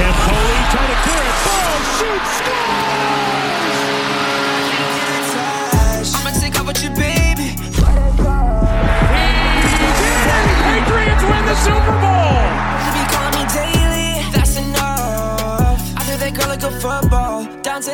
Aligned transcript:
Campoli 0.00 0.58
trying 0.72 0.88
to 0.88 0.98
clear 1.04 1.20
it. 1.20 1.36
Ball, 1.44 1.76
shoot, 1.98 2.24
scores! 2.38 3.68
I'ma 6.16 6.30
take 6.40 6.56
off 6.58 6.66
with 6.66 6.82
you, 6.82 6.90
baby. 6.90 7.48
Patriots 10.64 11.24
win 11.28 11.44
the 11.44 11.54
Super 11.56 11.94
Bowl! 12.00 12.40
You 12.84 12.90
be 12.96 13.04
calling 13.12 13.34
me 13.36 13.44
daily. 13.52 14.10
That's 14.32 14.56
enough. 14.56 15.80
I 15.96 16.00
do 16.06 16.12
that 16.16 16.32
girl 16.34 16.48
like 16.48 16.62
a 16.62 16.70
football. 16.80 17.44
Down 17.62 17.82
to 17.82 17.92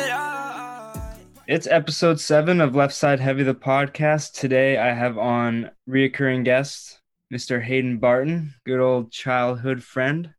It's 1.47 1.67
episode 1.67 2.19
seven 2.21 2.61
of 2.61 2.75
Left 2.75 2.93
Side 2.93 3.19
Heavy, 3.19 3.43
the 3.43 3.53
podcast. 3.55 4.31
Today 4.33 4.77
I 4.77 4.93
have 4.93 5.17
on 5.17 5.71
reoccurring 5.89 6.45
guest, 6.45 6.96
Mr. 7.33 7.61
Haydn 7.61 7.97
Barton, 7.97 8.53
good 8.65 8.79
old 8.79 9.11
childhood 9.11 9.83
friend. 9.83 10.29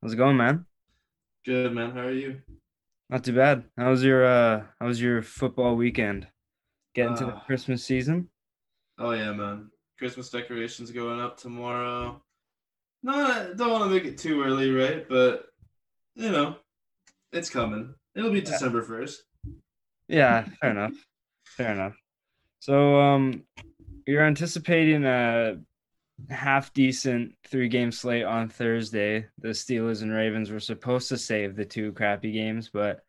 How's 0.00 0.12
it 0.12 0.16
going, 0.16 0.36
man? 0.36 0.64
Good 1.44 1.72
man, 1.72 1.90
how 1.92 2.00
are 2.02 2.12
you? 2.12 2.40
Not 3.10 3.24
too 3.24 3.32
bad. 3.34 3.64
How 3.76 3.90
was 3.90 4.02
your 4.04 4.24
uh 4.24 4.64
how 4.80 4.86
was 4.86 5.00
your 5.00 5.22
football 5.22 5.76
weekend? 5.76 6.26
Getting 6.94 7.16
to 7.16 7.24
the 7.26 7.34
Ah. 7.34 7.40
Christmas 7.46 7.84
season? 7.84 8.28
Oh 8.98 9.10
yeah, 9.12 9.32
man. 9.32 9.70
Christmas 9.98 10.30
decorations 10.30 10.90
going 10.90 11.20
up 11.20 11.36
tomorrow. 11.36 12.20
No, 13.02 13.12
I 13.12 13.52
don't 13.56 13.70
want 13.70 13.84
to 13.84 13.90
make 13.90 14.04
it 14.04 14.18
too 14.18 14.42
early, 14.42 14.70
right? 14.70 15.08
But 15.08 15.46
you 16.14 16.30
know, 16.30 16.56
it's 17.32 17.50
coming. 17.50 17.94
It'll 18.14 18.32
be 18.32 18.40
December 18.40 18.82
first. 18.82 19.22
Yeah, 20.08 20.46
fair 20.60 20.70
enough. 20.70 20.94
Fair 21.44 21.72
enough. 21.72 21.96
So 22.60 23.00
um 23.00 23.42
you're 24.06 24.24
anticipating 24.24 25.04
a 25.04 25.58
half 26.30 26.72
decent 26.72 27.34
three 27.46 27.68
game 27.68 27.92
slate 27.92 28.24
on 28.24 28.48
Thursday. 28.48 29.26
The 29.38 29.48
Steelers 29.48 30.02
and 30.02 30.12
Ravens 30.12 30.50
were 30.50 30.60
supposed 30.60 31.08
to 31.10 31.18
save 31.18 31.56
the 31.56 31.64
two 31.64 31.92
crappy 31.92 32.32
games, 32.32 32.70
but 32.72 33.00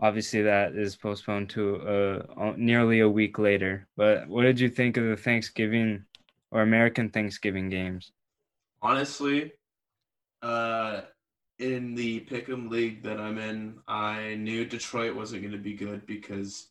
obviously 0.00 0.42
that 0.42 0.74
is 0.74 0.96
postponed 0.96 1.50
to 1.50 2.24
nearly 2.56 3.00
a 3.00 3.08
week 3.08 3.38
later. 3.38 3.86
But 3.96 4.28
what 4.28 4.42
did 4.42 4.58
you 4.58 4.68
think 4.68 4.96
of 4.96 5.04
the 5.04 5.16
Thanksgiving 5.16 6.04
or 6.50 6.62
American 6.62 7.10
Thanksgiving 7.10 7.68
games? 7.68 8.12
Honestly, 8.82 9.52
uh, 10.42 11.02
in 11.58 11.94
the 11.94 12.20
Pick'em 12.20 12.70
league 12.70 13.02
that 13.02 13.20
I'm 13.20 13.38
in, 13.38 13.76
I 13.86 14.36
knew 14.36 14.64
Detroit 14.64 15.14
wasn't 15.14 15.42
going 15.42 15.52
to 15.52 15.58
be 15.58 15.74
good 15.74 16.06
because 16.06 16.68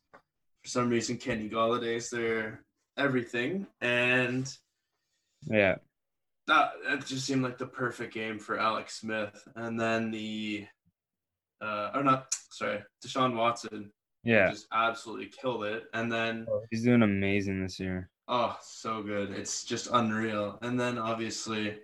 for 0.63 0.69
some 0.69 0.89
reason 0.89 1.17
Kenny 1.17 1.47
Golladay's 1.47 2.09
their 2.09 2.63
everything, 2.97 3.67
and 3.81 4.51
Yeah. 5.47 5.75
that 6.47 6.71
that 6.87 7.05
just 7.05 7.25
seemed 7.25 7.43
like 7.43 7.57
the 7.57 7.65
perfect 7.67 8.13
game 8.13 8.39
for 8.39 8.59
Alex 8.59 8.99
Smith. 8.99 9.47
And 9.55 9.79
then 9.79 10.11
the 10.11 10.65
uh 11.61 11.91
or 11.93 12.03
not 12.03 12.33
sorry, 12.51 12.79
Deshaun 13.05 13.35
Watson 13.35 13.91
Yeah. 14.23 14.49
just 14.49 14.67
absolutely 14.73 15.27
killed 15.27 15.65
it. 15.65 15.83
And 15.93 16.11
then 16.11 16.47
He's 16.71 16.83
doing 16.83 17.03
amazing 17.03 17.61
this 17.63 17.79
year. 17.79 18.09
oh 18.27 18.57
so 18.61 19.01
good. 19.03 19.31
It's 19.31 19.63
just 19.63 19.89
unreal. 19.93 20.57
And 20.61 20.79
then 20.79 20.97
obviously 20.97 21.77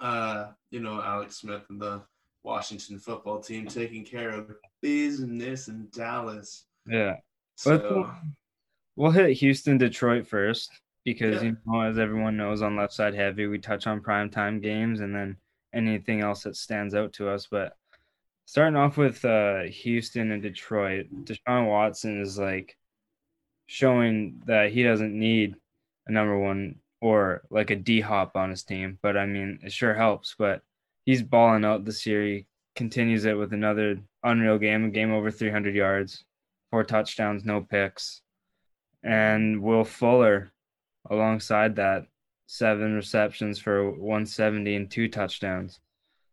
uh, 0.00 0.52
you 0.70 0.80
know, 0.80 1.02
Alex 1.02 1.36
Smith 1.36 1.62
and 1.68 1.80
the 1.80 2.02
Washington 2.42 2.98
football 2.98 3.38
team 3.38 3.66
taking 3.66 4.02
care 4.02 4.30
of 4.30 4.50
business 4.80 5.68
in 5.68 5.88
Dallas. 5.94 6.64
Yeah. 6.86 7.16
But 7.64 7.82
So 7.82 8.10
We'll 8.96 9.10
hit 9.10 9.30
Houston, 9.36 9.76
Detroit 9.78 10.26
first 10.26 10.70
because 11.12 11.42
Yeah. 11.42 11.50
you 11.50 11.56
know, 11.66 11.80
as 11.82 11.98
everyone 11.98 12.36
knows, 12.36 12.62
on 12.62 12.76
left 12.76 12.92
side 12.92 13.14
heavy, 13.14 13.46
we 13.46 13.58
touch 13.58 13.86
on 13.86 14.00
primetime 14.00 14.62
games 14.62 15.00
and 15.00 15.14
then 15.14 15.36
anything 15.72 16.20
else 16.20 16.42
that 16.44 16.56
stands 16.56 16.94
out 16.94 17.12
to 17.14 17.28
us. 17.28 17.46
But 17.46 17.76
starting 18.46 18.76
off 18.76 18.96
with 18.96 19.24
uh, 19.24 19.62
Houston 19.64 20.30
and 20.32 20.42
Detroit, 20.42 21.06
Deshaun 21.24 21.68
Watson 21.68 22.20
is 22.20 22.38
like 22.38 22.76
showing 23.66 24.42
that 24.46 24.72
he 24.72 24.82
doesn't 24.82 25.16
need 25.18 25.54
a 26.06 26.12
number 26.12 26.38
one 26.38 26.76
or 27.00 27.42
like 27.50 27.70
a 27.70 27.76
D 27.76 28.00
hop 28.00 28.36
on 28.36 28.50
his 28.50 28.64
team. 28.64 28.98
But 29.02 29.16
I 29.16 29.26
mean, 29.26 29.60
it 29.62 29.72
sure 29.72 29.94
helps. 29.94 30.34
But 30.38 30.62
he's 31.06 31.22
balling 31.22 31.64
out 31.64 31.84
this 31.84 32.06
year. 32.06 32.22
He 32.24 32.46
continues 32.76 33.24
it 33.24 33.34
with 33.38 33.52
another 33.52 33.98
unreal 34.22 34.58
game, 34.58 34.84
a 34.84 34.90
game 34.90 35.12
over 35.12 35.30
300 35.30 35.74
yards, 35.74 36.24
four 36.70 36.84
touchdowns, 36.84 37.44
no 37.44 37.60
picks 37.60 38.22
and 39.02 39.62
Will 39.62 39.84
Fuller 39.84 40.52
alongside 41.08 41.76
that 41.76 42.06
seven 42.46 42.94
receptions 42.94 43.58
for 43.58 43.90
170 43.90 44.74
and 44.74 44.90
two 44.90 45.08
touchdowns. 45.08 45.78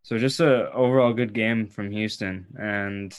So 0.03 0.17
just 0.17 0.39
a 0.39 0.71
overall 0.71 1.13
good 1.13 1.33
game 1.33 1.67
from 1.67 1.91
Houston 1.91 2.47
and 2.59 3.13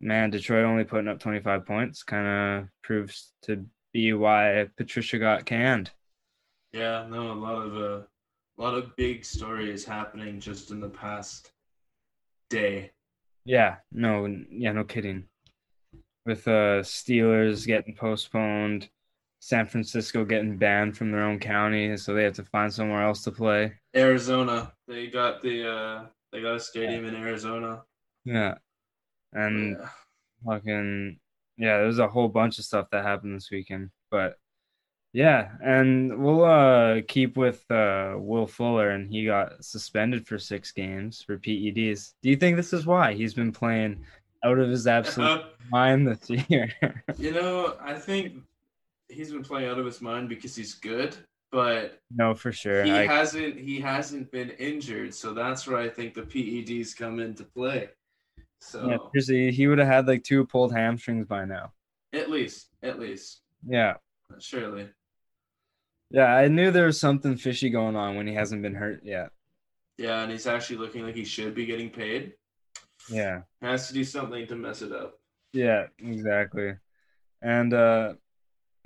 man 0.00 0.30
Detroit 0.30 0.64
only 0.64 0.84
putting 0.84 1.08
up 1.08 1.18
25 1.18 1.64
points 1.64 2.02
kind 2.02 2.26
of 2.26 2.68
proves 2.82 3.32
to 3.42 3.64
be 3.92 4.12
why 4.12 4.68
Patricia 4.76 5.18
got 5.18 5.46
canned. 5.46 5.90
yeah, 6.72 7.06
no, 7.08 7.32
a 7.32 7.32
lot 7.32 7.62
of 7.62 7.76
uh, 7.76 8.02
a 8.58 8.62
lot 8.62 8.74
of 8.74 8.94
big 8.96 9.24
stories 9.24 9.84
happening 9.84 10.40
just 10.40 10.70
in 10.70 10.80
the 10.80 10.88
past 10.88 11.52
day. 12.50 12.90
Yeah, 13.44 13.76
no 13.92 14.26
yeah, 14.50 14.72
no 14.72 14.84
kidding. 14.84 15.24
With 16.26 16.46
uh 16.48 16.82
Steelers 16.82 17.66
getting 17.66 17.94
postponed, 17.94 18.90
San 19.40 19.66
Francisco 19.66 20.24
getting 20.24 20.56
banned 20.56 20.96
from 20.96 21.12
their 21.12 21.22
own 21.22 21.38
county, 21.38 21.96
so 21.96 22.14
they 22.14 22.24
have 22.24 22.32
to 22.34 22.44
find 22.44 22.72
somewhere 22.72 23.02
else 23.02 23.22
to 23.24 23.30
play. 23.32 23.72
Arizona. 23.94 24.72
They 24.88 25.06
got 25.08 25.42
the 25.42 25.68
uh 25.70 26.06
they 26.32 26.42
got 26.42 26.56
a 26.56 26.60
stadium 26.60 27.04
in 27.06 27.14
Arizona. 27.14 27.82
Yeah. 28.24 28.54
And 29.32 29.76
Yeah. 29.78 29.88
fucking 30.44 31.18
yeah, 31.58 31.78
there's 31.78 31.98
a 31.98 32.08
whole 32.08 32.28
bunch 32.28 32.58
of 32.58 32.64
stuff 32.64 32.88
that 32.92 33.04
happened 33.04 33.36
this 33.36 33.50
weekend. 33.50 33.90
But 34.10 34.36
yeah, 35.12 35.52
and 35.64 36.18
we'll 36.22 36.44
uh 36.44 37.00
keep 37.08 37.36
with 37.36 37.64
uh 37.70 38.14
Will 38.18 38.46
Fuller 38.46 38.90
and 38.90 39.10
he 39.10 39.24
got 39.26 39.64
suspended 39.64 40.26
for 40.26 40.38
six 40.38 40.72
games 40.72 41.22
for 41.22 41.38
PEDs. 41.38 42.14
Do 42.22 42.30
you 42.30 42.36
think 42.36 42.56
this 42.56 42.72
is 42.72 42.84
why 42.86 43.14
he's 43.14 43.34
been 43.34 43.52
playing 43.52 44.04
out 44.44 44.58
of 44.58 44.68
his 44.68 44.86
absolute 44.86 45.44
mind 45.70 46.08
this 46.08 46.28
year? 46.50 46.70
you 47.18 47.32
know, 47.32 47.76
I 47.80 47.94
think 47.94 48.34
he's 49.08 49.32
been 49.32 49.42
playing 49.42 49.68
out 49.68 49.78
of 49.78 49.86
his 49.86 50.00
mind 50.00 50.28
because 50.28 50.54
he's 50.56 50.74
good, 50.74 51.16
but 51.52 52.00
no, 52.10 52.34
for 52.34 52.52
sure. 52.52 52.84
he 52.84 52.90
I, 52.92 53.06
hasn't 53.06 53.56
he 53.58 53.80
hasn't 53.80 54.30
been 54.32 54.50
injured, 54.50 55.14
so 55.14 55.32
that's 55.34 55.66
where 55.66 55.78
I 55.78 55.88
think 55.88 56.14
the 56.14 56.22
PEDs 56.22 56.96
come 56.96 57.20
into 57.20 57.44
play. 57.44 57.88
So 58.60 58.88
yeah, 58.88 58.96
seriously, 59.12 59.52
he 59.52 59.66
would 59.66 59.78
have 59.78 59.88
had 59.88 60.06
like 60.06 60.24
two 60.24 60.44
pulled 60.46 60.72
hamstrings 60.72 61.26
by 61.26 61.44
now. 61.44 61.72
at 62.12 62.30
least, 62.30 62.68
at 62.82 62.98
least, 62.98 63.42
Yeah. 63.66 63.94
surely. 64.38 64.88
Yeah, 66.10 66.34
I 66.34 66.48
knew 66.48 66.70
there 66.70 66.86
was 66.86 66.98
something 67.00 67.36
fishy 67.36 67.68
going 67.68 67.96
on 67.96 68.16
when 68.16 68.26
he 68.26 68.34
hasn't 68.34 68.62
been 68.62 68.74
hurt 68.74 69.00
yet. 69.04 69.30
Yeah, 69.98 70.22
and 70.22 70.30
he's 70.32 70.46
actually 70.46 70.76
looking 70.78 71.02
like 71.04 71.14
he 71.16 71.24
should 71.24 71.54
be 71.54 71.66
getting 71.66 71.90
paid. 71.90 72.34
Yeah. 73.10 73.42
Has 73.60 73.88
to 73.88 73.94
do 73.94 74.04
something 74.04 74.46
to 74.46 74.56
mess 74.56 74.82
it 74.82 74.92
up. 74.92 75.18
Yeah, 75.52 75.86
exactly. 75.98 76.74
And 77.42 77.72
uh 77.74 78.14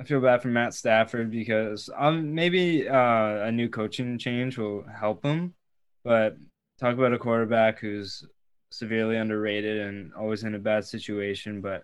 I 0.01 0.05
feel 0.05 0.21
bad 0.23 0.41
for 0.41 0.49
Matt 0.49 0.73
Stafford 0.73 1.31
because 1.31 1.91
um 1.95 2.35
maybe 2.35 2.89
uh 2.89 3.45
a 3.47 3.53
new 3.53 3.69
coaching 3.69 4.17
change 4.19 4.57
will 4.57 4.83
help 4.99 5.23
him, 5.25 5.53
but 6.05 6.37
talk 6.79 6.95
about 6.95 7.13
a 7.13 7.19
quarterback 7.19 7.79
who's 7.79 8.25
severely 8.71 9.17
underrated 9.17 9.79
and 9.81 10.15
always 10.15 10.43
in 10.45 10.55
a 10.55 10.59
bad 10.59 10.87
situation, 10.87 11.61
but 11.61 11.83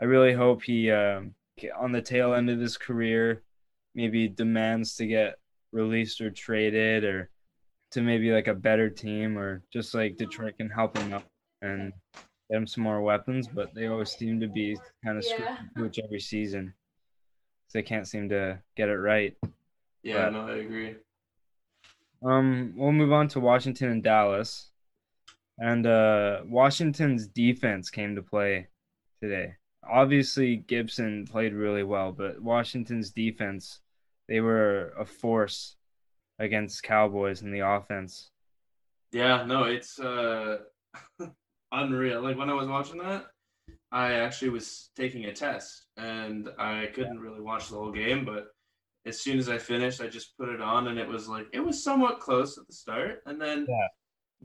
I 0.00 0.04
really 0.04 0.32
hope 0.32 0.62
he 0.62 0.90
um 0.92 1.34
on 1.76 1.90
the 1.90 2.00
tail 2.00 2.34
end 2.34 2.48
of 2.48 2.60
his 2.60 2.76
career 2.76 3.42
maybe 3.96 4.28
demands 4.28 4.94
to 4.96 5.06
get 5.08 5.38
released 5.72 6.20
or 6.20 6.30
traded 6.30 7.02
or 7.02 7.28
to 7.90 8.02
maybe 8.02 8.30
like 8.30 8.46
a 8.46 8.54
better 8.54 8.88
team 8.88 9.36
or 9.36 9.62
just 9.72 9.94
like 9.94 10.16
Detroit 10.16 10.56
can 10.58 10.70
help 10.70 10.96
him 10.96 11.12
out 11.12 11.24
and 11.62 11.92
get 12.48 12.56
him 12.58 12.66
some 12.68 12.84
more 12.84 13.00
weapons, 13.00 13.48
but 13.48 13.74
they 13.74 13.88
always 13.88 14.12
seem 14.12 14.38
to 14.38 14.46
be 14.46 14.76
kind 15.04 15.18
of 15.18 15.24
Yeah. 15.76 16.04
every 16.04 16.20
season. 16.20 16.72
They 17.72 17.82
can't 17.82 18.08
seem 18.08 18.28
to 18.30 18.60
get 18.76 18.88
it 18.88 18.96
right. 18.96 19.36
Yeah, 20.02 20.24
But- 20.26 20.32
no, 20.32 20.48
I 20.48 20.56
agree. 20.56 20.96
Um, 22.24 22.72
we'll 22.76 22.92
move 22.92 23.12
on 23.12 23.28
to 23.28 23.40
Washington 23.40 23.90
and 23.90 24.02
Dallas. 24.02 24.70
And 25.58 25.86
uh, 25.86 26.40
Washington's 26.46 27.26
defense 27.26 27.90
came 27.90 28.16
to 28.16 28.22
play 28.22 28.68
today. 29.20 29.54
Obviously, 29.88 30.56
Gibson 30.56 31.26
played 31.26 31.52
really 31.52 31.82
well, 31.82 32.12
but 32.12 32.40
Washington's 32.40 33.10
defense, 33.10 33.80
they 34.28 34.40
were 34.40 34.92
a 34.98 35.04
force 35.04 35.76
against 36.38 36.82
Cowboys 36.82 37.42
in 37.42 37.50
the 37.50 37.60
offense. 37.60 38.30
Yeah, 39.12 39.44
no, 39.44 39.64
it's 39.64 39.98
uh 39.98 40.58
unreal. 41.72 42.20
Like 42.22 42.36
when 42.36 42.50
I 42.50 42.54
was 42.54 42.68
watching 42.68 42.98
that, 42.98 43.26
I 43.90 44.14
actually 44.14 44.50
was 44.50 44.90
taking 44.96 45.26
a 45.26 45.32
test 45.32 45.86
and 45.96 46.48
I 46.58 46.86
couldn't 46.94 47.20
really 47.20 47.40
watch 47.40 47.68
the 47.68 47.76
whole 47.76 47.92
game, 47.92 48.24
but 48.24 48.48
as 49.06 49.20
soon 49.20 49.38
as 49.38 49.48
I 49.48 49.58
finished, 49.58 50.00
I 50.00 50.08
just 50.08 50.36
put 50.36 50.50
it 50.50 50.60
on 50.60 50.88
and 50.88 50.98
it 50.98 51.08
was 51.08 51.28
like 51.28 51.46
it 51.52 51.60
was 51.60 51.82
somewhat 51.82 52.20
close 52.20 52.58
at 52.58 52.66
the 52.66 52.72
start 52.72 53.22
and 53.26 53.40
then 53.40 53.66
Yeah. 53.68 53.88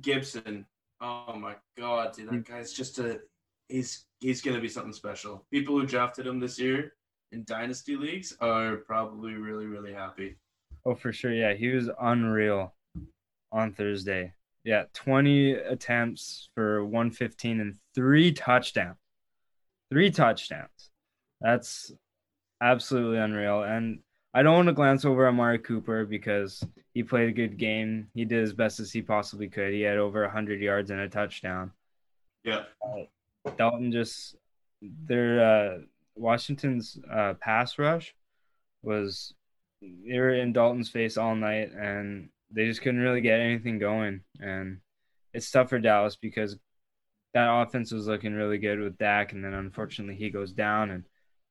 Gibson. 0.01 0.65
Oh 1.01 1.35
my 1.35 1.55
god, 1.77 2.13
dude, 2.13 2.29
that 2.29 2.33
mm. 2.33 2.47
guy's 2.47 2.71
just 2.71 2.99
a 2.99 3.19
he's 3.67 4.05
he's 4.21 4.41
gonna 4.41 4.61
be 4.61 4.69
something 4.69 4.93
special. 4.93 5.45
People 5.51 5.79
who 5.79 5.85
drafted 5.85 6.25
him 6.25 6.39
this 6.39 6.57
year 6.57 6.93
in 7.33 7.43
dynasty 7.43 7.97
leagues 7.97 8.37
are 8.39 8.77
probably 8.77 9.33
really 9.33 9.65
really 9.65 9.93
happy. 9.93 10.37
Oh, 10.85 10.95
for 10.95 11.11
sure. 11.11 11.33
Yeah, 11.33 11.53
he 11.53 11.69
was 11.69 11.89
unreal 12.01 12.73
on 13.51 13.73
Thursday. 13.73 14.33
Yeah, 14.63 14.83
20 14.93 15.53
attempts 15.53 16.49
for 16.55 16.85
115 16.85 17.59
and 17.59 17.75
three 17.93 18.31
touchdowns. 18.31 18.95
Three 19.93 20.09
touchdowns. 20.09 20.89
That's 21.39 21.91
absolutely 22.59 23.19
unreal. 23.19 23.61
And 23.61 23.99
I 24.33 24.41
don't 24.41 24.55
want 24.55 24.67
to 24.69 24.73
glance 24.73 25.05
over 25.05 25.27
Amari 25.27 25.59
Cooper 25.59 26.03
because 26.03 26.65
he 26.95 27.03
played 27.03 27.29
a 27.29 27.31
good 27.31 27.59
game. 27.59 28.07
He 28.15 28.25
did 28.25 28.41
as 28.41 28.53
best 28.53 28.79
as 28.79 28.91
he 28.91 29.03
possibly 29.03 29.47
could. 29.47 29.71
He 29.71 29.81
had 29.81 29.99
over 29.99 30.23
100 30.23 30.61
yards 30.61 30.89
and 30.89 30.99
a 30.99 31.07
touchdown. 31.07 31.73
Yeah. 32.43 32.63
Dalton 33.55 33.91
just 33.91 34.35
their 34.81 35.45
uh, 35.45 35.77
Washington's 36.15 36.97
uh, 37.11 37.35
pass 37.39 37.77
rush 37.77 38.15
was 38.81 39.35
they 39.79 40.17
were 40.17 40.33
in 40.33 40.53
Dalton's 40.53 40.89
face 40.89 41.17
all 41.17 41.35
night 41.35 41.71
and 41.71 42.29
they 42.49 42.65
just 42.65 42.81
couldn't 42.81 43.01
really 43.01 43.21
get 43.21 43.39
anything 43.39 43.77
going. 43.77 44.21
And 44.39 44.79
it's 45.35 45.51
tough 45.51 45.69
for 45.69 45.77
Dallas 45.77 46.15
because 46.15 46.57
that 47.33 47.50
offense 47.50 47.91
was 47.91 48.07
looking 48.07 48.33
really 48.33 48.57
good 48.57 48.80
with 48.80 48.97
Dak, 48.97 49.33
and 49.33 49.44
then 49.44 49.53
unfortunately 49.53 50.15
he 50.15 50.30
goes 50.30 50.51
down, 50.51 50.91
and 50.91 51.03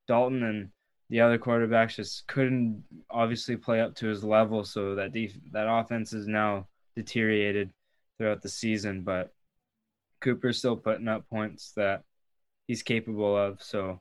Dalton 0.07 0.43
and 0.43 0.71
the 1.11 1.21
other 1.21 1.39
quarterbacks 1.39 1.97
just 1.97 2.27
couldn't 2.27 2.85
obviously 3.11 3.57
play 3.57 3.81
up 3.81 3.95
to 3.97 4.07
his 4.07 4.25
level. 4.25 4.65
So 4.65 4.95
that 4.95 5.13
def- 5.13 5.39
that 5.53 5.69
offense 5.69 6.13
is 6.13 6.27
now 6.27 6.69
deteriorated 6.97 7.71
throughout 8.19 8.43
the 8.43 8.49
season, 8.49 9.03
but 9.03 9.33
Cooper's 10.21 10.59
still 10.59 10.77
putting 10.77 11.09
up 11.09 11.29
points 11.29 11.73
that 11.77 12.05
he's 12.67 12.83
capable 12.83 13.37
of. 13.37 13.63
So 13.63 14.01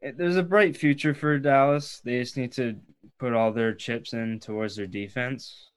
it, 0.00 0.16
there's 0.16 0.36
a 0.36 0.42
bright 0.42 0.76
future 0.76 1.14
for 1.14 1.38
Dallas. 1.38 2.00
They 2.04 2.20
just 2.20 2.36
need 2.36 2.52
to 2.52 2.76
put 3.18 3.32
all 3.32 3.52
their 3.52 3.74
chips 3.74 4.12
in 4.12 4.40
towards 4.40 4.76
their 4.76 4.86
defense. 4.86 5.70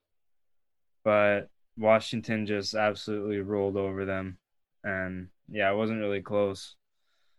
But 1.04 1.50
Washington 1.78 2.46
just 2.46 2.76
absolutely 2.76 3.40
rolled 3.40 3.78
over 3.78 4.06
them. 4.06 4.38
And 4.86 5.28
yeah, 5.50 5.70
it 5.72 5.76
wasn't 5.76 6.00
really 6.00 6.22
close. 6.22 6.76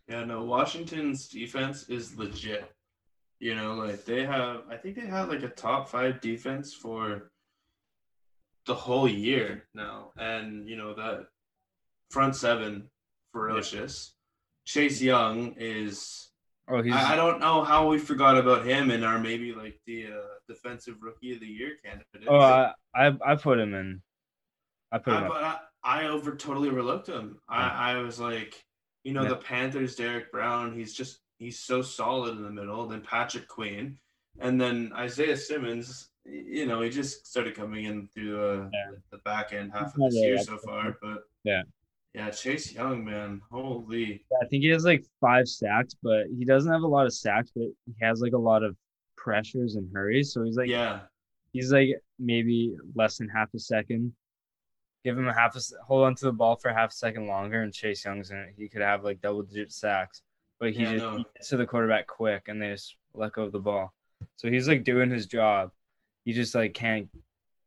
Yeah, 0.08 0.24
no, 0.24 0.44
Washington's 0.44 1.28
defense 1.28 1.88
is 1.88 2.16
legit. 2.18 2.70
You 3.38 3.54
know, 3.54 3.74
like 3.74 4.04
they 4.04 4.24
have, 4.24 4.64
I 4.70 4.76
think 4.76 4.96
they 4.96 5.06
have 5.06 5.28
like 5.28 5.42
a 5.42 5.48
top 5.48 5.88
five 5.88 6.20
defense 6.20 6.74
for 6.74 7.30
the 8.66 8.74
whole 8.74 9.08
year 9.08 9.64
now. 9.74 10.10
And, 10.18 10.68
you 10.68 10.76
know, 10.76 10.94
that 10.94 11.26
front 12.10 12.36
seven, 12.36 12.90
ferocious. 13.32 14.14
Chase 14.64 15.00
Young 15.00 15.54
is, 15.58 16.30
Oh, 16.68 16.82
he's 16.82 16.92
I, 16.92 17.12
I 17.12 17.16
don't 17.16 17.38
know 17.38 17.62
how 17.62 17.86
we 17.86 17.98
forgot 17.98 18.36
about 18.36 18.66
him 18.66 18.90
and 18.90 19.04
are 19.04 19.20
maybe 19.20 19.54
like 19.54 19.78
the 19.86 20.06
uh, 20.06 20.34
defensive 20.48 20.96
rookie 21.00 21.32
of 21.32 21.40
the 21.40 21.46
year 21.46 21.76
candidate. 21.84 22.26
oh 22.28 22.40
I, 22.40 22.72
I 22.92 23.12
I 23.24 23.36
put 23.36 23.60
him 23.60 23.72
in. 23.72 24.02
I 24.90 24.98
put 24.98 25.14
him 25.14 25.30
I, 25.30 25.58
I, 25.86 26.08
over 26.08 26.34
totally 26.34 26.68
overlooked 26.68 27.06
him. 27.08 27.38
I, 27.48 27.92
I 27.92 27.98
was 27.98 28.18
like, 28.18 28.60
you 29.04 29.12
know, 29.12 29.22
Yeah. 29.22 29.28
the 29.30 29.36
Panthers, 29.36 29.94
Derrick 29.94 30.32
Brown, 30.32 30.74
he's 30.74 30.92
just 30.92 31.20
he's 31.38 31.60
so 31.60 31.80
solid 31.80 32.36
in 32.36 32.42
the 32.42 32.50
middle. 32.50 32.86
Then 32.88 33.02
Patrick 33.02 33.46
Queen, 33.46 33.96
and 34.40 34.60
then 34.60 34.92
Isaiah 34.94 35.36
Simmons. 35.36 36.10
You 36.24 36.66
know, 36.66 36.80
he 36.80 36.90
just 36.90 37.24
started 37.28 37.54
coming 37.54 37.84
in 37.84 38.08
through 38.08 38.44
uh, 38.44 38.68
Yeah. 38.72 38.96
the 39.12 39.18
back 39.18 39.52
end 39.52 39.70
half 39.72 39.94
of 39.94 40.00
this 40.02 40.14
really 40.14 40.26
year 40.26 40.38
so 40.38 40.58
far. 40.58 40.98
But 41.00 41.18
Yeah. 41.44 41.62
yeah, 42.14 42.30
Chase 42.30 42.72
Young, 42.72 43.04
man, 43.04 43.40
holy, 43.48 44.24
I 44.42 44.46
think 44.46 44.64
he 44.64 44.70
has 44.70 44.84
like 44.84 45.04
five 45.20 45.46
sacks, 45.46 45.94
but 46.02 46.26
he 46.36 46.44
doesn't 46.44 46.72
have 46.72 46.82
a 46.82 46.86
lot 46.88 47.06
of 47.06 47.12
sacks, 47.14 47.52
but 47.54 47.68
he 47.86 47.94
has 48.02 48.20
like 48.20 48.32
a 48.32 48.38
lot 48.38 48.64
of 48.64 48.76
pressures 49.16 49.76
and 49.76 49.88
hurries. 49.94 50.32
So 50.32 50.42
he's 50.42 50.56
like 50.56 50.68
yeah, 50.68 51.02
he's 51.52 51.70
like 51.70 51.90
maybe 52.18 52.74
less 52.96 53.18
than 53.18 53.28
half 53.28 53.54
a 53.54 53.60
second. 53.60 54.12
Give 55.06 55.16
him 55.16 55.28
a 55.28 55.32
half 55.32 55.54
a 55.54 55.60
hold 55.84 56.04
on 56.04 56.16
to 56.16 56.24
the 56.24 56.32
ball 56.32 56.56
for 56.56 56.72
half 56.72 56.90
a 56.90 56.94
second 56.94 57.28
longer, 57.28 57.62
and 57.62 57.72
Chase 57.72 58.04
Young's 58.04 58.32
in 58.32 58.38
it. 58.38 58.54
He 58.58 58.68
could 58.68 58.82
have 58.82 59.04
like 59.04 59.20
double 59.20 59.44
digit 59.44 59.70
sacks, 59.72 60.22
but 60.58 60.72
he 60.72 60.82
Yeah, 60.82 60.92
just 60.94 61.04
no. 61.04 61.16
he 61.18 61.26
gets 61.36 61.48
to 61.50 61.56
the 61.56 61.64
quarterback 61.64 62.08
quick, 62.08 62.48
and 62.48 62.60
they 62.60 62.70
just 62.70 62.96
let 63.14 63.32
go 63.32 63.44
of 63.44 63.52
the 63.52 63.60
ball. 63.60 63.94
So 64.34 64.50
he's 64.50 64.66
like 64.66 64.82
doing 64.82 65.08
his 65.08 65.26
job. 65.26 65.70
He 66.24 66.32
just 66.32 66.56
like 66.56 66.74
can't. 66.74 67.08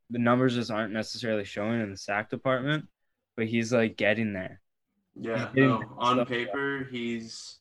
The 0.10 0.20
numbers 0.20 0.56
just 0.56 0.70
aren't 0.70 0.92
necessarily 0.92 1.46
showing 1.46 1.80
in 1.80 1.92
the 1.92 1.96
sack 1.98 2.30
department, 2.30 2.90
but 3.38 3.48
he's 3.48 3.72
like 3.72 3.96
getting 3.96 4.34
there. 4.34 4.60
yeah. 5.16 5.48
No, 5.56 5.82
on 5.98 6.26
paper, 6.26 6.90
he's 6.92 7.60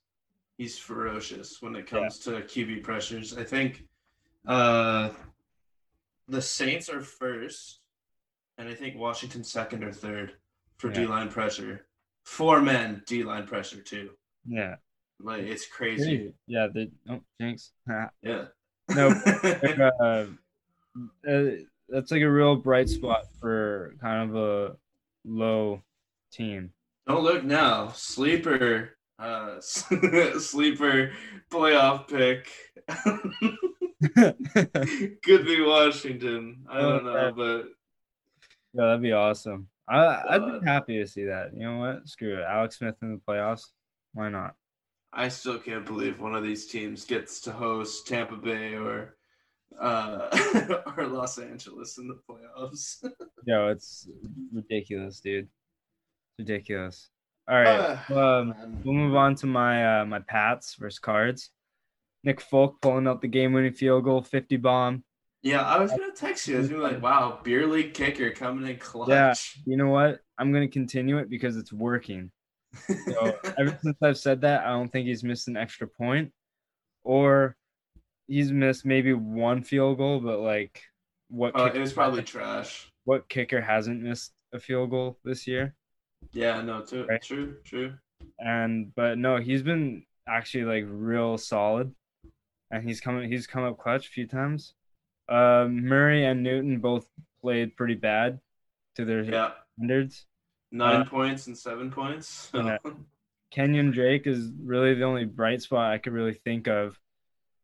he's 0.57 0.77
ferocious 0.77 1.63
when 1.63 1.77
it 1.77 1.87
comes 1.87 2.19
to 2.21 2.31
QB 2.33 2.83
pressures. 2.83 3.39
I 3.39 3.45
think 3.45 3.85
uh 4.45 5.11
the 6.27 6.43
Saints 6.43 6.89
are 6.91 7.01
first, 7.01 7.78
and 8.59 8.69
I 8.69 8.75
think 8.75 8.97
Washington 8.97 9.45
second 9.45 9.85
or 9.85 9.93
third 9.93 10.33
for 10.77 10.89
Yeah. 10.89 10.95
D 10.95 11.07
line 11.07 11.29
pressure. 11.31 11.87
Four 12.25 12.61
men 12.61 13.03
D 13.07 13.23
line 13.23 13.47
pressure 13.47 13.81
too. 13.81 14.11
Yeah, 14.47 14.77
Like 15.21 15.43
it's 15.43 15.67
crazy. 15.67 16.35
yeah. 16.47 16.67
The 16.73 16.91
oh, 17.09 17.21
Jinx. 17.41 17.73
Yeah. 18.23 18.47
No, 18.95 19.09
uh, 20.01 20.27
uh, 21.29 21.45
that's 21.89 22.11
like 22.11 22.23
a 22.23 22.31
real 22.31 22.57
bright 22.57 22.89
spot 22.89 23.25
for 23.39 23.95
kind 24.01 24.31
of 24.31 24.37
a 24.37 24.77
low 25.25 25.83
team. 26.33 26.73
Don't 27.07 27.23
look 27.23 27.45
now. 27.45 27.89
Sleeper 27.95 28.97
uh 29.19 29.61
sleeper 29.61 31.13
playoff 31.51 32.09
pick. 32.09 32.51
Could 35.23 35.45
be 35.45 35.61
Washington. 35.61 36.65
I 36.71 36.81
don't 36.81 37.05
know, 37.05 37.33
but 37.37 37.67
Yeah, 38.79 38.87
that'd 38.87 39.03
be 39.03 39.13
awesome. 39.13 39.67
I 39.89 40.23
I'd 40.31 40.61
be 40.61 40.67
happy 40.67 40.99
to 40.99 41.07
see 41.07 41.25
that. 41.25 41.51
You 41.53 41.65
know 41.65 41.79
what? 41.79 42.09
Screw 42.09 42.39
it. 42.39 42.45
Alex 42.49 42.79
Smith 42.79 42.95
in 43.03 43.13
the 43.15 43.21
playoffs. 43.33 43.65
Why 44.15 44.29
not? 44.29 44.55
I 45.13 45.29
still 45.29 45.59
can't 45.59 45.85
believe 45.85 46.21
one 46.21 46.35
of 46.37 46.45
these 46.45 46.67
teams 46.67 47.05
gets 47.05 47.41
to 47.41 47.53
host 47.53 48.07
Tampa 48.07 48.37
Bay 48.37 48.75
or 48.75 49.17
uh 49.81 50.29
or 50.97 51.07
Los 51.09 51.39
Angeles 51.39 51.99
in 51.99 52.07
the 52.07 52.19
playoffs. 52.31 53.05
no, 53.47 53.69
it's 53.69 54.09
ridiculous, 54.53 55.19
dude. 55.19 55.49
Ridiculous. 56.39 57.11
All 57.49 57.61
right. 57.61 58.11
um, 58.11 58.51
Man. 58.51 58.83
we'll 58.85 58.95
move 58.95 59.17
on 59.17 59.35
to 59.37 59.47
my 59.47 60.03
uh, 60.03 60.05
my 60.05 60.21
Pats 60.21 60.77
versus 60.77 61.01
Cards. 61.01 61.51
Nick 62.23 62.41
Folk 62.41 62.81
pulling 62.81 63.09
out 63.09 63.23
the 63.23 63.29
game-winning 63.29 63.73
field 63.73 64.05
goal, 64.05 64.23
50 64.23 64.57
bomb. 64.59 65.05
Yeah, 65.43 65.63
I 65.63 65.79
was 65.79 65.91
gonna 65.91 66.13
text 66.15 66.49
you. 66.49 66.57
I 66.57 66.59
was 66.61 66.69
gonna 66.69 66.87
be 66.87 66.95
like, 66.95 67.03
wow, 67.03 67.41
beer 67.43 67.67
league 67.67 67.95
kicker 67.95 68.31
coming 68.31 68.69
in 68.69 68.77
clutch. 68.79 69.09
Yeah. 69.09 69.35
You 69.67 69.77
know 69.77 69.89
what? 69.89 70.21
I'm 70.39 70.53
gonna 70.53 70.69
continue 70.69 71.19
it 71.19 71.31
because 71.31 71.57
it's 71.57 71.73
working. 71.73 72.31
So 73.07 73.37
ever 73.59 73.79
since 73.83 73.97
I've 74.03 74.19
said 74.19 74.41
that, 74.43 74.65
I 74.65 74.71
don't 74.71 74.89
think 74.91 75.07
he's 75.07 75.25
missed 75.25 75.49
an 75.49 75.57
extra 75.57 75.87
point, 75.87 76.33
or 77.03 77.57
he's 78.27 78.53
missed 78.53 78.85
maybe 78.85 79.13
one 79.13 79.63
field 79.63 79.99
goal. 79.99 80.21
But 80.21 80.41
like, 80.41 80.83
what? 81.29 81.53
Oh, 81.55 81.65
kicker- 81.67 81.77
it 81.79 81.81
was 81.81 81.93
probably 81.93 82.23
trash. 82.23 82.91
what 83.05 83.29
kicker 83.29 83.61
hasn't 83.61 84.03
missed 84.03 84.33
a 84.53 84.59
field 84.61 84.91
goal 84.91 85.19
this 85.25 85.47
year? 85.47 85.75
Yeah, 86.33 86.61
no, 86.63 86.83
too, 86.83 87.05
Right. 87.07 87.23
true, 87.23 87.57
true. 87.65 87.95
And 88.41 88.93
but 88.97 89.19
no, 89.19 89.37
he's 89.37 89.63
been 89.63 90.05
actually 90.29 90.65
like 90.65 90.85
real 90.89 91.39
solid, 91.39 91.95
and 92.73 92.83
he's 92.87 93.01
coming. 93.01 93.31
He's 93.31 93.47
come 93.47 93.63
up 93.65 93.79
clutch 93.79 94.07
a 94.09 94.11
few 94.11 94.27
times. 94.27 94.75
Um, 95.29 95.85
Murray 95.85 96.25
and 96.25 96.43
Newton 96.43 96.81
both 96.81 97.07
played 97.41 97.77
pretty 97.77 97.95
bad 97.95 98.41
to 98.97 99.05
their 99.05 99.23
Yeah, 99.23 99.53
standards. 99.77 100.27
nine 100.73 101.03
Uh, 101.03 101.05
points 101.05 101.47
and 101.47 101.57
seven 101.57 101.91
points. 101.91 102.51
yeah. 102.55 102.79
Kenyon 103.51 103.91
Drake 103.91 104.27
is 104.27 104.51
really 104.63 104.95
the 104.95 105.05
only 105.05 105.25
bright 105.25 105.63
spot 105.63 105.91
I 105.93 105.99
could 105.99 106.13
really 106.13 106.35
think 106.35 106.69
of. 106.69 106.99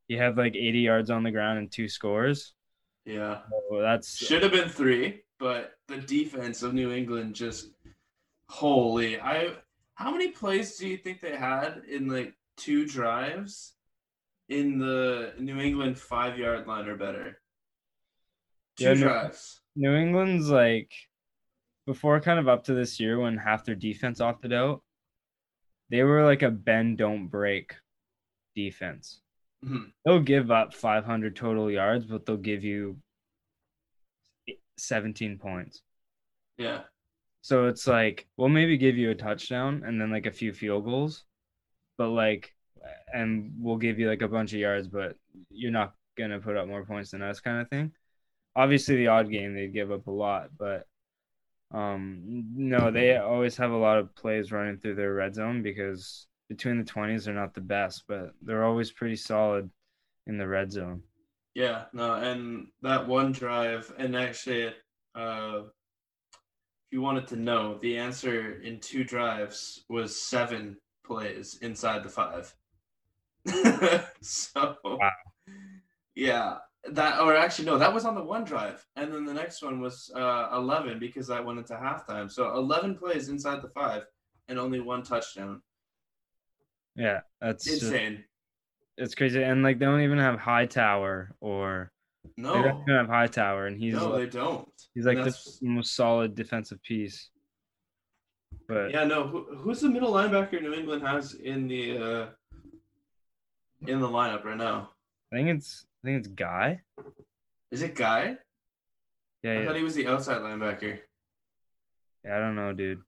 He 0.08 0.14
had 0.14 0.36
like 0.36 0.56
80 0.56 0.80
yards 0.80 1.10
on 1.10 1.22
the 1.22 1.30
ground 1.30 1.58
and 1.58 1.70
two 1.70 1.88
scores. 1.88 2.54
yeah. 3.04 3.42
So 3.70 3.80
that's 3.80 4.16
Should 4.16 4.42
have 4.42 4.52
been 4.52 4.68
three, 4.68 5.22
but 5.38 5.72
the 5.88 5.98
defense 5.98 6.62
of 6.62 6.72
New 6.74 6.90
England 6.92 7.34
just 7.34 7.68
holy. 8.48 9.20
I 9.20 9.56
how 9.94 10.10
many 10.10 10.30
plays 10.30 10.76
do 10.76 10.88
you 10.88 10.96
think 10.96 11.20
they 11.20 11.36
had 11.36 11.82
in 11.88 12.08
like 12.08 12.34
two 12.56 12.86
drives 12.86 13.74
in 14.48 14.78
the 14.78 15.34
New 15.38 15.58
England 15.60 15.98
five 15.98 16.38
yard 16.38 16.66
line 16.66 16.86
or 16.88 16.96
better? 16.96 17.40
Two 18.76 18.84
Yeah, 18.84 18.94
New- 18.94 19.90
New 19.90 19.94
England's 19.96 20.50
like 20.50 20.92
before 21.86 22.20
kind 22.20 22.38
of 22.38 22.48
up 22.48 22.64
to 22.64 22.74
this 22.74 22.98
year 22.98 23.18
when 23.18 23.36
half 23.36 23.64
their 23.64 23.74
defense 23.74 24.20
opted 24.20 24.52
out, 24.52 24.82
they 25.90 26.02
were 26.02 26.24
like 26.24 26.42
a 26.42 26.50
bend 26.50 26.98
don't 26.98 27.28
break 27.28 27.74
defense. 28.54 29.20
Mhm. 29.64 29.92
They'll 30.04 30.20
give 30.20 30.50
up 30.50 30.74
500 30.74 31.36
total 31.36 31.70
yards, 31.70 32.04
but 32.06 32.24
they'll 32.24 32.36
give 32.36 32.64
you 32.64 32.98
17 34.76 35.38
points. 35.38 35.82
Yeah. 36.56 36.84
So 37.42 37.66
it's 37.66 37.86
like 37.86 38.26
we'll 38.36 38.48
maybe 38.48 38.78
give 38.78 38.96
you 38.96 39.10
a 39.10 39.14
touchdown 39.14 39.82
and 39.84 40.00
then 40.00 40.10
like 40.10 40.26
a 40.26 40.32
few 40.32 40.52
field 40.52 40.84
goals, 40.84 41.24
but 41.98 42.08
like, 42.08 42.54
and 43.12 43.52
we'll 43.58 43.76
give 43.76 43.98
you 43.98 44.08
like 44.08 44.22
a 44.22 44.28
bunch 44.28 44.52
of 44.52 44.58
yards, 44.60 44.88
but 44.88 45.16
you're 45.50 45.70
not 45.70 45.94
gonna 46.16 46.40
put 46.40 46.56
up 46.56 46.66
more 46.68 46.84
points 46.84 47.10
than 47.10 47.22
us, 47.22 47.40
kind 47.40 47.60
of 47.60 47.68
thing. 47.68 47.92
Obviously, 48.56 48.96
the 48.96 49.08
odd 49.08 49.30
game 49.30 49.54
they'd 49.54 49.72
give 49.72 49.90
up 49.92 50.06
a 50.06 50.10
lot, 50.10 50.50
but 50.58 50.86
um, 51.72 52.22
no, 52.54 52.90
they 52.90 53.16
always 53.16 53.56
have 53.56 53.72
a 53.72 53.76
lot 53.76 53.98
of 53.98 54.14
plays 54.14 54.52
running 54.52 54.78
through 54.78 54.94
their 54.94 55.14
red 55.14 55.34
zone 55.34 55.62
because 55.62 56.26
between 56.48 56.78
the 56.78 56.84
twenties 56.84 57.24
they're 57.24 57.34
not 57.34 57.54
the 57.54 57.60
best, 57.60 58.04
but 58.06 58.32
they're 58.42 58.64
always 58.64 58.92
pretty 58.92 59.16
solid 59.16 59.70
in 60.26 60.38
the 60.38 60.46
red 60.46 60.72
zone. 60.72 61.02
Yeah, 61.54 61.84
no, 61.92 62.14
and 62.14 62.68
that 62.82 63.06
one 63.06 63.32
drive, 63.32 63.92
and 63.98 64.16
actually, 64.16 64.74
uh, 65.14 65.62
if 65.64 66.92
you 66.92 67.00
wanted 67.00 67.28
to 67.28 67.36
know, 67.36 67.78
the 67.78 67.96
answer 67.98 68.60
in 68.60 68.80
two 68.80 69.04
drives 69.04 69.84
was 69.88 70.20
seven 70.20 70.76
plays 71.06 71.58
inside 71.62 72.02
the 72.02 72.08
five. 72.08 72.54
so, 74.22 74.76
Wow. 74.84 75.10
yeah, 76.14 76.58
that 76.92 77.20
or 77.20 77.36
actually 77.36 77.66
no, 77.66 77.78
that 77.78 77.92
was 77.92 78.04
on 78.04 78.14
the 78.14 78.22
one 78.22 78.44
drive, 78.44 78.84
and 78.96 79.12
then 79.12 79.24
the 79.24 79.34
next 79.34 79.62
one 79.62 79.80
was 79.80 80.10
uh, 80.14 80.48
eleven 80.52 80.98
because 80.98 81.30
I 81.30 81.40
went 81.40 81.58
into 81.58 81.74
halftime. 81.74 82.30
So 82.30 82.54
eleven 82.54 82.96
plays 82.96 83.28
inside 83.28 83.62
the 83.62 83.68
five, 83.68 84.04
and 84.48 84.58
only 84.58 84.80
one 84.80 85.02
touchdown. 85.02 85.62
Yeah, 86.96 87.20
that's 87.40 87.64
just, 87.64 87.82
Insane. 87.84 88.24
it's 88.96 89.14
crazy, 89.14 89.42
and 89.42 89.62
like 89.62 89.78
they 89.78 89.86
don't 89.86 90.02
even 90.02 90.18
have 90.18 90.38
Hightower 90.38 91.34
or 91.40 91.90
no 92.36 92.54
they 92.54 92.68
don't 92.68 92.88
have 92.88 93.08
Hightower, 93.08 93.66
and 93.66 93.78
he's 93.78 93.94
no, 93.94 94.10
like, 94.10 94.30
they 94.30 94.38
don't. 94.38 94.68
he's 94.94 95.06
like 95.06 95.24
the 95.24 95.56
most 95.62 95.94
solid 95.94 96.34
defensive 96.34 96.82
piece. 96.82 97.30
But 98.68 98.90
Yeah, 98.90 99.04
no. 99.04 99.26
Who, 99.26 99.56
who's 99.56 99.80
the 99.80 99.88
middle 99.88 100.12
linebacker 100.12 100.60
New 100.62 100.72
England 100.72 101.02
has 101.06 101.34
in 101.34 101.66
the 101.66 101.98
uh, 101.98 102.26
in 103.86 104.00
the 104.00 104.08
lineup 104.08 104.44
right 104.44 104.56
now? 104.56 104.90
I 105.32 105.36
think 105.36 105.48
it's 105.48 105.86
I 106.04 106.06
think 106.06 106.18
it's 106.18 106.28
Guy. 106.28 106.82
Is 107.70 107.80
it 107.80 107.94
Guy? 107.94 108.36
Yeah, 109.42 109.50
I 109.52 109.54
yeah, 109.60 109.66
thought 109.66 109.76
he 109.76 109.82
was 109.82 109.94
the 109.94 110.06
outside 110.06 110.42
linebacker. 110.42 110.98
yeah 112.24 112.36
I 112.36 112.40
don't 112.40 112.56
know, 112.56 112.72
dude. 112.74 113.00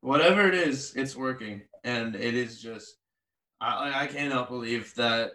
Whatever 0.00 0.46
it 0.46 0.54
is, 0.54 0.94
it's 0.94 1.16
working, 1.16 1.62
and 1.82 2.14
it 2.14 2.34
is 2.34 2.62
just. 2.62 2.96
I 3.60 4.04
I 4.04 4.06
cannot 4.06 4.48
believe 4.48 4.94
that 4.94 5.32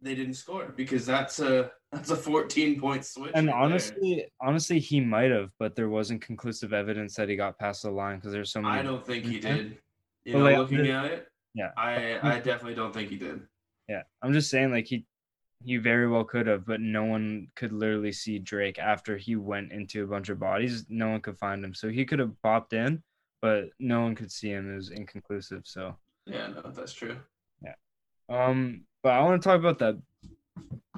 they 0.00 0.14
didn't 0.14 0.34
score 0.34 0.72
because 0.76 1.04
that's 1.06 1.38
a 1.38 1.70
that's 1.92 2.10
a 2.10 2.16
14 2.16 2.80
point 2.80 3.04
switch. 3.04 3.32
And 3.34 3.46
right 3.46 3.52
there. 3.52 3.62
honestly, 3.62 4.26
honestly, 4.40 4.78
he 4.80 5.00
might 5.00 5.30
have, 5.30 5.50
but 5.58 5.76
there 5.76 5.88
wasn't 5.90 6.22
conclusive 6.22 6.72
evidence 6.72 7.14
that 7.16 7.28
he 7.28 7.36
got 7.36 7.58
past 7.58 7.82
the 7.82 7.90
line 7.90 8.16
because 8.16 8.32
there's 8.32 8.50
so 8.52 8.62
many. 8.62 8.78
I 8.78 8.82
don't 8.82 9.04
think 9.06 9.24
he 9.26 9.38
did. 9.38 9.78
You 10.24 10.32
But, 10.32 10.38
know, 10.38 10.44
like, 10.46 10.56
looking 10.58 10.88
at 10.88 11.04
it, 11.04 11.28
Yeah, 11.54 11.70
I 11.76 12.18
I 12.22 12.40
definitely 12.40 12.74
don't 12.74 12.92
think 12.92 13.10
he 13.10 13.16
did. 13.16 13.42
yeah. 13.88 14.02
I'm 14.22 14.32
just 14.32 14.50
saying, 14.50 14.72
like 14.72 14.86
he, 14.86 15.06
he 15.64 15.76
very 15.78 16.08
well 16.08 16.24
could 16.24 16.46
have, 16.46 16.66
but 16.66 16.80
no 16.80 17.04
one 17.04 17.48
could 17.56 17.72
literally 17.72 18.12
see 18.12 18.38
Drake 18.38 18.78
after 18.78 19.16
he 19.16 19.36
went 19.36 19.72
into 19.72 20.04
a 20.04 20.06
bunch 20.06 20.28
of 20.28 20.38
bodies. 20.38 20.84
No 20.88 21.08
one 21.10 21.20
could 21.20 21.38
find 21.38 21.64
him, 21.64 21.74
so 21.74 21.88
he 21.88 22.04
could 22.04 22.18
have 22.18 22.32
popped 22.42 22.72
in, 22.72 23.02
but 23.42 23.70
no 23.78 24.02
one 24.02 24.14
could 24.14 24.30
see 24.30 24.50
him. 24.50 24.70
It 24.72 24.76
was 24.76 24.90
inconclusive. 24.90 25.62
So, 25.64 25.96
Yeah, 26.26 26.48
no, 26.48 26.70
that's 26.70 26.92
true. 26.92 27.16
Yeah. 27.62 27.74
Um, 28.28 28.84
but 29.02 29.12
I 29.12 29.22
want 29.22 29.40
to 29.42 29.48
talk 29.48 29.58
about 29.58 29.78
that 29.78 29.96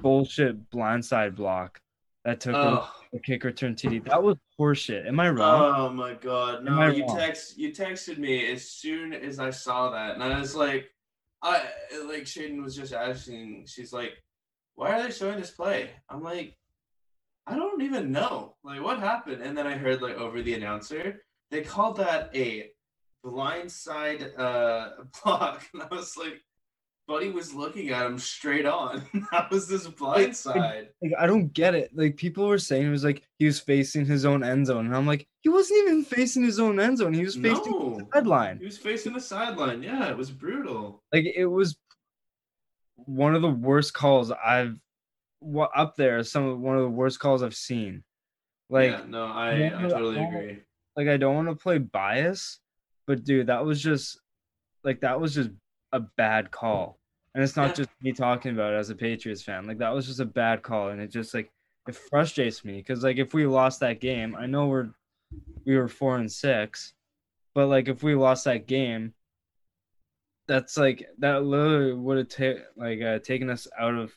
bullshit 0.01 0.69
blindside 0.71 1.35
block 1.35 1.79
that 2.25 2.39
took 2.39 2.53
a- 2.55 2.57
Oh. 2.81 2.91
the 3.13 3.19
kick 3.19 3.43
return 3.43 3.75
TD. 3.75 3.99
That 4.05 4.21
was 4.21 4.37
horseshit. 4.59 5.07
Am 5.07 5.19
I 5.19 5.29
wrong? 5.29 5.73
Oh 5.75 5.89
my 5.93 6.13
god! 6.15 6.63
No, 6.63 6.87
you 6.89 7.05
wrong? 7.05 7.17
text 7.17 7.57
you 7.57 7.71
texted 7.71 8.17
me 8.17 8.51
as 8.51 8.69
soon 8.69 9.13
as 9.13 9.39
I 9.39 9.49
saw 9.51 9.89
that, 9.91 10.13
and 10.15 10.23
I 10.23 10.37
was 10.39 10.55
like, 10.55 10.89
I 11.41 11.69
like 12.05 12.23
Shaden 12.23 12.61
was 12.61 12.75
just 12.75 12.93
asking. 12.93 13.65
She's 13.67 13.93
like, 13.93 14.21
"Why 14.79 14.93
are 14.97 15.03
they 15.03 15.11
showing 15.11 15.39
this 15.39 15.51
play?" 15.51 15.89
I'm 16.09 16.23
like, 16.23 16.55
I 17.45 17.55
don't 17.55 17.81
even 17.81 18.11
know. 18.11 18.55
Like, 18.63 18.81
what 18.81 18.99
happened? 18.99 19.41
And 19.41 19.57
then 19.57 19.67
I 19.67 19.75
heard 19.75 20.01
like 20.01 20.15
over 20.15 20.41
the 20.41 20.53
announcer, 20.53 21.21
they 21.51 21.61
called 21.61 21.97
that 21.97 22.29
a 22.35 22.71
blindside 23.25 24.37
uh 24.39 24.89
block, 25.23 25.65
and 25.73 25.83
I 25.83 25.87
was 25.93 26.15
like, 26.17 26.41
Buddy 27.07 27.31
was 27.31 27.53
looking 27.55 27.89
at 27.89 28.05
him 28.05 28.19
straight 28.19 28.65
on. 28.67 29.03
that 29.31 29.49
was 29.51 29.67
this 29.67 29.87
blindside. 29.87 30.87
Like 31.01 31.13
I 31.19 31.25
don't 31.27 31.51
get 31.53 31.73
it. 31.75 31.89
Like 31.95 32.17
people 32.17 32.47
were 32.47 32.59
saying 32.59 32.87
it 32.87 32.91
was 32.91 33.03
like 33.03 33.23
he 33.39 33.45
was 33.45 33.59
facing 33.59 34.05
his 34.05 34.25
own 34.25 34.43
end 34.43 34.67
zone, 34.67 34.85
and 34.85 34.95
I'm 34.95 35.07
like, 35.07 35.27
he 35.41 35.49
wasn't 35.49 35.79
even 35.81 36.03
facing 36.03 36.43
his 36.43 36.59
own 36.59 36.79
end 36.79 36.97
zone. 36.99 37.13
He 37.13 37.23
was 37.23 37.35
facing 37.35 37.71
No. 37.71 37.97
the 37.99 38.07
sideline. 38.13 38.59
He 38.59 38.65
was 38.65 38.77
facing 38.77 39.13
the 39.13 39.21
sideline. 39.21 39.81
Yeah, 39.83 40.09
it 40.09 40.17
was 40.17 40.29
brutal. 40.29 41.03
Like 41.11 41.25
it 41.25 41.47
was 41.47 41.77
one 43.09 43.35
of 43.35 43.41
the 43.41 43.49
worst 43.49 43.93
calls 43.93 44.31
I've 44.31 44.79
what 45.39 45.71
up 45.75 45.95
there. 45.95 46.23
Some 46.23 46.45
of 46.45 46.59
one 46.59 46.75
of 46.75 46.83
the 46.83 46.89
worst 46.89 47.19
calls 47.19 47.41
I've 47.43 47.55
seen. 47.55 48.03
Like 48.69 48.91
yeah, 48.91 49.03
no, 49.07 49.25
I, 49.25 49.65
I 49.75 49.87
totally 49.89 50.19
I- 50.19 50.23
agree. 50.27 50.59
like 50.95 51.07
I 51.07 51.17
don't 51.17 51.35
want 51.35 51.47
to 51.49 51.55
play 51.55 51.77
bias, 51.79 52.59
but 53.07 53.23
dude, 53.23 53.47
that 53.47 53.65
was 53.65 53.81
just 53.81 54.19
like 54.83 55.01
that 55.01 55.19
was 55.19 55.33
just 55.33 55.49
a 55.91 56.01
bad 56.17 56.51
call. 56.51 56.97
And 57.33 57.43
it's 57.43 57.55
not 57.55 57.69
Yeah. 57.69 57.73
just 57.73 57.89
me 58.01 58.11
talking 58.11 58.51
about 58.53 58.73
it 58.73 58.77
as 58.77 58.89
a 58.89 58.95
Patriots 58.95 59.41
fan. 59.43 59.65
Like 59.65 59.77
that 59.79 59.93
was 59.93 60.05
just 60.07 60.19
a 60.19 60.25
bad 60.25 60.61
call, 60.61 60.89
and 60.89 61.01
it 61.01 61.11
just 61.11 61.33
like 61.33 61.51
it 61.87 61.95
frustrates 61.95 62.63
me 62.63 62.77
because 62.77 63.03
like 63.03 63.17
if 63.17 63.33
we 63.33 63.45
lost 63.47 63.79
that 63.79 63.99
game, 63.99 64.35
I 64.35 64.45
know 64.45 64.67
we're 64.67 64.89
we 65.65 65.77
were 65.77 65.87
four 65.87 66.17
and 66.17 66.31
six, 66.31 66.93
but 67.55 67.67
like 67.67 67.87
if 67.87 68.03
we 68.03 68.13
lost 68.15 68.45
that 68.45 68.67
game, 68.67 69.13
that's 70.49 70.75
like 70.77 71.05
that 71.19 71.43
literally 71.45 71.93
would 71.93 72.17
have 72.17 72.27
ta- 72.27 72.63
like 72.75 73.01
uh, 73.01 73.19
taken 73.19 73.49
us 73.51 73.67
out 73.79 73.93
of 73.93 74.11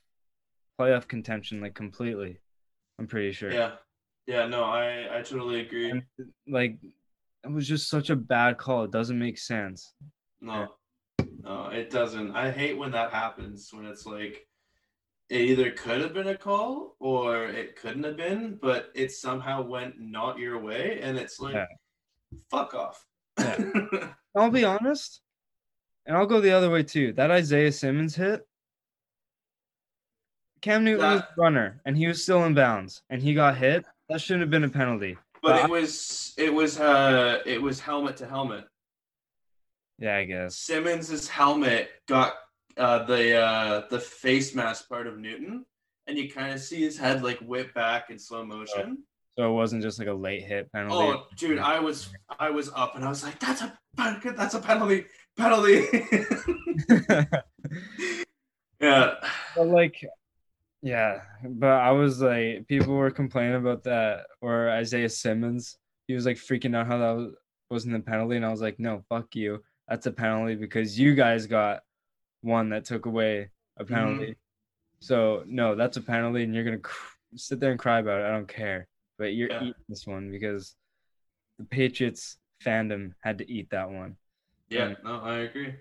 playoff 0.81 1.07
contention 1.07 1.61
like 1.61 1.75
completely. 1.75 2.41
I'm 2.99 3.07
pretty 3.07 3.33
sure. 3.33 3.53
Yeah, 3.53 3.73
yeah, 4.27 4.47
no, 4.47 4.65
I, 4.65 5.19
I 5.19 5.23
totally 5.23 5.61
agree. 5.61 5.91
And 5.91 6.03
like 6.49 6.79
it 7.45 7.53
was 7.53 7.69
just 7.69 7.91
such 7.91 8.09
a 8.09 8.17
bad 8.17 8.57
call. 8.57 8.85
It 8.85 8.91
doesn't 8.91 9.19
make 9.19 9.39
sense. 9.39 9.93
No, 10.41 10.69
no, 11.45 11.67
it 11.69 11.91
doesn't. 11.91 12.35
I 12.35 12.51
hate 12.51 12.79
when 12.79 12.93
that 12.93 13.13
happens 13.13 13.69
when 13.71 13.85
it's 13.85 14.07
like 14.07 14.47
it 15.29 15.41
either 15.43 15.71
could 15.71 16.01
have 16.01 16.15
been 16.15 16.29
a 16.29 16.37
call 16.37 16.97
or 16.99 17.45
it 17.45 17.77
couldn't 17.77 18.05
have 18.05 18.17
been, 18.17 18.59
but 18.61 18.91
it 18.95 19.13
somehow 19.13 19.63
went 19.63 19.95
not 19.99 20.39
your 20.39 20.59
way, 20.59 21.01
and 21.03 21.19
it's 21.19 21.39
like, 21.41 21.55
Yeah. 21.55 21.67
fuck 22.51 22.73
off. 22.75 23.05
I'll 24.37 24.51
be 24.51 24.65
honest, 24.65 25.21
and 26.07 26.17
I'll 26.17 26.27
go 26.27 26.41
the 26.41 26.53
other 26.53 26.71
way 26.71 26.83
too. 26.83 27.13
That 27.15 27.31
Isaiah 27.31 27.73
Simmons 27.73 28.15
hit, 28.17 28.47
Cam 30.61 30.85
Newton 30.85 31.05
was 31.07 31.21
That- 31.21 31.35
the 31.37 31.43
runner, 31.43 31.81
and 31.85 31.97
he 31.97 32.07
was 32.07 32.23
still 32.23 32.45
in 32.45 32.55
bounds, 32.55 33.03
and 33.11 33.23
he 33.23 33.35
got 33.35 33.57
hit. 33.57 33.85
That 34.09 34.21
shouldn't 34.21 34.43
have 34.43 34.51
been 34.51 34.65
a 34.65 34.69
penalty. 34.69 35.17
but 35.43 35.49
But 35.57 35.65
it 35.65 35.71
was 35.71 36.35
it 36.39 36.53
was 36.55 36.79
uh 36.79 37.41
it 37.47 37.61
was 37.61 37.81
helmet 37.81 38.17
to 38.19 38.27
helmet. 38.27 38.65
Yeah, 39.99 40.17
I 40.17 40.25
guess. 40.25 40.57
Simmons's 40.57 41.29
helmet 41.29 41.91
got 42.09 42.35
uh, 42.77 43.05
the 43.05 43.37
uh, 43.37 43.87
the 43.89 44.01
face 44.01 44.55
mask 44.55 44.89
part 44.89 45.07
of 45.07 45.19
Newton, 45.19 45.67
and 46.07 46.17
you 46.19 46.31
kind 46.31 46.53
of 46.53 46.61
see 46.61 46.81
his 46.81 46.97
head 46.99 47.23
like 47.23 47.39
whip 47.41 47.75
back 47.75 48.11
in 48.11 48.19
slow 48.19 48.45
motion. 48.45 49.05
So 49.39 49.49
it 49.51 49.53
wasn't 49.53 49.83
just 49.83 49.99
like 49.99 50.09
a 50.09 50.13
late 50.15 50.43
hit 50.43 50.71
penalty. 50.73 50.95
Oh, 51.19 51.27
dude, 51.37 51.59
I 51.59 51.79
was 51.81 52.13
I 52.39 52.51
was 52.51 52.71
up 52.75 52.95
and 52.97 53.05
I 53.05 53.09
was 53.09 53.23
like, 53.25 53.39
"That's 53.41 53.63
a 53.63 53.79
that's 53.97 54.55
a 54.55 54.61
penalty, 54.61 55.07
penalty." 55.37 55.87
yeah, 58.81 59.15
but 59.57 59.67
like, 59.67 60.05
yeah, 60.83 61.21
but 61.45 61.69
I 61.69 61.91
was 61.93 62.21
like, 62.21 62.67
people 62.67 62.95
were 62.95 63.11
complaining 63.11 63.57
about 63.57 63.85
that, 63.85 64.27
or 64.41 64.71
Isaiah 64.71 65.09
Simmons. 65.09 65.79
He 66.09 66.15
was 66.15 66.27
like 66.27 66.37
freaking 66.37 66.77
out 66.77 66.87
how 66.87 66.99
that 66.99 67.17
was, 67.17 67.33
wasn't 67.71 67.97
a 67.97 68.01
penalty, 68.01 68.37
and 68.37 68.45
I 68.45 68.51
was 68.51 68.61
like, 68.61 68.79
no, 68.79 69.03
fuck 69.09 69.35
you. 69.35 69.63
That's 69.89 70.07
a 70.07 70.13
penalty 70.13 70.55
because 70.55 70.99
you 70.99 71.15
guys 71.15 71.47
got 71.47 71.83
one 72.43 72.71
that 72.71 72.85
took 72.85 73.07
away 73.07 73.51
a 73.79 73.85
mm-hmm. 73.85 73.95
penalty. 73.95 74.37
So 75.01 75.45
no, 75.47 75.75
that's 75.75 75.97
a 75.97 76.03
penalty, 76.03 76.45
and 76.45 76.55
you're 76.55 76.65
gonna 76.65 76.79
cr- 76.79 77.17
sit 77.37 77.61
there 77.61 77.71
and 77.71 77.79
cry 77.79 77.99
about 78.01 78.21
it. 78.21 78.27
I 78.27 78.31
don't 78.31 78.49
care, 78.49 78.87
but 79.19 79.35
you're 79.35 79.51
Yeah. 79.51 79.63
eating 79.63 79.85
this 79.89 80.07
one 80.07 80.31
because 80.31 80.77
the 81.59 81.65
Patriots 81.65 82.39
fandom 82.65 83.13
had 83.21 83.39
to 83.39 83.51
eat 83.51 83.71
that 83.71 83.91
one. 83.91 84.17
Yeah, 84.73 84.95
no, 85.05 85.21
I 85.21 85.39
agree. 85.41 85.75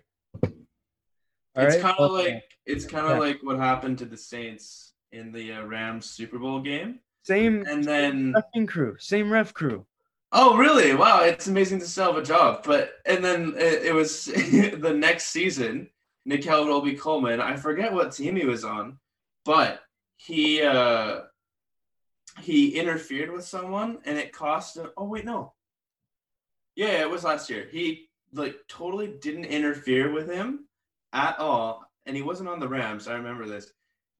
All 1.55 1.65
it's 1.65 1.75
right, 1.75 1.81
kind 1.81 1.95
of 1.98 2.12
like 2.12 2.43
it's 2.65 2.86
kind 2.86 3.05
of 3.07 3.13
yeah. 3.13 3.19
like 3.19 3.39
what 3.41 3.57
happened 3.57 3.98
to 4.00 4.05
the 4.05 4.17
Saints 4.17 4.93
in 5.12 5.31
the 5.31 5.53
uh, 5.53 5.63
Rams 5.63 6.10
Super 6.10 6.38
Bowl 6.39 6.60
game, 6.60 7.00
same 7.24 7.65
and 7.67 7.83
then 7.83 8.33
refing 8.33 8.67
crew, 8.67 8.95
same 9.00 9.31
ref 9.31 9.53
crew. 9.53 9.86
Oh, 10.33 10.57
really? 10.57 10.93
Wow, 10.95 11.21
it's 11.24 11.48
amazing 11.48 11.79
to 11.79 11.88
still 11.88 12.13
have 12.13 12.17
a 12.21 12.25
job. 12.25 12.63
But 12.65 12.91
and 13.05 13.24
then 13.24 13.53
it, 13.57 13.83
it 13.88 13.93
was 13.93 14.25
the 14.25 14.93
next 14.95 15.27
season, 15.27 15.89
Nickell 16.25 16.67
Robey-Coleman. 16.67 17.41
I 17.41 17.55
forget 17.57 17.93
what 17.93 18.13
team 18.13 18.36
he 18.36 18.45
was 18.45 18.63
on, 18.65 19.00
but 19.45 19.81
he 20.17 20.62
uh 20.62 21.21
he 22.41 22.77
interfered 22.79 23.31
with 23.31 23.45
someone 23.45 24.00
and 24.05 24.17
it 24.17 24.33
cost 24.33 24.77
him. 24.77 24.89
Oh 24.98 25.05
wait, 25.05 25.25
no, 25.25 25.53
Yeah, 26.75 27.01
it 27.01 27.10
was 27.10 27.24
last 27.24 27.50
year. 27.50 27.67
He 27.71 28.10
like 28.33 28.55
totally 28.67 29.07
didn't 29.21 29.45
interfere 29.45 30.11
with 30.11 30.29
him 30.29 30.67
at 31.13 31.39
all, 31.39 31.85
and 32.05 32.15
he 32.15 32.21
wasn't 32.21 32.50
on 32.50 32.59
the 32.59 32.67
Rams. 32.67 33.07
I 33.07 33.13
remember 33.13 33.45
this, 33.45 33.71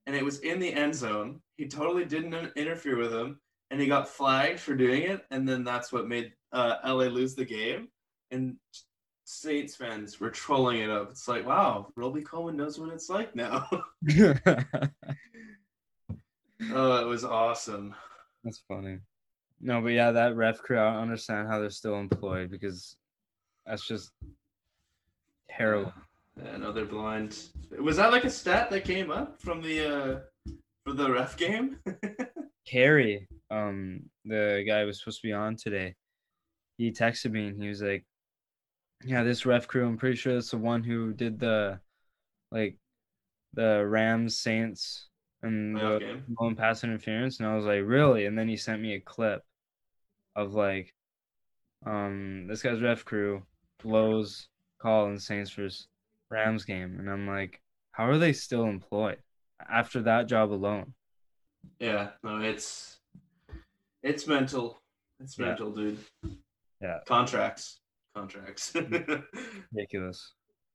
and 0.05 0.15
it 0.15 0.25
was 0.25 0.39
in 0.39 0.59
the 0.59 0.73
end 0.73 0.95
zone. 0.95 1.41
He 1.57 1.67
totally 1.67 2.05
didn't 2.05 2.53
interfere 2.55 2.97
with 2.97 3.13
him, 3.13 3.39
and 3.69 3.79
he 3.79 3.87
got 3.87 4.09
flagged 4.09 4.59
for 4.59 4.75
doing 4.75 5.03
it, 5.03 5.25
and 5.31 5.47
then 5.47 5.63
that's 5.63 5.91
what 5.91 6.07
made 6.07 6.33
uh, 6.51 6.75
LA 6.83 7.05
lose 7.05 7.35
the 7.35 7.45
game. 7.45 7.87
And 8.31 8.55
Saints 9.25 9.75
fans 9.75 10.19
were 10.19 10.29
trolling 10.29 10.79
it 10.81 10.89
up. 10.89 11.11
It's 11.11 11.27
like, 11.27 11.45
wow, 11.45 11.87
Robey-Coleman 11.95 12.57
knows 12.57 12.79
what 12.79 12.93
it's 12.93 13.09
like 13.09 13.35
now. 13.35 13.67
oh, 13.71 14.35
it 16.61 17.07
was 17.07 17.23
awesome. 17.23 17.95
That's 18.43 18.61
funny. 18.67 18.99
No, 19.61 19.81
but 19.81 19.89
yeah, 19.89 20.11
that 20.11 20.35
ref 20.35 20.59
crew, 20.59 20.79
I 20.79 20.91
don't 20.91 21.03
understand 21.03 21.47
how 21.47 21.59
they're 21.59 21.69
still 21.69 21.95
employed 21.95 22.49
because 22.49 22.97
that's 23.71 23.87
just 23.87 24.11
terrible. 25.49 25.93
Yeah, 26.43 26.57
no, 26.57 26.73
they're 26.73 26.83
blind. 26.83 27.37
Was 27.79 27.95
that 27.97 28.11
like 28.11 28.25
a 28.25 28.29
stat 28.29 28.69
that 28.69 28.83
came 28.83 29.09
up 29.09 29.41
from 29.41 29.61
the 29.61 29.87
uh 29.87 30.19
for 30.83 30.91
the 30.93 31.09
ref 31.09 31.37
game? 31.37 31.79
Carey, 32.67 33.29
um, 33.49 34.01
the 34.25 34.65
guy 34.67 34.83
was 34.83 34.99
supposed 34.99 35.21
to 35.21 35.27
be 35.27 35.31
on 35.33 35.55
today, 35.55 35.95
he 36.77 36.91
texted 36.91 37.31
me 37.31 37.47
and 37.47 37.61
he 37.61 37.69
was 37.69 37.81
like, 37.81 38.03
"Yeah, 39.05 39.23
this 39.23 39.45
ref 39.45 39.69
crew, 39.69 39.87
I'm 39.87 39.97
pretty 39.97 40.17
sure 40.17 40.35
it's 40.35 40.51
the 40.51 40.57
one 40.57 40.83
who 40.83 41.13
did 41.13 41.39
the, 41.39 41.79
like, 42.51 42.75
the 43.53 43.85
Rams 43.85 44.37
Saints 44.37 45.07
and 45.43 45.77
the 45.77 46.21
blown 46.27 46.55
pass 46.57 46.83
interference." 46.83 47.39
And 47.39 47.47
I 47.47 47.55
was 47.55 47.65
like, 47.65 47.83
"Really?" 47.85 48.25
And 48.25 48.37
then 48.37 48.49
he 48.49 48.57
sent 48.57 48.81
me 48.81 48.95
a 48.95 48.99
clip 48.99 49.43
of 50.35 50.53
like, 50.53 50.93
um, 51.85 52.47
this 52.47 52.61
guy's 52.61 52.81
ref 52.81 53.05
crew 53.05 53.43
blows 53.83 54.47
call 54.81 55.07
in 55.07 55.19
Saints 55.19 55.51
versus 55.51 55.88
Rams 56.29 56.65
game, 56.65 56.97
and 57.00 57.09
I'm 57.09 57.27
like, 57.27 57.61
how 57.91 58.05
are 58.07 58.17
they 58.17 58.33
still 58.33 58.65
employed 58.65 59.17
after 59.69 60.01
that 60.03 60.27
job 60.27 60.51
alone? 60.51 60.93
Yeah, 61.79 62.09
no, 62.23 62.39
it's 62.39 63.00
it's 64.03 64.27
mental. 64.27 64.81
It's 65.19 65.38
Yeah. 65.38 65.45
mental, 65.47 65.71
dude. 65.71 66.00
Yeah. 66.81 67.00
Contracts. 67.07 67.81
Contracts. 68.15 68.73
Ridiculous. 69.73 70.33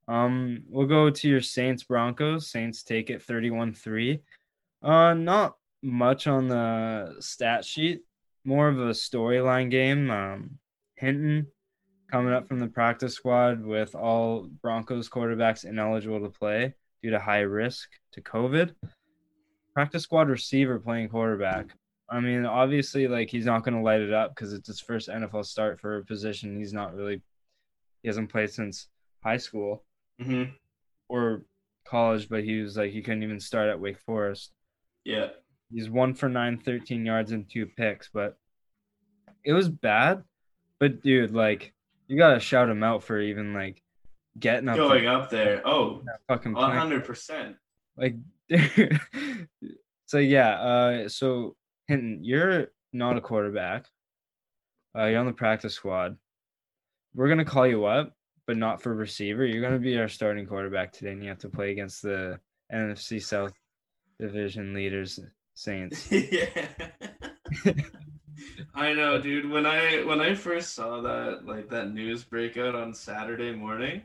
Um, 0.09 0.63
we'll 0.69 0.87
go 0.87 1.11
to 1.11 1.29
your 1.29 1.41
Saints 1.41 1.83
Broncos. 1.83 2.49
Saints 2.51 2.85
take 2.85 3.11
it 3.11 3.27
31-3. 3.27 4.21
Uh 4.83 5.15
not 5.15 5.57
much 5.83 6.27
on 6.27 6.47
the 6.49 7.17
stat 7.21 7.65
sheet. 7.65 8.03
More 8.45 8.69
of 8.69 8.79
a 8.79 8.91
storyline 8.91 9.71
game. 9.71 10.11
Um 10.11 10.59
Hinton 10.95 11.49
coming 12.11 12.33
up 12.33 12.49
from 12.49 12.61
the 12.61 12.69
practice 12.69 13.15
squad 13.15 13.65
with 13.65 13.95
all 13.95 14.49
Broncos 14.63 15.09
quarterbacks 15.09 15.65
ineligible 15.65 16.21
to 16.21 16.31
play 16.31 16.75
due 17.03 17.11
to 17.11 17.19
high 17.19 17.41
risk 17.41 17.89
to 18.13 18.21
COVID. 18.21 18.75
Practice 19.75 20.05
squad 20.05 20.29
receiver 20.29 20.79
playing 20.79 21.09
quarterback. 21.09 21.67
I 22.09 22.21
mean, 22.21 22.47
obviously, 22.47 23.09
like 23.09 23.29
he's 23.29 23.47
not 23.47 23.65
going 23.65 23.75
to 23.75 23.83
light 23.83 24.01
it 24.01 24.13
up 24.13 24.35
because 24.35 24.53
it's 24.53 24.69
his 24.69 24.81
first 24.81 25.09
NFL 25.09 25.45
start 25.45 25.81
for 25.81 25.97
a 25.97 26.05
position 26.05 26.59
he's 26.59 26.73
not 26.73 26.95
really 26.95 27.21
he 28.03 28.09
hasn't 28.09 28.31
played 28.31 28.51
since 28.51 28.89
high 29.23 29.37
school 29.37 29.85
hmm 30.21 30.45
or 31.09 31.45
college, 31.87 32.29
but 32.29 32.45
he 32.45 32.61
was 32.61 32.77
like 32.77 32.91
he 32.91 33.03
couldn't 33.03 33.23
even 33.23 33.41
start 33.41 33.69
at 33.69 33.81
Wake 33.81 33.99
Forest. 34.01 34.53
Yeah. 35.05 35.29
He's 35.73 35.91
one 35.91 36.15
for 36.15 36.29
nine, 36.29 36.59
13 36.59 37.05
yards 37.05 37.33
and 37.33 37.49
two 37.49 37.67
picks, 37.67 38.09
but 38.13 38.37
it 39.45 39.53
was 39.53 39.69
bad. 39.69 40.23
But 40.79 41.03
dude, 41.03 41.33
like 41.33 41.73
you 42.09 42.17
gotta 42.17 42.41
shout 42.41 42.69
him 42.69 42.83
out 42.83 43.03
for 43.03 43.21
even 43.21 43.55
like 43.55 43.83
getting 44.39 44.69
up 44.69 44.77
Going 44.77 45.05
there, 45.05 45.13
up 45.13 45.31
there. 45.31 45.67
Oh, 45.67 46.03
fucking 46.29 46.55
hundred 46.55 47.05
percent. 47.05 47.57
Like 47.97 48.17
so 50.07 50.19
yeah, 50.19 50.51
uh 50.61 51.09
so 51.09 51.57
Hinton, 51.89 52.21
you're 52.23 52.69
not 52.93 53.17
a 53.17 53.21
quarterback. 53.21 53.87
Uh 54.97 55.07
you're 55.07 55.21
on 55.21 55.27
the 55.27 55.33
practice 55.33 55.75
squad. 55.75 56.17
We're 57.15 57.29
gonna 57.29 57.45
call 57.45 57.67
you 57.67 57.85
up, 57.87 58.15
but 58.47 58.57
not 58.57 58.83
for 58.83 58.95
receiver. 58.95 59.45
You're 59.45 59.63
gonna 59.63 59.79
be 59.79 59.99
our 59.99 60.09
starting 60.09 60.47
quarterback 60.47 60.93
today, 60.93 61.13
and 61.13 61.23
you 61.23 61.29
have 61.29 61.39
to 61.39 61.49
play 61.49 61.71
against 61.71 62.03
the 62.03 62.39
NFC 62.73 63.23
South 63.23 63.53
division 64.19 64.75
leaders 64.75 65.21
Saints. 65.57 66.13
yeah. 66.13 66.69
I 68.75 68.93
know, 68.93 69.21
dude. 69.21 69.51
When 69.51 69.67
I 69.67 70.03
when 70.05 70.21
I 70.21 70.35
first 70.35 70.75
saw 70.75 71.01
that 71.03 71.47
like 71.47 71.69
that 71.71 71.93
news 71.93 72.25
breakout 72.25 72.75
on 72.75 72.95
Saturday 72.95 73.53
morning, 73.53 74.03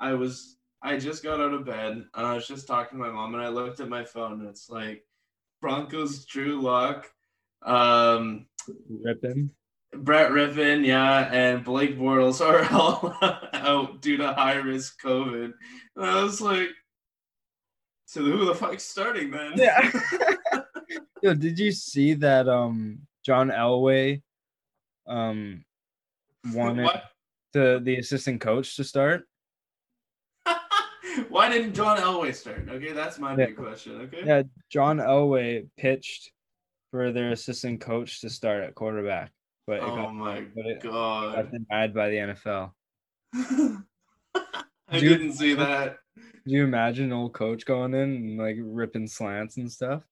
I 0.00 0.14
was 0.14 0.56
I 0.82 0.98
just 0.98 1.22
got 1.22 1.40
out 1.40 1.54
of 1.54 1.64
bed 1.64 1.92
and 1.92 2.26
I 2.26 2.34
was 2.34 2.46
just 2.46 2.66
talking 2.66 2.98
to 2.98 3.04
my 3.04 3.10
mom 3.10 3.34
and 3.34 3.42
I 3.42 3.48
looked 3.48 3.80
at 3.80 3.88
my 3.88 4.04
phone 4.04 4.40
and 4.40 4.48
it's 4.48 4.68
like 4.68 5.04
Broncos 5.60 6.24
Drew 6.26 6.60
Lock, 6.60 7.10
um, 7.62 8.46
Rypien. 8.90 9.50
Brett 9.96 10.32
Rypien, 10.32 10.84
yeah, 10.84 11.32
and 11.32 11.64
Blake 11.64 11.98
Bortles 11.98 12.44
are 12.44 12.64
all 12.72 13.16
out 13.52 14.02
due 14.02 14.16
to 14.18 14.32
high 14.32 14.56
risk 14.56 15.00
COVID. 15.02 15.52
And 15.96 16.04
I 16.04 16.22
was 16.22 16.40
like, 16.40 16.68
so 18.04 18.22
who 18.22 18.44
the 18.44 18.54
fuck's 18.54 18.84
starting 18.84 19.30
then? 19.30 19.52
Yeah. 19.56 19.90
Yo, 21.22 21.34
did 21.34 21.58
you 21.58 21.72
see 21.72 22.14
that 22.14 22.48
um 22.48 22.98
John 23.24 23.48
Elway 23.50 24.22
um 25.06 25.64
wanted 26.52 26.84
What? 26.84 27.04
the 27.52 27.80
the 27.82 27.96
assistant 27.96 28.40
coach 28.40 28.76
to 28.76 28.84
start? 28.84 29.24
Why 31.28 31.48
didn't 31.48 31.74
John 31.74 31.96
Elway 31.98 32.34
start? 32.34 32.68
Okay, 32.68 32.92
that's 32.92 33.18
my 33.18 33.30
Yeah. 33.36 33.46
big 33.46 33.56
question. 33.56 34.00
Okay. 34.02 34.22
Yeah, 34.24 34.42
John 34.70 34.98
Elway 34.98 35.68
pitched 35.76 36.30
for 36.90 37.12
their 37.12 37.30
assistant 37.32 37.80
coach 37.80 38.20
to 38.20 38.30
start 38.30 38.62
at 38.64 38.74
quarterback, 38.74 39.30
but 39.66 39.80
Oh 39.80 39.94
got, 39.96 40.14
my 40.14 40.46
but 40.54 40.66
it 40.66 40.82
got 40.82 40.92
god. 40.92 41.50
denied 41.52 41.94
by 41.94 42.08
the 42.10 42.16
NFL. 42.16 42.72
I 44.88 44.98
Dude. 45.00 45.18
didn't 45.18 45.32
see 45.32 45.54
that. 45.54 45.98
Could 46.16 46.52
you 46.52 46.62
imagine 46.64 47.10
old 47.12 47.32
coach 47.32 47.64
going 47.64 47.94
in 47.94 48.00
and 48.00 48.38
like 48.38 48.56
ripping 48.60 49.06
slants 49.08 49.56
and 49.56 49.70
stuff? 49.72 50.02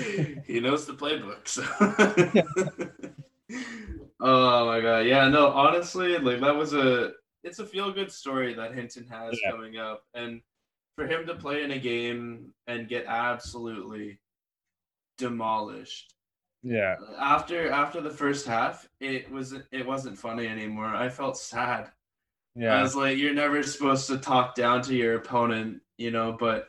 he 0.46 0.60
knows 0.60 0.86
the 0.86 0.92
playbook. 0.94 1.46
So. 1.48 1.62
oh 4.20 4.66
my 4.66 4.80
god. 4.80 5.06
Yeah, 5.06 5.28
no, 5.28 5.48
honestly, 5.48 6.18
like 6.18 6.40
that 6.40 6.54
was 6.54 6.72
a 6.74 7.12
it's 7.42 7.58
a 7.58 7.66
feel 7.66 7.90
good 7.92 8.12
story 8.12 8.54
that 8.54 8.74
Hinton 8.74 9.06
has 9.08 9.38
Yeah. 9.42 9.50
coming 9.50 9.78
up. 9.78 10.04
And 10.14 10.40
for 10.96 11.06
him 11.06 11.26
to 11.26 11.34
play 11.34 11.62
in 11.62 11.70
a 11.70 11.78
game 11.78 12.52
and 12.66 12.88
get 12.88 13.06
absolutely 13.06 14.18
demolished. 15.18 16.14
Yeah, 16.62 16.96
After 17.18 17.70
after 17.70 18.02
the 18.02 18.10
first 18.10 18.46
half, 18.46 18.86
it 19.00 19.30
was 19.30 19.54
it 19.72 19.86
wasn't 19.86 20.18
funny 20.18 20.46
anymore. 20.46 20.94
I 20.94 21.08
felt 21.08 21.38
sad. 21.38 21.90
Yeah. 22.54 22.74
I 22.74 22.82
was 22.82 22.94
like, 22.94 23.16
you're 23.16 23.32
never 23.32 23.62
supposed 23.62 24.08
to 24.08 24.18
talk 24.18 24.56
down 24.56 24.82
to 24.82 24.94
your 24.94 25.14
opponent, 25.14 25.80
you 25.96 26.10
know, 26.10 26.36
but 26.38 26.68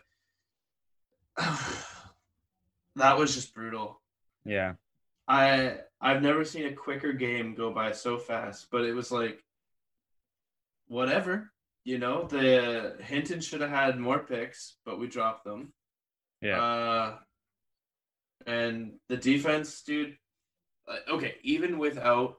that 2.95 3.17
was 3.17 3.33
just 3.33 3.53
brutal. 3.53 4.01
yeah, 4.45 4.73
I 5.27 5.77
I've 5.99 6.21
never 6.21 6.43
seen 6.45 6.65
a 6.65 6.73
quicker 6.73 7.13
game 7.13 7.55
go 7.55 7.71
by 7.71 7.91
so 7.91 8.17
fast, 8.17 8.67
but 8.71 8.83
it 8.83 8.93
was 8.93 9.11
like 9.11 9.43
whatever. 10.87 11.51
You 11.83 11.97
know, 11.97 12.27
the 12.27 12.97
Hinton 13.01 13.41
should 13.41 13.61
have 13.61 13.69
had 13.71 13.99
more 13.99 14.19
picks, 14.19 14.77
but 14.85 14.99
we 14.99 15.07
dropped 15.07 15.43
them. 15.45 15.73
yeah, 16.41 16.61
Uh 16.61 17.17
and 18.45 18.93
the 19.07 19.17
defense, 19.17 19.81
dude, 19.83 20.17
uh, 20.87 21.13
okay, 21.13 21.35
even 21.43 21.77
without 21.77 22.35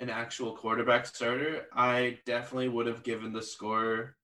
an 0.00 0.08
actual 0.08 0.56
quarterback 0.56 1.06
starter, 1.06 1.66
I 1.72 2.18
definitely 2.26 2.68
would 2.68 2.86
have 2.86 3.02
given 3.02 3.32
the 3.32 3.42
score 3.42 4.16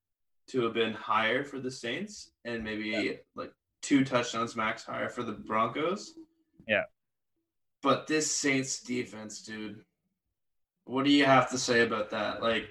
to 0.48 0.62
have 0.62 0.74
been 0.74 0.92
higher 0.94 1.44
for 1.44 1.58
the 1.60 1.70
Saints 1.70 2.30
and 2.44 2.64
maybe 2.64 3.18
like 3.34 3.52
two 3.82 4.04
touchdowns 4.04 4.56
max 4.56 4.84
higher 4.84 5.08
for 5.08 5.22
the 5.22 5.32
Broncos. 5.32 6.14
Yeah. 6.66 6.84
But 7.82 8.06
this 8.06 8.34
Saints 8.34 8.80
defense, 8.80 9.42
dude, 9.42 9.80
what 10.84 11.04
do 11.04 11.10
you 11.12 11.24
have 11.24 11.50
to 11.50 11.58
say 11.58 11.80
about 11.82 12.10
that? 12.10 12.42
Like 12.42 12.68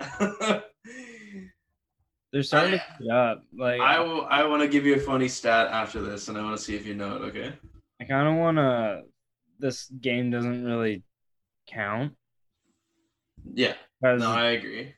they're 2.32 2.42
starting 2.42 2.80
I- 2.80 3.02
to 3.04 3.10
up. 3.14 3.42
Like 3.56 3.80
I 3.80 4.00
will 4.00 4.26
I 4.28 4.44
want 4.44 4.62
to 4.62 4.68
give 4.68 4.84
you 4.86 4.94
a 4.94 5.00
funny 5.00 5.28
stat 5.28 5.68
after 5.68 6.00
this 6.00 6.28
and 6.28 6.38
I 6.38 6.42
want 6.42 6.56
to 6.56 6.62
see 6.62 6.74
if 6.76 6.86
you 6.86 6.94
know 6.94 7.16
it, 7.16 7.22
okay? 7.28 7.52
I 8.00 8.04
kind 8.04 8.28
of 8.28 8.34
want 8.36 8.58
to. 8.58 9.02
This 9.58 9.86
game 9.88 10.30
doesn't 10.30 10.64
really 10.66 11.02
count 11.66 12.12
Yeah. 13.54 13.74
No, 14.02 14.30
I 14.30 14.50
agree. 14.50 14.94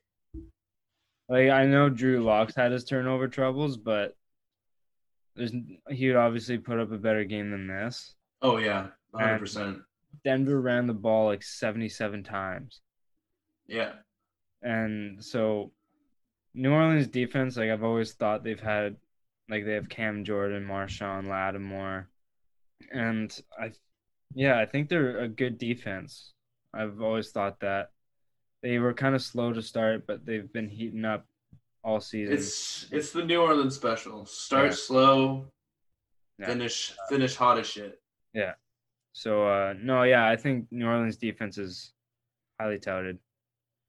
Like 1.28 1.50
I 1.50 1.66
know 1.66 1.88
Drew 1.88 2.24
Locks 2.24 2.56
had 2.56 2.72
his 2.72 2.84
turnover 2.84 3.28
troubles, 3.28 3.76
but 3.76 4.16
there's 5.38 5.52
he 5.88 6.08
would 6.08 6.16
obviously 6.16 6.58
put 6.58 6.78
up 6.78 6.92
a 6.92 6.98
better 6.98 7.24
game 7.24 7.50
than 7.50 7.66
this. 7.66 8.14
Oh 8.42 8.58
yeah, 8.58 8.88
hundred 9.14 9.38
percent. 9.38 9.78
Denver 10.24 10.60
ran 10.60 10.86
the 10.86 10.94
ball 10.94 11.26
like 11.26 11.42
77 11.42 12.24
times. 12.24 12.80
Yeah. 13.66 13.92
And 14.62 15.24
so 15.24 15.72
New 16.54 16.72
Orleans 16.72 17.06
defense, 17.06 17.56
like 17.56 17.70
I've 17.70 17.84
always 17.84 18.12
thought 18.12 18.42
they've 18.42 18.60
had 18.60 18.96
like 19.48 19.64
they 19.64 19.74
have 19.74 19.88
Cam 19.88 20.24
Jordan, 20.24 20.66
Marshon 20.66 21.28
Lattimore. 21.28 22.08
And 22.92 23.34
I 23.58 23.72
yeah, 24.34 24.58
I 24.58 24.66
think 24.66 24.88
they're 24.88 25.20
a 25.20 25.28
good 25.28 25.56
defense. 25.56 26.32
I've 26.74 27.00
always 27.00 27.30
thought 27.30 27.60
that. 27.60 27.90
They 28.60 28.80
were 28.80 28.92
kind 28.92 29.14
of 29.14 29.22
slow 29.22 29.52
to 29.52 29.62
start, 29.62 30.04
but 30.04 30.26
they've 30.26 30.52
been 30.52 30.68
heating 30.68 31.04
up 31.04 31.24
all 31.88 32.00
season. 32.00 32.34
It's 32.34 32.86
it's 32.92 33.12
the 33.12 33.24
New 33.24 33.40
Orleans 33.40 33.74
special. 33.74 34.26
Start 34.26 34.66
Yeah. 34.66 34.70
slow, 34.72 35.52
Yeah. 36.38 36.46
finish 36.46 36.92
finish 37.08 37.34
hot 37.34 37.58
as 37.58 37.66
shit. 37.66 38.00
Yeah. 38.34 38.54
So 39.12 39.46
uh 39.46 39.74
no, 39.78 40.02
yeah, 40.02 40.28
I 40.28 40.36
think 40.36 40.70
New 40.70 40.86
Orleans 40.86 41.16
defense 41.16 41.56
is 41.56 41.92
highly 42.60 42.78
touted. 42.78 43.18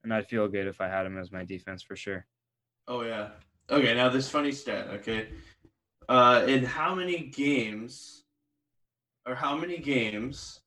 And 0.03 0.13
I'd 0.13 0.27
feel 0.29 0.47
good 0.47 0.65
if 0.67 0.79
I 0.79 0.87
had 0.87 1.05
him 1.05 1.17
as 1.17 1.29
my 1.31 1.43
defense 1.43 1.83
for 1.83 1.97
sure. 1.97 2.25
Oh 2.87 3.01
yeah. 3.01 3.31
Okay, 3.69 3.93
now 3.93 4.07
this 4.09 4.29
funny 4.29 4.53
stat, 4.53 4.87
okay? 4.87 5.29
Uh 6.07 6.45
in 6.47 6.63
how 6.63 6.95
many 6.95 7.27
games 7.27 8.23
or 9.25 9.35
how 9.35 9.57
many 9.57 9.77
games 9.77 10.61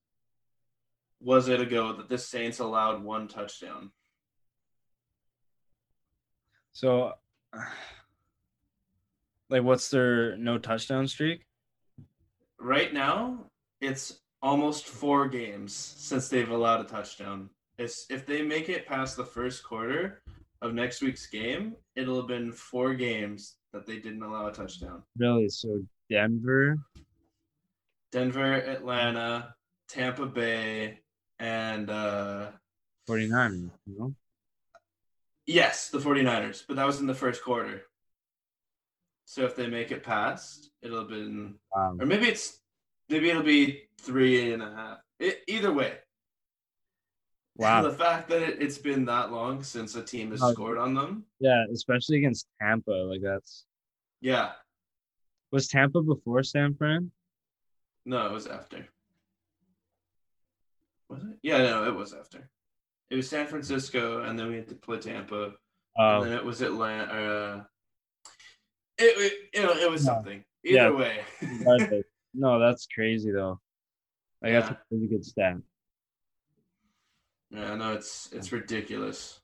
was 1.19 1.49
it 1.49 1.61
ago 1.61 1.95
that 1.95 2.09
the 2.11 2.19
Saints 2.19 2.59
allowed 2.59 3.03
one 3.03 3.27
touchdown? 3.27 3.91
So 6.73 7.15
like 9.51 9.63
what's 9.63 9.91
their 9.91 10.37
no 10.37 10.59
touchdown 10.59 11.07
streak? 11.07 11.45
Right 12.59 12.93
now, 12.93 13.47
it's 13.81 14.21
almost 14.41 14.87
four 14.87 15.29
games 15.29 15.75
since 15.75 16.29
they've 16.29 16.51
allowed 16.51 16.81
a 16.81 16.85
touchdown. 16.85 17.51
It's, 17.79 18.07
if 18.11 18.27
they 18.27 18.43
make 18.43 18.69
it 18.69 18.87
past 18.87 19.17
the 19.17 19.25
first 19.25 19.65
quarter 19.65 20.23
of 20.61 20.75
next 20.75 21.03
week's 21.03 21.27
game, 21.27 21.75
it'll 21.97 22.17
have 22.17 22.29
been 22.29 22.53
four 22.53 22.95
games 22.95 23.57
that 23.73 23.87
they 23.87 23.99
didn't 23.99 24.23
allow 24.23 24.49
a 24.49 24.53
touchdown. 24.53 25.03
Really? 25.19 25.49
So 25.49 25.83
Denver, 26.11 26.79
Denver, 28.11 28.55
Atlanta, 28.55 29.55
Tampa 29.89 30.27
Bay, 30.27 31.01
and 31.39 31.91
uh 31.91 32.51
49, 33.07 33.71
you 33.87 33.99
know? 33.99 34.15
Yes, 35.47 35.89
the 35.91 35.99
49ers, 35.99 36.65
but 36.67 36.77
that 36.77 36.87
was 36.87 37.01
in 37.01 37.07
the 37.07 37.15
first 37.15 37.43
quarter. 37.43 37.83
So 39.25 39.45
if 39.45 39.57
they 39.57 39.67
make 39.67 39.91
it 39.93 40.03
past, 40.03 40.71
it'll 40.83 41.01
have 41.01 41.09
been 41.09 41.55
Wow. 41.75 41.97
or 42.01 42.07
maybe 42.07 42.27
it's 42.29 42.61
maybe 43.09 43.31
it'll 43.31 43.43
be 43.43 43.89
three 43.99 44.53
and 44.53 44.63
a 44.63 44.71
half. 44.71 44.99
It, 45.19 45.43
either 45.49 45.73
way, 45.73 45.99
Wow. 47.57 47.83
the 47.83 47.93
fact 47.93 48.29
that 48.31 48.43
it, 48.43 48.63
it's 48.63 48.79
been 48.79 49.05
that 49.07 49.31
long 49.33 49.63
since 49.63 49.95
a 49.95 50.03
team 50.03 50.31
has 50.33 50.43
Oh. 50.43 50.53
scored 50.53 50.79
on 50.79 50.95
them, 50.95 51.25
Yeah, 51.39 51.65
especially 51.73 52.19
against 52.19 52.47
Tampa. 52.61 52.91
Like 52.91 53.23
that's 53.23 53.65
yeah, 54.21 54.53
was 55.51 55.69
Tampa 55.69 56.03
before 56.03 56.43
San 56.43 56.75
Fran? 56.75 57.11
no, 58.05 58.27
it 58.27 58.33
was 58.33 58.47
after. 58.47 58.89
Was 61.09 61.23
it? 61.25 61.39
Yeah, 61.43 61.59
no, 61.59 61.85
it 61.89 61.95
was 61.95 62.13
after. 62.13 62.51
It 63.11 63.17
was 63.17 63.29
San 63.29 63.47
Francisco, 63.47 64.23
and 64.23 64.39
then 64.39 64.49
we 64.49 64.57
had 64.57 64.69
to 64.69 64.75
play 64.75 64.99
Tampa, 64.99 65.45
and 65.45 65.55
Oh, 65.99 66.25
then 66.25 66.33
it 66.33 66.45
was 66.45 66.63
Atlanta. 66.63 67.05
Uh, 67.13 67.65
it, 68.99 69.05
it 69.19 69.33
you 69.55 69.63
know 69.63 69.73
it 69.73 69.91
was 69.91 70.05
No. 70.07 70.15
something. 70.15 70.45
Either 70.65 70.75
Yeah. 70.77 70.91
way, 70.91 71.25
no, 72.35 72.59
that's 72.59 72.87
crazy 72.95 73.31
though. 73.33 73.61
Like 74.43 74.53
that's 74.53 74.71
Yeah. 74.71 74.77
a 74.77 74.95
really 74.95 75.09
good 75.09 75.25
stat. 75.25 75.57
yeah, 77.51 77.75
no, 77.75 77.93
it's 77.93 78.33
it's 78.33 78.51
ridiculous. 78.53 79.41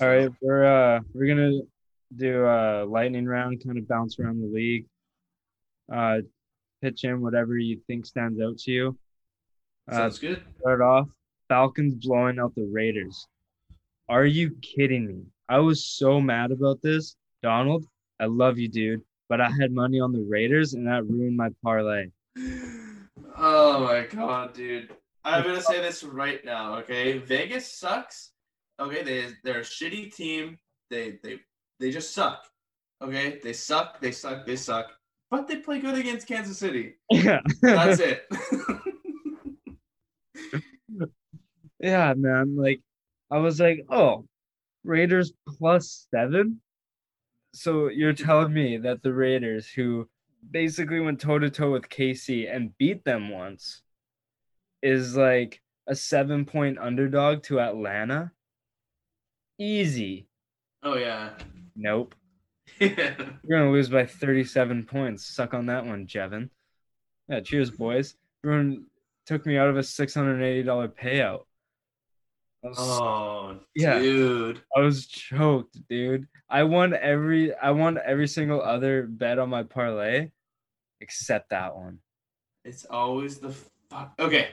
All 0.00 0.08
right, 0.08 0.30
we're 0.40 0.64
uh 0.64 1.00
we're 1.14 1.26
gonna 1.28 1.60
do 2.16 2.44
a 2.46 2.84
lightning 2.84 3.26
round, 3.26 3.62
kind 3.64 3.78
of 3.78 3.86
bounce 3.86 4.18
around 4.18 4.40
the 4.40 4.46
league. 4.48 4.86
Uh, 5.92 6.20
pitch 6.82 7.04
in 7.04 7.20
whatever 7.20 7.56
you 7.58 7.80
think 7.86 8.06
stands 8.06 8.40
out 8.40 8.58
to 8.58 8.70
you. 8.72 8.98
Uh, 9.90 9.94
sounds 9.94 10.18
good. 10.18 10.42
start 10.60 10.80
off, 10.80 11.08
Falcons 11.48 11.94
blowing 11.94 12.38
out 12.38 12.54
the 12.54 12.68
Raiders. 12.70 13.26
Are 14.08 14.26
you 14.26 14.56
kidding 14.62 15.06
me? 15.06 15.22
I 15.48 15.58
was 15.58 15.84
so 15.84 16.20
mad 16.20 16.50
about 16.50 16.80
this, 16.82 17.16
Donald. 17.42 17.86
I 18.20 18.26
love 18.26 18.58
you, 18.58 18.68
dude, 18.68 19.02
but 19.28 19.40
I 19.40 19.50
had 19.50 19.72
money 19.72 20.00
on 20.00 20.12
the 20.12 20.26
Raiders, 20.28 20.74
and 20.74 20.86
that 20.86 21.06
ruined 21.06 21.36
my 21.36 21.50
parlay. 21.62 22.06
Oh 23.40 23.84
my 23.84 24.04
god, 24.06 24.52
dude. 24.52 24.90
I'm 25.24 25.44
gonna 25.44 25.60
say 25.60 25.80
this 25.80 26.02
right 26.02 26.44
now, 26.44 26.76
okay? 26.78 27.18
Vegas 27.18 27.70
sucks. 27.70 28.32
Okay, 28.80 29.02
they 29.02 29.26
they're 29.44 29.60
a 29.60 29.64
shitty 29.64 30.14
team. 30.14 30.58
They 30.90 31.18
they 31.22 31.40
they 31.78 31.90
just 31.90 32.14
suck. 32.14 32.44
Okay? 33.02 33.38
They 33.42 33.52
suck, 33.52 34.00
they 34.00 34.10
suck, 34.10 34.46
they 34.46 34.56
suck. 34.56 34.86
But 35.30 35.46
they 35.46 35.56
play 35.56 35.78
good 35.78 35.96
against 35.96 36.26
Kansas 36.26 36.58
City. 36.58 36.94
yeah, 37.10 37.40
That's 37.60 38.00
it. 38.00 38.26
yeah, 41.80 42.14
man. 42.16 42.56
Like, 42.56 42.80
I 43.30 43.38
was 43.38 43.60
like, 43.60 43.86
oh, 43.90 44.26
Raiders 44.84 45.32
plus 45.46 46.06
seven. 46.10 46.60
So 47.54 47.88
you're 47.88 48.12
telling 48.12 48.52
me 48.52 48.78
that 48.78 49.02
the 49.02 49.12
Raiders, 49.12 49.68
who 49.68 50.08
basically 50.50 51.00
went 51.00 51.20
toe 51.20 51.38
to 51.38 51.50
toe 51.50 51.72
with 51.72 51.88
KC 51.88 52.54
and 52.54 52.76
beat 52.78 53.04
them 53.04 53.30
once, 53.30 53.82
is 54.82 55.16
like 55.16 55.60
a 55.86 55.94
seven 55.94 56.44
point 56.44 56.78
underdog 56.78 57.42
to 57.44 57.60
Atlanta? 57.60 58.32
Easy. 59.58 60.28
oh 60.82 60.96
yeah. 60.96 61.30
Nope. 61.74 62.14
yeah. 62.80 63.14
You're 63.44 63.58
gonna 63.58 63.70
lose 63.70 63.88
by 63.88 64.06
37 64.06 64.84
points. 64.84 65.26
Suck 65.26 65.54
on 65.54 65.66
that 65.66 65.84
one, 65.84 66.06
Jevin. 66.06 66.50
Yeah, 67.28 67.40
cheers, 67.40 67.70
boys. 67.70 68.14
Everyone 68.44 68.86
took 69.26 69.44
me 69.44 69.58
out 69.58 69.68
of 69.68 69.76
a 69.76 69.80
$680 69.80 70.64
payout. 70.94 71.40
Was, 72.62 72.76
Oh 72.78 73.60
Yeah. 73.74 73.98
dude. 73.98 74.62
I 74.76 74.80
was 74.80 75.06
choked, 75.06 75.78
dude. 75.88 76.26
I 76.48 76.64
won 76.64 76.94
every 76.94 77.54
I 77.54 77.70
won 77.70 77.98
every 78.04 78.26
single 78.26 78.60
other 78.60 79.06
bet 79.06 79.38
on 79.38 79.50
my 79.50 79.62
parlay 79.62 80.30
except 81.00 81.50
that 81.50 81.76
one. 81.76 81.98
It's 82.64 82.84
always 82.84 83.38
the 83.38 83.54
fuck 83.90 84.14
okay. 84.18 84.48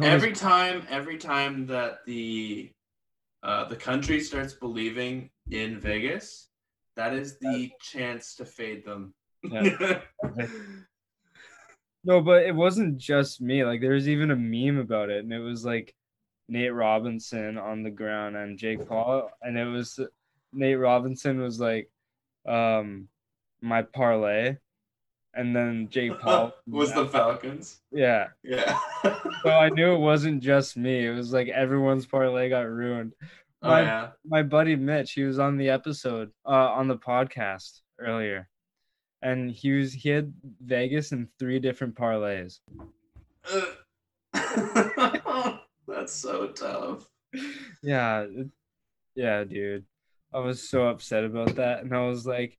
every 0.00 0.32
time 0.32 0.86
every 0.88 1.18
time 1.18 1.66
that 1.66 2.04
the 2.06 2.70
uh, 3.42 3.64
the 3.64 3.76
country 3.76 4.20
starts 4.20 4.52
believing 4.52 5.30
in 5.50 5.80
Vegas, 5.80 6.48
that 6.96 7.14
is 7.14 7.38
the 7.38 7.70
chance 7.80 8.34
to 8.36 8.44
fade 8.44 8.84
them. 8.84 9.14
Yeah. 9.42 10.00
No, 12.02 12.22
but 12.22 12.44
it 12.44 12.54
wasn't 12.54 12.96
just 12.96 13.42
me. 13.42 13.62
Like 13.64 13.80
there 13.80 13.92
was 13.92 14.08
even 14.08 14.30
a 14.30 14.36
meme 14.36 14.78
about 14.78 15.10
it, 15.10 15.22
and 15.22 15.32
it 15.32 15.38
was 15.38 15.64
like 15.64 15.94
Nate 16.50 16.74
Robinson 16.74 17.56
on 17.56 17.82
the 17.82 17.90
ground 17.90 18.36
and 18.36 18.58
Jake 18.58 18.86
Paul, 18.86 19.30
and 19.40 19.56
it 19.56 19.64
was 19.64 19.98
Nate 20.52 20.78
Robinson 20.78 21.40
was 21.40 21.60
like, 21.60 21.88
um, 22.46 23.08
my 23.62 23.82
parlay, 23.82 24.56
and 25.32 25.54
then 25.54 25.88
Jake 25.90 26.18
Paul 26.20 26.52
was 26.66 26.92
the 26.92 27.06
Falcons. 27.06 27.80
yeah. 27.92 28.28
Yeah. 28.42 28.76
So 29.42 29.48
I 29.48 29.70
knew 29.70 29.94
it 29.94 29.98
wasn't 30.00 30.42
just 30.42 30.76
me. 30.76 31.06
It 31.06 31.12
was 31.14 31.32
like 31.32 31.48
everyone's 31.48 32.04
parlay 32.04 32.50
got 32.50 32.68
ruined. 32.68 33.14
oh 33.62 33.68
My 33.70 33.80
yeah. 33.82 34.08
my 34.26 34.42
buddy 34.42 34.76
Mitch, 34.76 35.12
he 35.12 35.22
was 35.22 35.38
on 35.38 35.56
the 35.56 35.70
episode, 35.70 36.30
uh, 36.44 36.50
on 36.50 36.88
the 36.88 36.98
podcast 36.98 37.80
earlier, 37.98 38.50
and 39.22 39.50
he 39.50 39.70
was 39.72 39.94
he 39.94 40.10
had 40.10 40.34
Vegas 40.62 41.12
in 41.12 41.26
three 41.38 41.58
different 41.58 41.94
parlays. 41.94 42.58
That's 45.86 46.12
so 46.12 46.48
tough. 46.48 47.06
Yeah, 47.82 48.26
yeah, 49.14 49.44
dude. 49.44 49.84
I 50.32 50.38
was 50.38 50.68
so 50.68 50.86
upset 50.86 51.24
about 51.24 51.56
that, 51.56 51.82
and 51.82 51.94
I 51.94 52.06
was 52.06 52.26
like, 52.26 52.56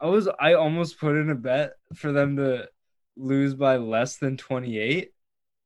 I 0.00 0.06
was 0.06 0.28
I 0.38 0.54
almost 0.54 1.00
put 1.00 1.16
in 1.16 1.30
a 1.30 1.34
bet 1.34 1.72
for 1.94 2.12
them 2.12 2.36
to 2.36 2.68
lose 3.16 3.54
by 3.54 3.76
less 3.76 4.18
than 4.18 4.36
twenty 4.36 4.78
eight, 4.78 5.12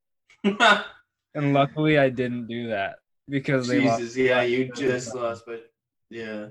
and 0.45 1.53
luckily 1.53 1.99
I 1.99 2.09
didn't 2.09 2.47
do 2.47 2.69
that 2.69 2.97
because 3.29 3.69
they 3.69 3.81
lost. 3.81 4.01
Jesus, 4.01 4.17
yeah, 4.17 4.43
you 4.43 4.71
just 4.75 5.15
lost, 5.15 5.45
but 5.47 5.71
yeah. 6.11 6.47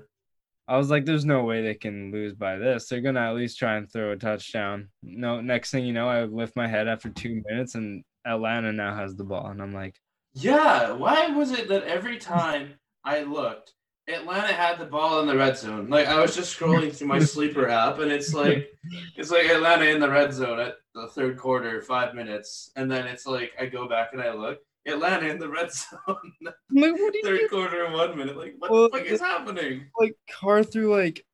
I 0.68 0.76
was 0.76 0.90
like, 0.90 1.04
there's 1.04 1.24
no 1.24 1.42
way 1.42 1.60
they 1.60 1.74
can 1.74 2.12
lose 2.12 2.34
by 2.34 2.56
this. 2.56 2.88
They're 2.88 3.00
gonna 3.00 3.28
at 3.28 3.34
least 3.34 3.58
try 3.58 3.76
and 3.76 3.90
throw 3.90 4.12
a 4.12 4.16
touchdown. 4.16 4.88
No, 5.02 5.40
next 5.40 5.72
thing 5.72 5.84
you 5.84 5.92
know, 5.92 6.08
I 6.08 6.24
lift 6.24 6.54
my 6.54 6.68
head 6.68 6.86
after 6.86 7.10
two 7.10 7.42
minutes, 7.48 7.74
and 7.74 8.04
Atlanta 8.24 8.72
now 8.72 8.94
has 8.94 9.16
the 9.16 9.24
ball, 9.24 9.48
and 9.48 9.60
I'm 9.60 9.74
like, 9.74 9.96
Yeah, 10.34 10.92
why 10.92 11.28
was 11.28 11.50
it 11.52 11.68
that 11.68 11.84
every 11.84 12.18
time 12.18 12.74
I 13.04 13.22
looked, 13.22 13.72
Atlanta 14.08 14.52
had 14.52 14.78
the 14.78 14.84
ball 14.86 15.20
in 15.20 15.26
the 15.26 15.36
red 15.36 15.56
zone. 15.56 15.88
Like 15.88 16.06
I 16.06 16.20
was 16.20 16.34
just 16.34 16.58
scrolling 16.58 16.94
through 16.94 17.06
my 17.08 17.18
sleeper 17.20 17.68
app, 17.68 17.98
and 17.98 18.10
it's 18.10 18.34
like 18.34 18.68
it's 19.16 19.30
like 19.30 19.46
Atlanta 19.48 19.84
in 19.86 20.00
the 20.00 20.10
red 20.10 20.32
zone 20.32 20.58
at 20.58 20.74
the 20.94 21.06
third 21.08 21.38
quarter, 21.38 21.80
five 21.82 22.14
minutes, 22.14 22.70
and 22.76 22.90
then 22.90 23.06
it's 23.06 23.26
like 23.26 23.52
I 23.60 23.66
go 23.66 23.88
back 23.88 24.10
and 24.12 24.20
I 24.22 24.32
look, 24.32 24.58
Atlanta 24.86 25.28
in 25.28 25.38
the 25.38 25.48
red 25.48 25.72
zone, 25.72 25.98
Like, 26.42 26.54
what 26.72 27.12
do 27.12 27.18
you 27.18 27.24
third 27.24 27.40
do? 27.40 27.48
quarter, 27.48 27.90
one 27.92 28.16
minute. 28.18 28.36
Like 28.36 28.54
what 28.58 28.70
Well, 28.70 28.88
the 28.90 28.98
fuck 28.98 29.06
is 29.06 29.20
happening? 29.20 29.86
Like 30.00 30.16
Carr 30.30 30.64
threw 30.64 30.92
like 30.94 31.24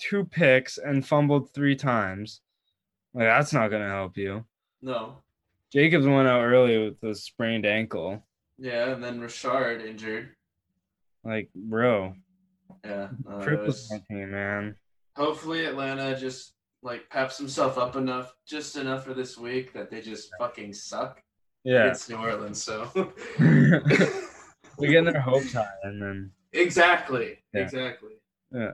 two 0.00 0.24
picks 0.24 0.78
and 0.78 1.06
fumbled 1.06 1.52
three 1.54 1.76
times. 1.76 2.40
Like 3.14 3.26
that's 3.26 3.52
not 3.52 3.68
gonna 3.70 3.88
help 3.88 4.16
you. 4.16 4.44
No, 4.82 5.18
Jacobs 5.72 6.06
went 6.06 6.26
out 6.28 6.42
early 6.42 6.78
with 6.90 7.02
a 7.08 7.14
sprained 7.14 7.66
ankle. 7.66 8.25
Yeah, 8.58 8.90
and 8.92 9.02
then 9.02 9.20
Richard 9.20 9.82
injured. 9.82 10.30
Like, 11.24 11.50
bro, 11.54 12.14
Yeah, 12.84 13.08
no, 13.24 13.38
was- 13.38 13.92
team, 14.08 14.30
man. 14.30 14.76
hopefully 15.16 15.64
Atlanta 15.66 16.16
just 16.18 16.52
like 16.82 17.08
peps 17.10 17.36
himself 17.38 17.78
up 17.78 17.96
enough, 17.96 18.34
just 18.46 18.76
enough 18.76 19.04
for 19.04 19.14
this 19.14 19.36
week 19.36 19.72
that 19.72 19.90
they 19.90 20.00
just 20.00 20.30
fucking 20.38 20.72
suck. 20.72 21.22
Yeah, 21.64 21.88
It's 21.88 22.08
New 22.08 22.16
Orleans, 22.16 22.62
so 22.62 22.84
they're 23.38 24.10
getting 24.80 25.04
their 25.04 25.20
hopes 25.20 25.52
high, 25.52 25.66
and 25.82 26.00
then 26.00 26.30
exactly, 26.52 27.38
Yeah. 27.52 27.62
exactly. 27.62 28.12
Yeah. 28.52 28.72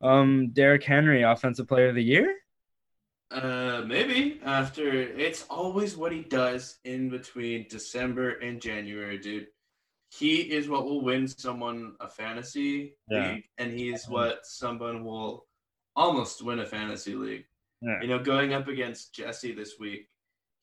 Um, 0.00 0.50
Derrick 0.52 0.82
Henry, 0.82 1.22
offensive 1.22 1.68
player 1.68 1.88
of 1.90 1.94
the 1.94 2.02
year. 2.02 2.34
Uh, 3.30 3.82
maybe 3.86 4.40
after 4.44 4.90
it's 4.90 5.44
always 5.50 5.96
what 5.96 6.12
he 6.12 6.22
does 6.22 6.78
in 6.84 7.10
between 7.10 7.66
December 7.68 8.30
and 8.38 8.60
January, 8.60 9.18
dude. 9.18 9.46
He 10.10 10.36
is 10.36 10.68
what 10.70 10.86
will 10.86 11.02
win 11.02 11.28
someone 11.28 11.94
a 12.00 12.08
fantasy 12.08 12.96
Yeah. 13.10 13.32
league, 13.34 13.44
and 13.58 13.78
he's 13.78 14.08
what 14.08 14.46
someone 14.46 15.04
will 15.04 15.46
almost 15.94 16.42
win 16.42 16.60
a 16.60 16.66
fantasy 16.66 17.14
league. 17.14 17.44
Yeah. 17.82 18.00
You 18.00 18.08
know, 18.08 18.18
going 18.18 18.54
up 18.54 18.68
against 18.68 19.14
Jesse 19.14 19.52
this 19.52 19.74
week, 19.78 20.08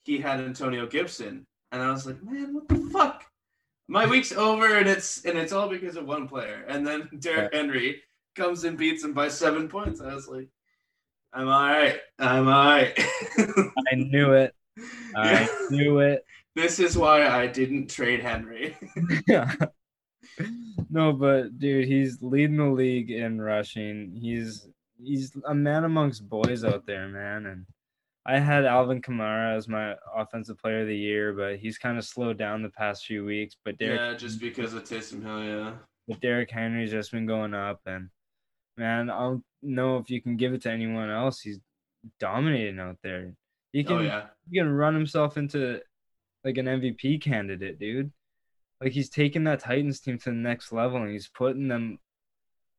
he 0.04 0.18
had 0.18 0.40
Antonio 0.40 0.88
Gibson, 0.88 1.46
and 1.72 1.82
I 1.84 1.92
was 1.92 2.08
like, 2.08 2.24
man, 2.24 2.56
what 2.56 2.68
the 2.68 2.90
fuck? 2.92 3.24
My 3.88 4.08
week's 4.08 4.32
over, 4.32 4.78
and 4.78 4.90
it's 4.90 5.24
and 5.26 5.38
it's 5.38 5.54
all 5.54 5.70
because 5.70 5.96
of 5.98 6.08
one 6.08 6.28
player. 6.28 6.66
And 6.68 6.86
then 6.86 7.08
Derrick 7.20 7.54
Henry 7.54 8.02
comes 8.36 8.64
and 8.64 8.76
beats 8.76 9.04
him 9.04 9.14
by 9.14 9.28
seven 9.28 9.68
points. 9.68 10.02
I 10.02 10.16
was 10.16 10.28
like, 10.28 10.48
I'm 11.36 11.48
all 11.50 11.62
right. 11.68 12.00
I'm 12.18 12.48
all 12.48 12.66
right. 12.66 12.94
I 13.38 13.96
knew 13.96 14.34
it. 14.34 14.54
I 15.16 15.32
Yeah. 15.32 15.48
knew 15.70 16.00
it. 16.00 16.26
This 16.56 16.80
is 16.80 16.98
why 16.98 17.28
I 17.28 17.48
didn't 17.48 17.90
trade 17.90 18.22
Henry. 18.22 18.78
Yeah. 19.28 19.54
no, 20.90 21.14
but 21.14 21.60
dude, 21.60 21.88
he's 21.88 22.22
leading 22.22 22.58
the 22.58 22.66
league 22.66 23.12
in 23.12 23.40
rushing. 23.42 24.18
He's 24.20 24.68
he's 25.02 25.36
a 25.46 25.54
man 25.54 25.84
amongst 25.84 26.28
boys 26.28 26.64
out 26.64 26.86
there, 26.86 27.08
man. 27.08 27.46
And 27.46 27.66
I 28.26 28.40
had 28.40 28.66
Alvin 28.66 29.02
Kamara 29.02 29.56
as 29.56 29.68
my 29.68 29.96
offensive 30.16 30.58
player 30.58 30.82
of 30.82 30.88
the 30.88 30.98
year, 30.98 31.34
but 31.34 31.58
he's 31.58 31.78
kind 31.78 31.98
of 31.98 32.06
slowed 32.06 32.38
down 32.38 32.64
the 32.64 32.70
past 32.70 33.06
few 33.06 33.24
weeks. 33.24 33.56
But 33.64 33.78
Derrick, 33.78 34.00
yeah, 34.00 34.14
just 34.18 34.40
because 34.40 34.74
of 34.74 34.84
Taysom 34.84 35.22
Hill, 35.22 35.44
yeah. 35.44 35.74
but 36.08 36.22
Derrick 36.22 36.50
Henry's 36.50 36.92
just 36.92 37.12
been 37.12 37.26
going 37.28 37.54
up, 37.54 37.82
and 37.86 38.10
man, 38.78 39.10
I 39.10 39.20
don't 39.20 39.44
know 39.62 39.98
if 39.98 40.10
you 40.10 40.22
can 40.22 40.38
give 40.38 40.54
it 40.54 40.62
to 40.64 40.72
anyone 40.72 41.10
else. 41.10 41.42
He's 41.42 41.60
dominating 42.20 42.80
out 42.80 42.98
there. 43.04 43.34
He 43.72 43.84
can 43.84 43.98
Oh 43.98 44.02
yeah. 44.02 44.28
he 44.50 44.58
can 44.58 44.72
run 44.72 44.94
himself 44.94 45.38
into 45.38 45.82
like 46.44 46.58
an 46.58 46.66
MVP 46.68 47.22
candidate, 47.22 47.80
dude. 47.80 48.12
Like 48.82 48.92
he's 48.92 49.10
taking 49.10 49.46
that 49.46 49.62
Titans 49.62 50.00
team 50.00 50.18
to 50.20 50.30
the 50.30 50.36
next 50.36 50.72
level 50.72 51.02
and 51.02 51.12
he's 51.12 51.28
putting 51.30 51.68
them 51.68 52.00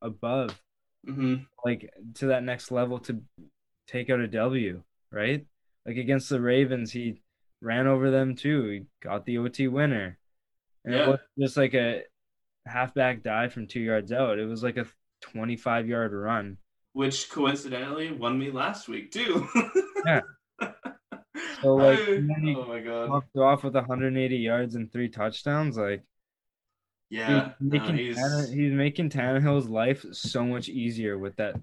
above, 0.02 0.60
hmm 1.04 1.36
like 1.64 1.90
to 2.14 2.26
that 2.26 2.44
next 2.44 2.70
level 2.70 2.98
to 3.00 3.20
take 3.88 4.08
out 4.10 4.20
a 4.20 4.28
W, 4.28 4.82
right? 5.10 5.44
Like 5.84 5.96
against 5.96 6.28
the 6.28 6.40
Ravens, 6.40 6.92
he 6.92 7.22
ran 7.60 7.86
over 7.86 8.10
them 8.10 8.36
too. 8.36 8.68
He 8.68 8.82
got 9.02 9.24
the 9.24 9.38
OT 9.38 9.66
winner. 9.68 10.18
And 10.84 10.94
Yeah. 10.94 11.02
it 11.02 11.08
was 11.08 11.20
just 11.38 11.56
like 11.56 11.74
a 11.74 12.02
halfback 12.66 13.22
dive 13.22 13.52
from 13.52 13.66
two 13.66 13.80
yards 13.80 14.12
out. 14.12 14.38
It 14.38 14.46
was 14.46 14.62
like 14.62 14.76
a 14.76 14.86
25 15.32 15.88
yard 15.88 16.12
run. 16.12 16.58
Which 16.92 17.28
coincidentally 17.30 18.12
won 18.12 18.38
me 18.38 18.50
last 18.50 18.88
week 18.88 19.12
too. 19.12 19.46
Yeah. 20.04 20.20
So, 21.62 21.74
like, 21.74 21.98
I- 21.98 22.12
and 22.12 22.28
then 22.30 22.42
he 22.42 22.54
oh 22.54 22.66
my 22.66 22.80
god. 22.80 23.22
Off 23.36 23.64
with 23.64 23.74
180 23.74 24.36
yards 24.36 24.74
and 24.74 24.90
three 24.92 25.08
touchdowns. 25.08 25.76
Like, 25.78 26.02
Yeah. 27.10 27.26
He's 27.58 27.72
no, 27.72 27.80
making 27.80 27.96
he's- 27.96 28.16
Tanner, 28.16 28.46
he's 28.46 28.72
making 28.72 29.10
Tannehill's 29.10 29.68
life 29.68 30.04
so 30.12 30.44
much 30.44 30.68
easier 30.68 31.18
with 31.18 31.36
that. 31.36 31.56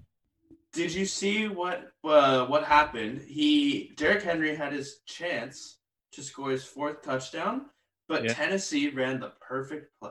Did 0.72 0.92
you 0.92 1.06
see 1.06 1.46
what 1.48 1.92
uh, 2.02 2.46
what 2.46 2.64
happened? 2.64 3.22
He 3.28 3.92
Derrick 3.96 4.22
Henry 4.24 4.54
had 4.56 4.72
his 4.72 4.98
chance 5.06 5.78
to 6.12 6.22
score 6.22 6.50
his 6.50 6.64
fourth 6.64 7.02
touchdown, 7.02 7.66
but 8.08 8.24
Yeah. 8.24 8.34
Tennessee 8.34 8.88
ran 8.90 9.20
the 9.20 9.32
perfect 9.40 9.92
play. 10.00 10.10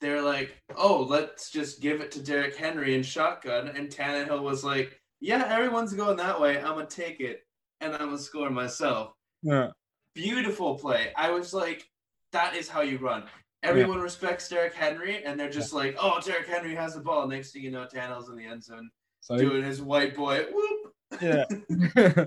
They're 0.00 0.22
like, 0.22 0.56
"Oh, 0.76 1.02
let's 1.02 1.50
just 1.50 1.80
give 1.80 2.00
it 2.00 2.12
to 2.12 2.22
Derrick 2.22 2.56
Henry 2.56 2.94
and 2.94 3.04
shotgun," 3.04 3.68
and 3.68 3.88
Tannehill 3.88 4.42
was 4.42 4.64
like, 4.64 5.00
"Yeah, 5.20 5.44
everyone's 5.48 5.94
going 5.94 6.16
that 6.18 6.40
way. 6.40 6.58
I'm 6.58 6.74
gonna 6.74 6.86
take 6.86 7.20
it, 7.20 7.46
and 7.80 7.92
I'm 7.94 8.06
gonna 8.06 8.18
score 8.18 8.50
myself." 8.50 9.12
Yeah, 9.42 9.70
Beautiful 10.14 10.78
play. 10.78 11.12
I 11.16 11.30
was 11.30 11.52
like, 11.54 11.88
"That 12.32 12.54
is 12.56 12.68
how 12.68 12.80
you 12.82 12.98
run." 12.98 13.24
Everyone 13.64 14.00
respects 14.00 14.48
Derrick 14.48 14.74
Henry, 14.74 15.24
and 15.24 15.38
they're 15.38 15.50
just 15.50 15.72
like, 15.72 15.96
"Oh, 16.00 16.20
Derrick 16.20 16.46
Henry 16.46 16.74
has 16.76 16.94
the 16.94 17.00
ball." 17.00 17.26
Next 17.26 17.52
thing 17.52 17.62
you 17.62 17.70
know, 17.70 17.86
Tannehill's 17.86 18.28
in 18.28 18.36
the 18.36 18.46
end 18.46 18.62
zone 18.62 18.90
so 19.20 19.36
doing 19.36 19.64
his 19.64 19.82
white 19.82 20.14
boy 20.14 20.44
whoop. 20.52 20.94
yeah, 21.20 21.44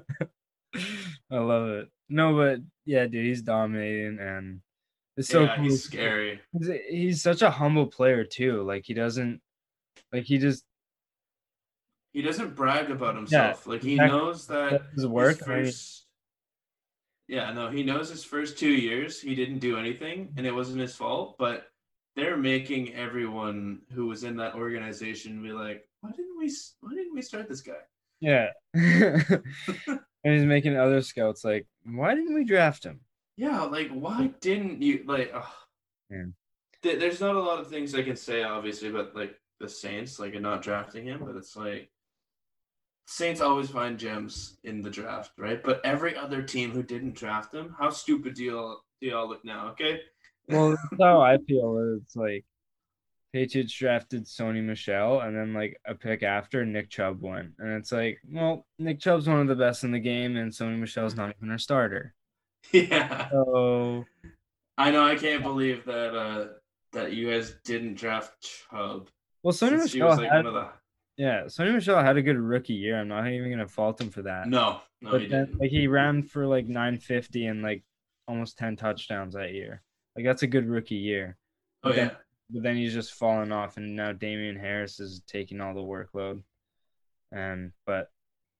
I 1.32 1.38
love 1.38 1.70
it. 1.70 1.90
No, 2.10 2.36
but 2.36 2.60
yeah, 2.86 3.08
dude, 3.08 3.26
he's 3.26 3.42
dominating, 3.42 4.20
and 4.20 4.62
it's 5.18 5.28
so 5.28 5.44
yeah, 5.44 5.56
cool. 5.56 5.64
he's 5.66 5.84
scary. 5.84 6.42
He's, 6.58 6.72
he's 6.90 7.22
such 7.22 7.42
a 7.42 7.50
humble 7.50 7.88
player 7.88 8.24
too. 8.24 8.64
Like 8.64 8.86
he 8.86 8.94
doesn't, 8.94 9.42
like 10.12 10.24
he 10.24 10.38
just 10.38 10.64
He 12.14 12.22
doesn't 12.22 12.56
brag 12.56 12.92
about 12.92 13.16
himself. 13.16 13.64
Yeah, 13.66 13.72
like 13.72 13.82
he 13.82 13.94
exactly. 13.94 14.18
knows 14.18 14.48
that 14.48 14.72
his 14.72 14.82
his 14.96 15.08
work. 15.08 15.40
he- 15.40 15.46
first. 15.46 16.06
Yeah, 17.28 17.54
no, 17.54 17.70
he 17.70 17.84
knows 17.84 18.10
his 18.10 18.26
first 18.26 18.58
two 18.58 18.72
years 18.72 19.22
he 19.22 19.36
didn't 19.36 19.60
do 19.60 19.78
anything, 19.78 20.34
and 20.36 20.46
it 20.46 20.54
wasn't 20.54 20.82
his 20.82 20.96
fault. 20.96 21.38
But 21.38 21.68
they're 22.18 22.36
making 22.36 22.94
everyone 22.94 23.82
who 23.94 24.08
was 24.08 24.26
in 24.26 24.36
that 24.38 24.56
organization 24.56 25.42
be 25.42 25.54
like, 25.54 25.88
"Why 26.02 26.12
didn't 26.12 26.38
we? 26.38 26.52
Why 26.82 26.94
didn't 26.94 27.14
we 27.16 27.22
start 27.22 27.48
this 27.48 27.62
guy?" 27.62 27.80
yeah, 28.20 28.50
and 28.74 29.42
he's 30.24 30.44
making 30.44 30.78
other 30.78 31.02
scouts 31.02 31.44
like, 31.44 31.66
why 31.86 32.14
didn't 32.16 32.36
we 32.36 32.44
draft 32.44 32.84
him? 32.84 33.00
Yeah, 33.42 33.64
like 33.64 33.90
why 33.90 34.30
didn't 34.40 34.84
you 34.84 35.04
like? 35.08 35.32
ugh. 35.34 35.44
Yeah. 36.12 36.26
Th- 36.84 37.00
There's 37.00 37.20
not 37.20 37.34
a 37.34 37.40
lot 37.40 37.60
of 37.60 37.70
things 37.70 37.96
I 37.96 38.04
can 38.04 38.16
say, 38.16 38.44
obviously, 38.44 38.92
but 38.92 39.16
like 39.16 39.34
the 39.60 39.68
Saints, 39.68 40.20
like 40.20 40.36
and 40.36 40.44
not 40.44 40.62
drafting 40.62 41.06
him, 41.06 41.24
but 41.26 41.36
it's 41.36 41.56
like 41.56 41.90
Saints 43.08 43.42
always 43.42 43.72
find 43.72 43.98
gems 43.98 44.60
in 44.64 44.84
the 44.84 44.92
draft, 44.92 45.32
right? 45.40 45.64
But 45.64 45.82
every 45.84 46.16
other 46.16 46.44
team 46.44 46.70
who 46.70 46.84
didn't 46.84 47.16
draft 47.16 47.52
him, 47.52 47.76
how 47.80 47.90
stupid 47.90 48.36
do 48.36 48.44
y'all 48.44 48.82
do 49.02 49.08
y'all 49.08 49.28
look 49.28 49.44
now? 49.44 49.70
Okay. 49.70 50.02
Well, 50.48 50.70
that's 50.92 51.02
how 51.02 51.22
I 51.22 51.40
feel. 51.40 51.98
It's 52.00 52.16
like 52.16 52.46
Patriots 53.34 53.74
drafted 53.74 54.26
Sony 54.26 54.64
Michel, 54.64 55.22
and 55.22 55.36
then 55.36 55.56
like 55.56 55.82
a 55.88 55.96
pick 55.96 56.22
after 56.22 56.64
Nick 56.64 56.92
Chubb 56.92 57.20
went, 57.22 57.54
and 57.58 57.70
it's 57.72 57.92
like, 57.92 58.20
well, 58.32 58.68
Nick 58.78 59.00
Chubb's 59.00 59.28
one 59.28 59.40
of 59.40 59.48
the 59.48 59.56
best 59.56 59.84
in 59.84 59.92
the 59.92 60.00
game, 60.00 60.38
and 60.38 60.52
Sony 60.52 60.78
Michel's 60.78 61.16
not 61.16 61.34
even 61.36 61.50
our 61.50 61.58
starter. 61.58 62.14
yeah, 62.72 63.30
So 63.30 64.06
I 64.78 64.92
know. 64.92 65.04
I 65.06 65.16
can't 65.16 65.44
believe 65.44 65.86
that 65.86 66.16
uh 66.16 66.48
that 66.94 67.14
you 67.14 67.30
guys 67.30 67.56
didn't 67.64 67.96
draft 67.96 68.32
Chubb. 68.70 69.10
well, 69.44 69.54
Sony 69.54 69.82
Michel 69.82 70.08
was 70.10 70.18
like 70.18 70.30
had, 70.30 70.46
one 70.46 70.48
of 70.48 70.54
the 70.54 70.70
yeah, 71.18 71.44
Sony 71.46 71.74
Michel 71.74 72.02
had 72.02 72.18
a 72.18 72.22
good 72.22 72.38
rookie 72.38 72.74
year. 72.74 73.00
I'm 73.00 73.08
not 73.08 73.28
even 73.28 73.50
gonna 73.52 73.68
fault 73.68 74.00
him 74.02 74.10
for 74.10 74.22
that. 74.24 74.48
no, 74.48 74.82
no, 75.02 75.12
but 75.12 75.22
he 75.22 75.28
then 75.28 75.46
didn't. 75.46 75.60
like 75.60 75.72
he 75.72 75.88
ran 75.88 76.24
for 76.24 76.46
like 76.48 76.68
950 76.68 77.46
and 77.48 77.62
like 77.62 77.84
almost 78.28 78.58
10 78.58 78.76
touchdowns 78.78 79.34
that 79.34 79.54
year. 79.54 79.82
Like 80.16 80.26
that's 80.26 80.44
a 80.44 80.48
good 80.48 80.68
rookie 80.68 80.96
year. 80.96 81.38
Oh 81.84 81.90
but 81.90 81.96
then- 81.96 82.08
yeah, 82.08 82.16
but 82.50 82.64
then 82.64 82.76
he's 82.76 82.94
just 82.94 83.14
fallen 83.14 83.52
off, 83.52 83.78
and 83.78 83.96
now 83.96 84.12
Damien 84.12 84.58
Harris 84.58 85.00
is 85.00 85.22
taking 85.28 85.62
all 85.62 85.74
the 85.74 85.82
workload. 85.82 86.44
And 87.32 87.72
but 87.86 88.10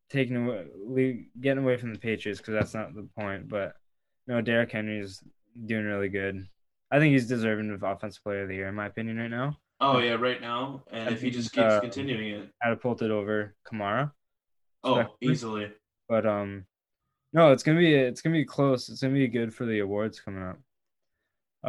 taking 0.10 0.48
away, 0.48 1.26
getting 1.40 1.64
away 1.64 1.76
from 1.78 1.92
the 1.94 2.00
Patriots 2.00 2.40
because 2.40 2.54
that's 2.54 2.74
not 2.74 2.96
the 2.96 3.08
point. 3.18 3.50
But 3.50 3.76
no, 4.32 4.40
Derrick 4.42 4.72
Henry 4.72 4.98
is 5.00 5.22
doing 5.66 5.84
really 5.84 6.08
good. 6.08 6.48
I 6.90 7.00
think 7.00 7.12
he's 7.12 7.28
deserving 7.28 7.70
of 7.72 7.84
Offensive 7.84 8.24
Player 8.24 8.44
of 8.44 8.48
the 8.48 8.56
Year 8.56 8.70
in 8.70 8.76
my 8.76 8.86
opinion 8.86 9.18
right 9.18 9.30
now. 9.30 9.58
oh 9.82 9.98
yeah, 10.00 10.14
right 10.14 10.40
now, 10.40 10.84
and 10.90 11.10
I 11.10 11.12
if 11.12 11.22
he 11.22 11.30
just 11.30 11.52
keeps 11.52 11.66
uh, 11.74 11.82
continuing 11.82 12.30
it, 12.30 12.50
Catapulted 12.64 13.12
over 13.12 13.54
Kamara. 13.70 14.12
oh, 14.86 15.06
easily. 15.20 15.70
But 16.08 16.26
um, 16.26 16.66
no, 17.34 17.52
it's 17.52 17.62
gonna 17.64 17.80
be 17.80 17.94
it's 17.94 18.22
gonna 18.22 18.36
be 18.38 18.46
close. 18.46 18.88
It's 18.88 19.02
gonna 19.02 19.14
be 19.14 19.28
good 19.28 19.54
for 19.54 19.66
the 19.66 19.80
awards 19.80 20.22
coming 20.22 20.44
up. 20.44 20.60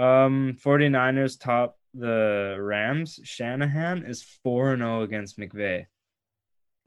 Um, 0.00 0.56
49ers 0.64 1.38
top 1.38 1.78
the 1.94 2.56
Rams, 2.60 3.18
Shanahan 3.24 4.04
is 4.04 4.22
4 4.44 4.76
0 4.76 5.02
against 5.02 5.36
McVay. 5.36 5.86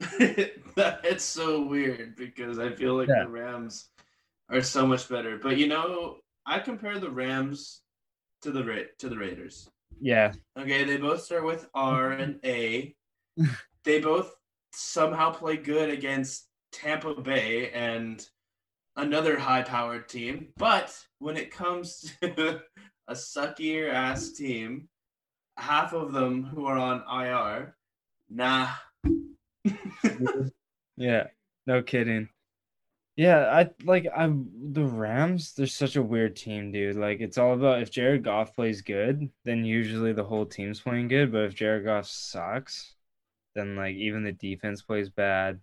it's 0.00 1.24
so 1.24 1.62
weird 1.62 2.16
because 2.16 2.58
I 2.58 2.70
feel 2.70 2.94
like 2.96 3.08
Yeah. 3.08 3.24
the 3.24 3.28
Rams 3.30 3.90
are 4.50 4.62
so 4.62 4.86
much 4.86 5.08
better. 5.08 5.38
But 5.38 5.56
you 5.56 5.66
know, 5.66 6.18
I 6.44 6.58
compare 6.58 6.98
the 6.98 7.10
Rams 7.10 7.82
to 8.42 8.50
the 8.50 8.64
Ra- 8.64 8.90
to 8.98 9.08
the 9.08 9.18
Raiders. 9.18 9.68
Yeah, 10.00 10.32
Okay, 10.58 10.84
they 10.84 10.98
both 10.98 11.22
start 11.22 11.44
with 11.44 11.68
R 11.74 12.12
and 12.12 12.38
A. 12.44 12.94
they 13.84 14.00
both 14.00 14.34
somehow 14.72 15.30
play 15.32 15.56
good 15.56 15.90
against 15.90 16.48
Tampa 16.72 17.14
Bay 17.14 17.70
and 17.70 18.24
another 18.96 19.38
high-powered 19.38 20.08
team. 20.08 20.48
But 20.56 20.96
when 21.18 21.36
it 21.36 21.50
comes 21.50 22.14
to 22.22 22.60
a 23.08 23.14
suckier 23.14 23.90
ass 23.92 24.32
team, 24.32 24.88
half 25.56 25.94
of 25.94 26.12
them 26.12 26.42
who 26.44 26.66
are 26.66 26.78
on 26.78 27.02
IR, 27.10 27.74
nah. 28.28 28.68
yeah, 30.96 31.24
no 31.66 31.82
kidding. 31.82 32.28
Yeah, 33.16 33.38
I 33.50 33.70
like 33.84 34.06
I'm 34.14 34.50
the 34.72 34.84
Rams. 34.84 35.54
They're 35.54 35.66
such 35.66 35.96
a 35.96 36.02
weird 36.02 36.36
team, 36.36 36.70
dude. 36.70 36.96
Like 36.96 37.20
it's 37.20 37.38
all 37.38 37.54
about 37.54 37.80
if 37.80 37.90
Jared 37.90 38.22
Goff 38.24 38.54
plays 38.54 38.82
good, 38.82 39.30
then 39.44 39.64
usually 39.64 40.12
the 40.12 40.24
whole 40.24 40.44
team's 40.46 40.80
playing 40.80 41.08
good. 41.08 41.32
But 41.32 41.44
if 41.44 41.54
Jared 41.54 41.84
Goff 41.86 42.06
sucks, 42.06 42.94
then 43.54 43.74
like 43.76 43.96
even 43.96 44.22
the 44.24 44.32
defense 44.32 44.82
plays 44.82 45.08
bad. 45.10 45.60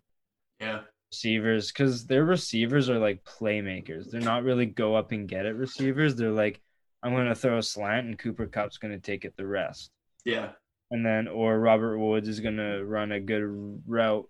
yeah. 0.59 0.81
Receivers, 1.11 1.71
because 1.71 2.07
their 2.07 2.25
receivers 2.25 2.89
are 2.89 2.97
like 2.99 3.23
playmakers. 3.23 4.09
They're 4.09 4.19
not 4.21 4.43
really 4.43 4.65
go 4.65 4.95
up 4.95 5.11
and 5.11 5.29
get 5.29 5.45
it 5.45 5.55
receivers. 5.55 6.15
They're 6.15 6.31
like, 6.31 6.59
I'm 7.03 7.13
gonna 7.13 7.35
throw 7.35 7.59
a 7.59 7.63
slant 7.63 8.07
and 8.07 8.17
Cooper 8.17 8.47
Kupp's 8.47 8.79
gonna 8.79 8.99
take 8.99 9.23
it 9.25 9.35
the 9.37 9.45
rest. 9.45 9.91
Yeah. 10.25 10.53
and 10.91 11.05
then 11.05 11.27
or 11.27 11.59
Robert 11.59 11.99
Woods 11.99 12.27
is 12.29 12.39
gonna 12.39 12.83
run 12.83 13.11
a 13.11 13.19
good 13.19 13.43
route, 13.87 14.27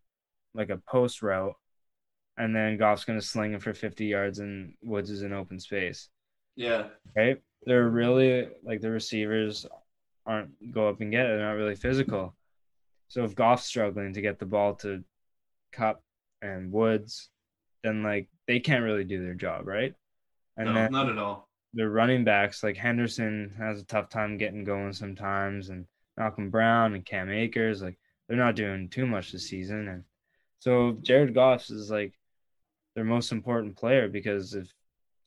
like 0.53 0.69
a 0.69 0.77
post 0.77 1.21
route, 1.21 1.55
and 2.37 2.55
then 2.55 2.77
Goff's 2.77 3.05
gonna 3.05 3.21
sling 3.21 3.53
it 3.53 3.61
for 3.61 3.73
50 3.73 4.05
yards, 4.05 4.39
and 4.39 4.73
Woods 4.83 5.09
is 5.09 5.21
in 5.23 5.33
open 5.33 5.59
space. 5.59 6.09
Yeah. 6.55 6.87
Right? 7.15 7.41
They're 7.65 7.89
really 7.89 8.49
like 8.63 8.81
the 8.81 8.91
receivers 8.91 9.65
aren't 10.25 10.71
go 10.73 10.87
up 10.89 11.01
and 11.01 11.11
get 11.11 11.25
it. 11.25 11.29
They're 11.29 11.47
not 11.47 11.53
really 11.57 11.75
physical. 11.75 12.35
So 13.07 13.23
if 13.23 13.35
Goff's 13.35 13.65
struggling 13.65 14.13
to 14.13 14.21
get 14.21 14.39
the 14.39 14.45
ball 14.45 14.75
to 14.75 15.03
Kupp 15.71 16.01
and 16.41 16.71
Woods, 16.71 17.29
then 17.83 18.03
like 18.03 18.27
they 18.47 18.59
can't 18.59 18.83
really 18.83 19.03
do 19.03 19.23
their 19.23 19.33
job, 19.33 19.67
right? 19.67 19.93
And 20.57 20.73
no, 20.73 20.87
not 20.87 21.09
at 21.09 21.17
all. 21.17 21.49
the 21.73 21.89
running 21.89 22.23
backs 22.23 22.63
like 22.63 22.77
Henderson 22.77 23.53
has 23.57 23.81
a 23.81 23.85
tough 23.85 24.09
time 24.09 24.37
getting 24.37 24.63
going 24.63 24.93
sometimes, 24.93 25.69
and 25.69 25.85
Malcolm 26.17 26.49
Brown 26.49 26.93
and 26.93 27.05
Cam 27.05 27.29
Akers 27.29 27.81
like 27.81 27.97
they're 28.27 28.37
not 28.37 28.55
doing 28.55 28.89
too 28.89 29.05
much 29.05 29.31
this 29.31 29.49
season, 29.49 29.87
and 29.87 30.03
so 30.59 30.97
Jared 31.01 31.33
Goff 31.33 31.69
is 31.69 31.89
like 31.91 32.13
their 32.95 33.03
most 33.03 33.31
important 33.31 33.75
player 33.75 34.07
because 34.07 34.53
if 34.53 34.71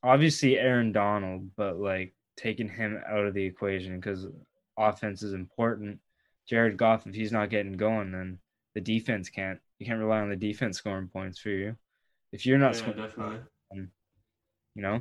obviously 0.02 0.58
Aaron 0.58 0.92
Donald, 0.92 1.50
but 1.56 1.78
like 1.78 2.14
taking 2.36 2.68
him 2.68 3.00
out 3.08 3.26
of 3.26 3.34
the 3.34 3.44
equation 3.44 3.96
because 3.98 4.26
offense 4.78 5.22
is 5.22 5.32
important. 5.32 5.98
Jared 6.48 6.76
Goff, 6.76 7.06
if 7.06 7.14
he's 7.14 7.32
not 7.32 7.50
getting 7.50 7.72
going, 7.72 8.12
then 8.12 8.38
the 8.74 8.80
defense 8.80 9.28
can't. 9.30 9.58
You 9.78 9.86
can't 9.86 9.98
rely 9.98 10.20
on 10.20 10.30
the 10.30 10.36
defense 10.36 10.78
scoring 10.78 11.08
points 11.08 11.38
for 11.38 11.50
you. 11.50 11.76
If 12.32 12.46
you're 12.46 12.58
not 12.58 12.74
Yeah, 12.74 12.78
scoring, 12.78 12.96
definitely. 12.96 13.38
you 14.74 14.82
know. 14.82 15.00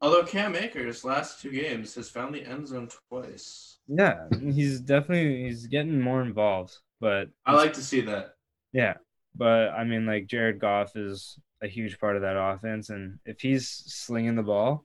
Although 0.00 0.24
Cam 0.24 0.56
Akers 0.56 1.04
last 1.04 1.40
two 1.40 1.50
games 1.52 1.94
has 1.94 2.08
found 2.10 2.34
the 2.34 2.44
end 2.44 2.66
zone 2.66 2.88
twice. 3.08 3.78
Yeah, 3.86 4.26
he's 4.40 4.80
definitely 4.80 5.44
he's 5.44 5.66
getting 5.66 6.00
more 6.00 6.22
involved, 6.22 6.76
but 7.00 7.28
I 7.46 7.54
like 7.54 7.72
to 7.74 7.82
see 7.82 8.00
that. 8.02 8.34
yeah, 8.72 8.94
but 9.34 9.70
I 9.70 9.84
mean 9.84 10.06
like 10.06 10.26
Jared 10.26 10.58
Goff 10.58 10.96
is 10.96 11.38
a 11.62 11.68
huge 11.68 11.98
part 11.98 12.16
of 12.16 12.22
that 12.22 12.36
offense, 12.36 12.90
and 12.90 13.18
if 13.24 13.40
he's 13.40 13.68
slinging 13.68 14.34
the 14.34 14.42
ball, 14.42 14.84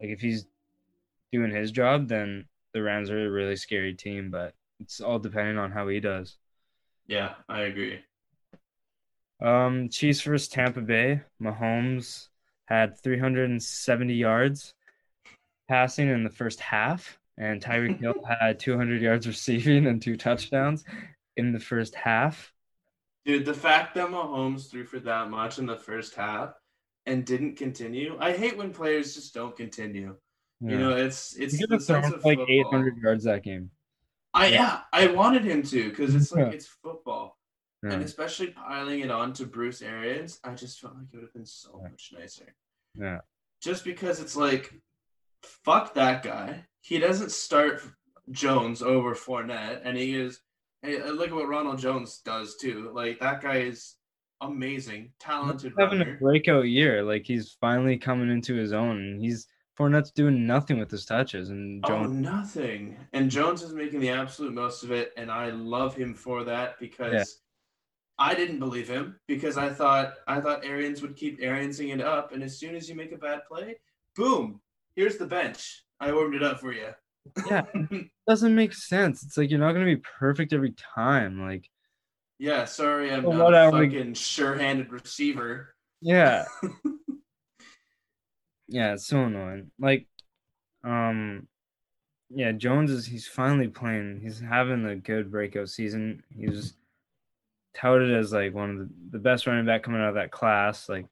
like 0.00 0.10
if 0.10 0.20
he's 0.20 0.46
doing 1.32 1.50
his 1.50 1.70
job, 1.70 2.08
then 2.08 2.46
the 2.72 2.82
Rams 2.82 3.10
are 3.10 3.26
a 3.26 3.30
really 3.30 3.56
scary 3.56 3.94
team. 3.94 4.30
But 4.30 4.54
it's 4.80 5.00
all 5.00 5.18
depending 5.18 5.58
on 5.58 5.70
how 5.70 5.88
he 5.88 6.00
does. 6.00 6.36
Yeah, 7.06 7.34
I 7.48 7.62
agree. 7.62 8.00
Um, 9.40 9.88
Chiefs 9.88 10.20
versus 10.22 10.48
Tampa 10.48 10.80
Bay. 10.80 11.22
Mahomes 11.40 12.28
had 12.66 12.98
370 13.00 14.14
yards 14.14 14.74
passing 15.68 16.08
in 16.08 16.24
the 16.24 16.30
first 16.30 16.60
half, 16.60 17.18
and 17.38 17.62
Tyreek 17.62 18.00
Hill 18.00 18.14
had 18.40 18.58
200 18.58 19.00
yards 19.00 19.26
receiving 19.26 19.86
and 19.86 20.02
two 20.02 20.16
touchdowns 20.16 20.84
in 21.36 21.52
the 21.52 21.60
first 21.60 21.94
half. 21.94 22.52
Dude, 23.24 23.44
the 23.44 23.54
fact 23.54 23.94
that 23.94 24.08
Mahomes 24.08 24.70
threw 24.70 24.84
for 24.84 25.00
that 25.00 25.30
much 25.30 25.58
in 25.58 25.66
the 25.66 25.76
first 25.76 26.14
half 26.14 26.54
and 27.06 27.24
didn't 27.24 27.56
continue. 27.56 28.16
I 28.20 28.32
hate 28.32 28.56
when 28.56 28.72
players 28.72 29.14
just 29.14 29.34
don't 29.34 29.56
continue. 29.56 30.16
You 30.60 30.76
know, 30.76 30.96
it's 30.96 31.36
it's 31.36 31.54
he 31.54 31.60
could 31.66 31.70
have 31.70 31.88
like 31.88 32.04
football. 32.22 32.46
800 32.48 32.96
yards 32.98 33.24
that 33.24 33.44
game. 33.44 33.70
I 34.34 34.48
yeah, 34.48 34.80
I 34.92 35.06
wanted 35.06 35.44
him 35.44 35.62
to 35.64 35.88
because 35.88 36.14
it's 36.14 36.32
like 36.32 36.46
Yeah. 36.46 36.52
it's 36.52 36.66
football, 36.66 37.38
Yeah. 37.84 37.92
and 37.92 38.02
especially 38.02 38.48
piling 38.48 39.00
it 39.00 39.10
on 39.10 39.32
to 39.34 39.46
Bruce 39.46 39.82
Arians, 39.82 40.40
I 40.42 40.54
just 40.54 40.80
felt 40.80 40.96
like 40.96 41.06
it 41.12 41.16
would 41.16 41.22
have 41.24 41.32
been 41.32 41.46
so 41.46 41.80
Yeah. 41.82 41.90
much 41.90 42.12
nicer. 42.18 42.54
Yeah. 42.94 43.18
Just 43.62 43.84
because 43.84 44.20
it's 44.20 44.34
like, 44.36 44.74
fuck 45.42 45.94
that 45.94 46.22
guy. 46.24 46.64
He 46.80 46.98
doesn't 46.98 47.30
start 47.30 47.80
Jones 48.30 48.82
over 48.82 49.14
Fournette, 49.14 49.82
and 49.84 49.96
he 49.96 50.14
is. 50.16 50.40
Hey, 50.82 51.02
look 51.10 51.28
at 51.30 51.34
what 51.34 51.48
Ronald 51.48 51.78
Jones 51.78 52.20
does 52.24 52.56
too. 52.56 52.90
Like 52.94 53.18
that 53.20 53.40
guy 53.42 53.58
is 53.58 53.96
amazing, 54.40 55.12
talented 55.18 55.72
He's 55.76 55.84
having 55.84 56.00
a 56.02 56.16
breakout 56.20 56.68
year. 56.68 57.02
Like 57.02 57.24
he's 57.24 57.56
finally 57.60 57.98
coming 57.98 58.30
into 58.30 58.54
his 58.54 58.72
own. 58.72 59.18
He's 59.20 59.46
Fournette's 59.78 60.10
doing 60.10 60.44
nothing 60.44 60.78
with 60.78 60.90
his 60.90 61.04
touches, 61.04 61.50
and 61.50 61.84
Oh, 61.84 61.88
Jones. 61.88 62.10
nothing. 62.10 62.96
And 63.12 63.30
Jones 63.30 63.62
is 63.62 63.72
making 63.72 64.00
the 64.00 64.10
absolute 64.10 64.52
most 64.52 64.82
of 64.82 64.90
it, 64.90 65.12
and 65.16 65.30
I 65.30 65.50
love 65.50 65.94
him 65.94 66.14
for 66.14 66.42
that 66.44 66.80
because 66.80 67.42
I 68.18 68.34
didn't 68.34 68.58
believe 68.58 68.88
him 68.88 69.20
because 69.28 69.56
I 69.56 69.70
thought 69.70 70.14
I 70.26 70.40
thought 70.40 70.64
Arians 70.64 71.00
would 71.02 71.16
keep 71.16 71.40
Ariansing 71.40 71.94
it 71.94 72.00
up, 72.00 72.32
and 72.32 72.42
as 72.42 72.58
soon 72.58 72.74
as 72.74 72.88
you 72.88 72.96
make 72.96 73.12
a 73.12 73.16
bad 73.16 73.42
play, 73.46 73.76
boom, 74.16 74.60
here's 74.96 75.16
the 75.16 75.26
bench. 75.26 75.84
I 76.00 76.12
warmed 76.12 76.34
it 76.34 76.42
up 76.42 76.60
for 76.60 76.72
you. 76.72 76.88
Yeah. 77.46 77.64
doesn't 78.28 78.54
make 78.54 78.72
sense. 78.74 79.22
It's 79.22 79.36
like 79.36 79.50
you're 79.50 79.60
not 79.60 79.72
gonna 79.72 79.84
be 79.84 80.02
perfect 80.18 80.52
every 80.52 80.74
time. 80.94 81.40
Like 81.40 81.68
yeah, 82.38 82.64
sorry, 82.66 83.12
I'm 83.12 83.24
not 83.24 83.54
a 83.54 83.70
we- 83.76 83.86
fucking 83.88 84.14
sure-handed 84.14 84.92
receiver. 84.92 85.74
yeah, 86.00 86.44
yeah, 88.68 88.94
it's 88.94 89.06
so 89.06 89.24
annoying. 89.24 89.70
Like, 89.78 90.06
um, 90.84 91.46
yeah, 92.30 92.52
Jones 92.52 92.90
is 92.90 93.06
he's 93.06 93.26
finally 93.26 93.68
playing. 93.68 94.20
He's 94.22 94.40
having 94.40 94.84
a 94.86 94.96
good 94.96 95.30
breakout 95.30 95.68
season. 95.68 96.22
He 96.36 96.48
was 96.48 96.74
touted 97.74 98.14
as 98.14 98.32
like 98.32 98.54
one 98.54 98.70
of 98.70 98.78
the, 98.78 98.88
the 99.12 99.18
best 99.18 99.46
running 99.46 99.66
back 99.66 99.82
coming 99.82 100.00
out 100.00 100.10
of 100.10 100.14
that 100.16 100.30
class, 100.30 100.88
like 100.88 101.06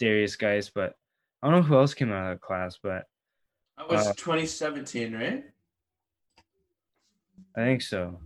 Derrius 0.00 0.38
Guice. 0.38 0.70
But 0.74 0.94
I 1.42 1.48
don't 1.50 1.60
know 1.60 1.66
who 1.66 1.76
else 1.76 1.94
came 1.94 2.10
out 2.10 2.32
of 2.32 2.38
that 2.38 2.40
class, 2.40 2.78
but 2.82 3.04
That 3.76 3.88
was 3.88 4.06
Uh, 4.06 4.12
2017, 4.14 5.12
right? 5.12 5.44
I 7.56 7.60
think 7.60 7.82
so. 7.82 8.18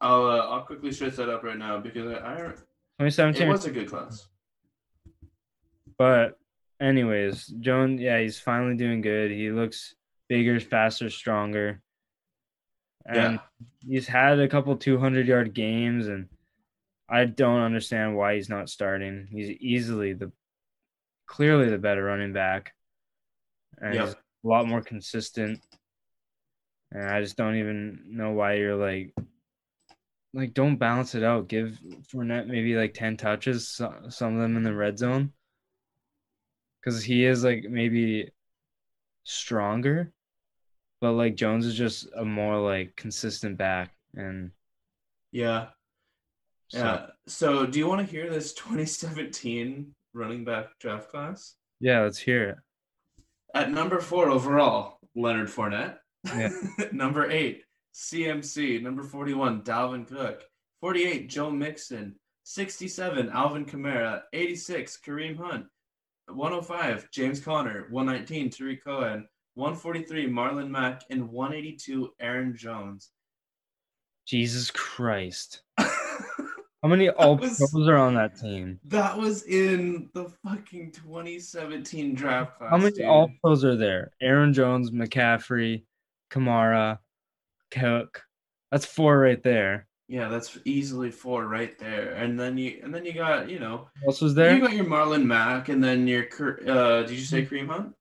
I'll 0.00 0.24
uh, 0.26 0.38
I'll 0.48 0.62
quickly 0.62 0.92
search 0.92 1.16
that 1.16 1.28
up 1.28 1.42
right 1.44 1.56
now 1.58 1.78
because 1.78 2.10
I, 2.10 2.16
I 2.16 2.34
it 2.36 2.56
2017. 2.98 3.48
was 3.48 3.64
a 3.66 3.70
good 3.70 3.88
class. 3.88 4.26
But 5.98 6.38
anyways, 6.80 7.46
Joan, 7.60 7.98
yeah, 7.98 8.18
he's 8.20 8.38
finally 8.40 8.76
doing 8.76 9.00
good. 9.00 9.30
He 9.30 9.50
looks 9.50 9.94
bigger, 10.28 10.58
faster, 10.58 11.10
stronger. 11.10 11.80
And 13.06 13.34
Yeah. 13.34 13.38
he's 13.86 14.06
had 14.08 14.40
a 14.40 14.48
couple 14.48 14.76
200 14.76 15.26
yard 15.26 15.54
games 15.54 16.08
and 16.08 16.28
I 17.08 17.24
don't 17.26 17.60
understand 17.60 18.16
why 18.16 18.36
he's 18.36 18.48
not 18.48 18.70
starting. 18.70 19.28
He's 19.30 19.50
easily 19.60 20.14
the 20.14 20.32
clearly 21.26 21.68
the 21.68 21.78
better 21.78 22.04
running 22.04 22.32
back. 22.32 22.72
And 23.78 23.94
Yep. 23.94 24.06
he's 24.06 24.14
a 24.14 24.48
lot 24.48 24.66
more 24.66 24.80
consistent. 24.82 25.60
And 26.92 27.08
I 27.08 27.20
just 27.22 27.36
don't 27.36 27.56
even 27.56 28.00
know 28.06 28.32
why 28.32 28.54
you're 28.54 28.76
like 28.76 29.14
like 30.34 30.54
don't 30.54 30.76
balance 30.76 31.14
it 31.14 31.22
out. 31.22 31.48
Give 31.48 31.78
Fournette 32.12 32.46
maybe 32.46 32.74
like 32.74 32.94
10 32.94 33.16
touches, 33.16 33.68
some 33.68 34.34
of 34.34 34.40
them 34.40 34.56
in 34.56 34.62
the 34.62 34.74
red 34.74 34.98
zone 34.98 35.32
because 36.80 37.02
he 37.02 37.24
is 37.24 37.44
like 37.44 37.64
maybe 37.68 38.30
stronger, 39.24 40.12
but 41.00 41.12
like 41.12 41.34
Jones 41.34 41.66
is 41.66 41.74
just 41.74 42.08
a 42.16 42.24
more 42.24 42.58
like 42.58 42.96
consistent 42.96 43.56
back, 43.56 43.92
and 44.14 44.50
Yeah. 45.30 45.68
so, 46.68 46.78
Yeah. 46.78 47.06
So, 47.28 47.66
do 47.66 47.78
you 47.78 47.86
want 47.86 48.00
to 48.06 48.10
hear 48.10 48.28
this 48.30 48.52
2017 48.54 49.94
running 50.12 50.44
back 50.44 50.78
draft 50.80 51.08
class? 51.10 51.54
yeah, 51.80 52.00
let's 52.00 52.18
hear 52.18 52.50
it. 52.50 52.56
At 53.54 53.70
number 53.70 54.00
four 54.00 54.28
overall, 54.30 54.98
Leonard 55.14 55.48
Fournette. 55.48 55.98
Yeah. 56.24 56.50
number 56.92 57.30
eight, 57.30 57.62
CMC, 57.94 58.82
number 58.82 59.02
41, 59.02 59.62
Dalvin 59.62 60.06
Cook. 60.06 60.42
48, 60.80 61.28
Joe 61.28 61.50
Mixon. 61.50 62.16
67, 62.44 63.30
Alvin 63.30 63.64
Kamara. 63.64 64.22
86, 64.32 64.98
Kareem 65.06 65.36
Hunt. 65.36 65.66
105, 66.28 67.10
James 67.12 67.40
Conner. 67.40 67.86
119, 67.90 68.50
Tarik 68.50 68.84
Cohen. 68.84 69.26
143, 69.54 70.28
Marlon 70.28 70.68
Mack. 70.70 71.02
And 71.10 71.28
182, 71.30 72.10
Aaron 72.20 72.56
Jones. 72.56 73.10
Jesus 74.26 74.70
Christ. 74.70 75.62
How 75.78 76.88
many 76.88 77.10
all 77.10 77.36
was- 77.36 77.58
pros 77.70 77.88
are 77.88 77.96
on 77.96 78.14
that 78.14 78.36
team? 78.38 78.80
That 78.86 79.16
was 79.16 79.44
in 79.44 80.10
the 80.14 80.32
fucking 80.44 80.92
2017 80.92 82.14
draft 82.14 82.58
class. 82.58 82.70
How 82.70 82.76
many 82.76 82.92
dude. 82.92 83.04
all 83.04 83.30
pros 83.40 83.64
are 83.64 83.76
there? 83.76 84.10
Aaron 84.20 84.52
Jones, 84.52 84.90
McCaffrey, 84.90 85.84
Kamara, 86.32 86.98
Cook. 87.70 88.22
That's 88.70 88.86
four 88.86 89.18
right 89.18 89.42
there. 89.42 89.86
Yeah, 90.08 90.28
that's 90.28 90.58
easily 90.64 91.10
four 91.10 91.46
right 91.46 91.78
there. 91.78 92.12
And 92.14 92.38
then 92.38 92.58
you 92.58 92.80
and 92.82 92.94
then 92.94 93.04
you 93.04 93.12
got, 93.12 93.48
you 93.48 93.58
know, 93.58 93.88
Who 94.00 94.06
else 94.08 94.20
was 94.20 94.34
there. 94.34 94.54
you 94.54 94.60
got 94.60 94.72
your 94.72 94.84
Marlon 94.84 95.24
Mack 95.24 95.68
and 95.68 95.82
then 95.82 96.06
your 96.06 96.24
uh 96.68 97.02
did 97.02 97.10
you 97.12 97.18
say 97.24 97.44
Kareem 97.46 97.68
Hunt? 97.68 97.94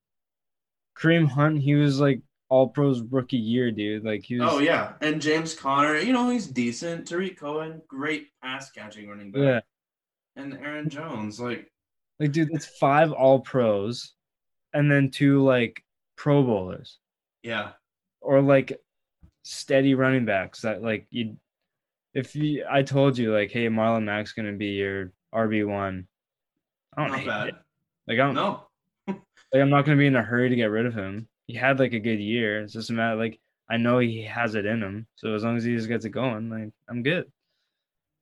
Kareem 0.98 1.28
Hunt, 1.28 1.60
he 1.60 1.76
was 1.76 2.00
like 2.00 2.22
all 2.50 2.68
pros 2.68 3.02
rookie 3.02 3.38
year, 3.38 3.72
dude. 3.72 4.04
Like 4.04 4.24
he 4.24 4.38
was 4.40 4.50
Oh 4.52 4.60
yeah. 4.60 4.94
And 5.02 5.22
James 5.22 5.54
Conner, 5.54 5.98
you 5.98 6.12
know, 6.14 6.30
he's 6.30 6.48
decent. 6.48 7.08
Tarik 7.08 7.38
Cohen, 7.40 7.82
great 7.88 8.28
pass 8.44 8.72
catching 8.72 9.08
running 9.10 9.32
back. 9.32 9.42
yeah. 9.42 9.60
And 10.42 10.54
Aaron 10.56 10.90
Jones, 10.90 11.40
like 11.40 11.72
Like, 12.20 12.32
dude, 12.34 12.50
that's 12.52 12.66
five 12.66 13.12
all 13.12 13.40
pros 13.40 14.14
and 14.74 14.92
then 14.92 15.12
two 15.12 15.44
like 15.44 15.82
pro 16.18 16.44
bowlers. 16.44 16.98
yeah. 17.44 17.72
Or 18.22 18.42
like 18.42 18.80
steady 19.44 19.96
running 19.96 20.26
backs 20.26 20.62
that 20.62 20.82
like 20.84 21.08
you 21.10 21.36
if 22.14 22.36
you 22.36 22.66
I 22.70 22.84
told 22.84 23.18
you 23.18 23.34
like 23.34 23.52
hey 23.52 23.68
Marlon 23.68 24.04
Mack's 24.04 24.34
gonna 24.34 24.54
be 24.54 24.68
your 24.68 25.12
RB 25.34 25.66
one 25.68 26.08
I 26.96 27.02
don't 27.02 27.12
Not 27.12 27.20
hate 27.22 27.28
bad. 27.28 27.48
it. 27.48 27.56
like 28.08 28.20
I 28.20 28.24
don't 28.26 28.36
No. 28.36 28.68
like 29.08 29.62
I'm 29.62 29.70
not 29.72 29.86
gonna 29.86 29.98
be 29.98 30.06
in 30.06 30.16
a 30.16 30.22
hurry 30.22 30.50
to 30.50 30.56
get 30.56 30.66
rid 30.66 30.86
of 30.86 30.94
him 30.94 31.28
he 31.48 31.56
had 31.56 31.80
like 31.80 31.94
a 31.94 32.00
good 32.00 32.20
year 32.20 32.62
it's 32.62 32.74
just 32.74 32.92
a 32.92 32.94
matter 32.94 33.16
like 33.16 33.40
I 33.70 33.78
know 33.78 33.98
he 34.00 34.22
has 34.24 34.54
it 34.56 34.66
in 34.68 34.82
him 34.84 35.08
so 35.16 35.34
as 35.34 35.44
long 35.44 35.58
as 35.58 35.64
he 35.64 35.76
just 35.76 35.88
gets 35.88 36.06
it 36.06 36.10
going 36.10 36.50
like 36.52 36.72
I'm 36.88 37.02
good 37.02 37.26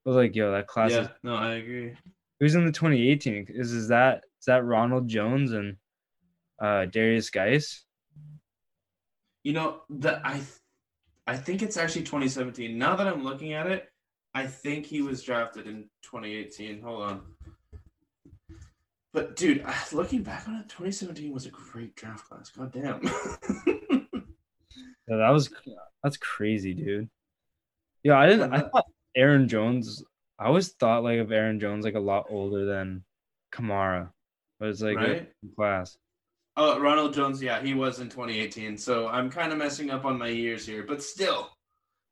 but 0.06 0.14
like 0.14 0.36
yo 0.36 0.52
that 0.54 0.68
class 0.68 0.92
Yeah, 0.92 1.02
is 1.02 1.08
no, 1.24 1.36
I 1.36 1.56
agree. 1.56 1.98
who's 2.40 2.56
in 2.56 2.66
the 2.66 2.72
2018 2.72 3.48
is 3.50 3.74
is 3.74 3.90
that 3.90 4.24
is 4.40 4.46
that 4.46 4.64
Ronald 4.64 5.10
Jones 5.10 5.52
and 5.52 5.76
uh 6.62 6.86
Derrius 6.90 7.30
Guice 7.32 7.84
You 9.44 9.54
know, 9.54 9.82
the 9.90 10.20
I 10.26 10.34
th- 10.34 10.46
I 11.28 11.38
think 11.38 11.62
it's 11.62 11.78
actually 11.78 12.04
2017. 12.04 12.78
Now 12.78 12.96
that 12.96 13.08
I'm 13.08 13.24
looking 13.24 13.54
at 13.54 13.68
it, 13.68 13.90
I 14.34 14.46
think 14.48 14.86
he 14.86 15.02
was 15.02 15.22
drafted 15.24 15.68
in 15.68 15.90
2018. 16.04 16.82
Hold 16.82 17.04
on. 17.04 17.22
But 19.14 19.36
dude, 19.36 19.64
uh, 19.66 19.74
looking 19.92 20.22
back 20.24 20.48
on 20.48 20.56
it, 20.56 20.70
2017 20.70 21.32
was 21.34 21.46
a 21.46 21.50
great 21.50 21.96
draft 21.96 22.30
class. 22.30 22.50
God 22.50 22.72
damn. 22.72 23.02
Yeah, 25.08 25.18
that 25.18 25.30
was 25.32 25.50
that's 26.04 26.18
crazy, 26.18 26.76
dude. 26.76 27.10
Yeah, 28.04 28.20
I 28.20 28.28
didn't. 28.28 28.54
I 28.54 28.58
uh, 28.58 28.70
thought 28.70 28.86
Aaron 29.16 29.48
Jones. 29.48 30.04
I 30.38 30.46
always 30.46 30.70
thought 30.74 31.04
like 31.04 31.20
of 31.20 31.32
Aaron 31.32 31.60
Jones 31.60 31.84
like 31.84 31.96
a 31.96 32.00
lot 32.00 32.28
older 32.30 32.66
than 32.66 33.04
Kamara, 33.52 34.12
but 34.60 34.70
it's 34.70 34.82
like 34.82 34.98
a 34.98 35.00
Right? 35.00 35.32
class. 35.56 35.98
Oh, 36.60 36.80
Ronald 36.80 37.14
Jones, 37.14 37.42
yeah, 37.42 37.62
he 37.62 37.74
was 37.74 38.00
in 38.00 38.10
2018. 38.10 38.78
So 38.78 39.08
I'm 39.08 39.30
kind 39.32 39.52
of 39.52 39.58
messing 39.58 39.90
up 39.90 40.06
on 40.06 40.18
my 40.20 40.28
years 40.28 40.66
here, 40.66 40.84
but 40.84 41.02
still. 41.02 41.50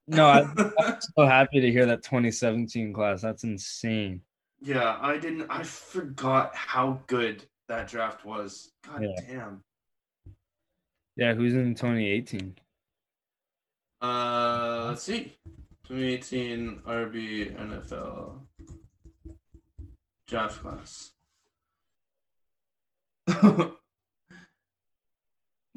No, 0.07 0.27
I'm 0.79 0.97
so 1.17 1.25
happy 1.25 1.59
to 1.59 1.71
hear 1.71 1.85
that 1.85 2.01
2017 2.03 2.93
class. 2.93 3.21
That's 3.21 3.43
insane. 3.43 4.21
yeah, 4.61 4.97
I 5.01 5.17
didn't. 5.17 5.47
I 5.49 5.63
forgot 5.63 6.55
how 6.55 7.01
good 7.07 7.43
that 7.67 7.87
draft 7.89 8.23
was. 8.25 8.71
God 8.85 9.03
Yeah. 9.03 9.21
damn. 9.27 9.63
Yeah, 11.17 11.33
who's 11.33 11.53
in 11.53 11.75
2018? 11.75 12.55
Uh, 14.01 14.85
let's 14.87 15.03
see. 15.03 15.33
2018 15.87 16.81
RB 16.85 17.55
NFL 17.57 18.39
draft 20.27 20.61
class. 20.61 21.11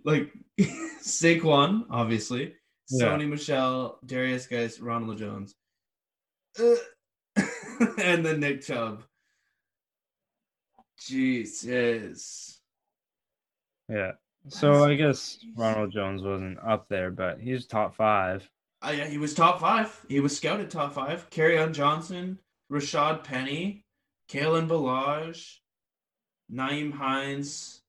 like 0.04 0.32
Saquon, 1.02 1.84
obviously. 1.90 2.54
Yeah. 2.90 3.06
Sony 3.06 3.28
Michel, 3.28 3.98
Derrius 4.04 4.48
Guice, 4.48 4.80
Ronald 4.80 5.18
Jones. 5.18 5.54
Uh, 6.58 6.74
and 7.98 8.24
then 8.24 8.40
Nick 8.40 8.62
Chubb. 8.62 9.04
Jesus. 10.98 12.60
Yeah. 13.88 14.12
So 14.48 14.84
I 14.84 14.94
guess 14.94 15.38
Ronald 15.56 15.92
Jones 15.92 16.22
wasn't 16.22 16.58
up 16.66 16.88
there, 16.88 17.10
but 17.10 17.40
he's 17.40 17.66
top 17.66 17.94
five. 17.94 18.48
Uh, 18.82 18.94
yeah, 18.96 19.06
he 19.06 19.18
was 19.18 19.34
top 19.34 19.60
five. 19.60 20.04
He 20.08 20.20
was 20.20 20.36
scouted 20.36 20.70
top 20.70 20.94
five. 20.94 21.28
Kerryon 21.30 21.72
Johnson, 21.72 22.38
Rashad 22.72 23.24
Penny, 23.24 23.84
Kalen 24.30 24.68
Ballage, 24.68 25.58
Nyheim 26.50 26.92
Hines, 26.92 27.79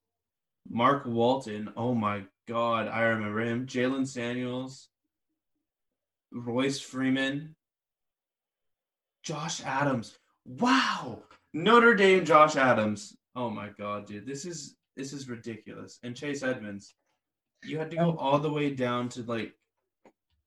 Mark 0.70 1.06
Walton. 1.06 1.72
Oh 1.76 1.94
my 1.94 2.24
God, 2.48 2.88
I 2.88 3.02
remember 3.02 3.42
him. 3.42 3.66
Jaylen 3.66 4.08
Samuels, 4.08 4.90
Royce 6.32 6.80
Freeman, 6.80 7.56
Josh 9.24 9.64
Adams. 9.64 10.18
Wow, 10.46 11.24
Notre 11.54 11.96
Dame 11.96 12.26
Josh 12.26 12.56
Adams. 12.56 13.16
Oh 13.36 13.50
my 13.50 13.70
God, 13.78 14.08
dude, 14.08 14.26
this 14.26 14.46
is 14.46 14.76
this 14.96 15.14
is 15.14 15.30
ridiculous. 15.30 16.00
And 16.04 16.16
Chase 16.16 16.44
Edmonds, 16.44 16.94
you 17.64 17.78
had 17.78 17.92
to 17.92 17.98
go 17.98 18.18
all 18.18 18.40
the 18.40 18.52
way 18.52 18.72
down 18.72 19.10
to 19.10 19.24
like 19.24 19.54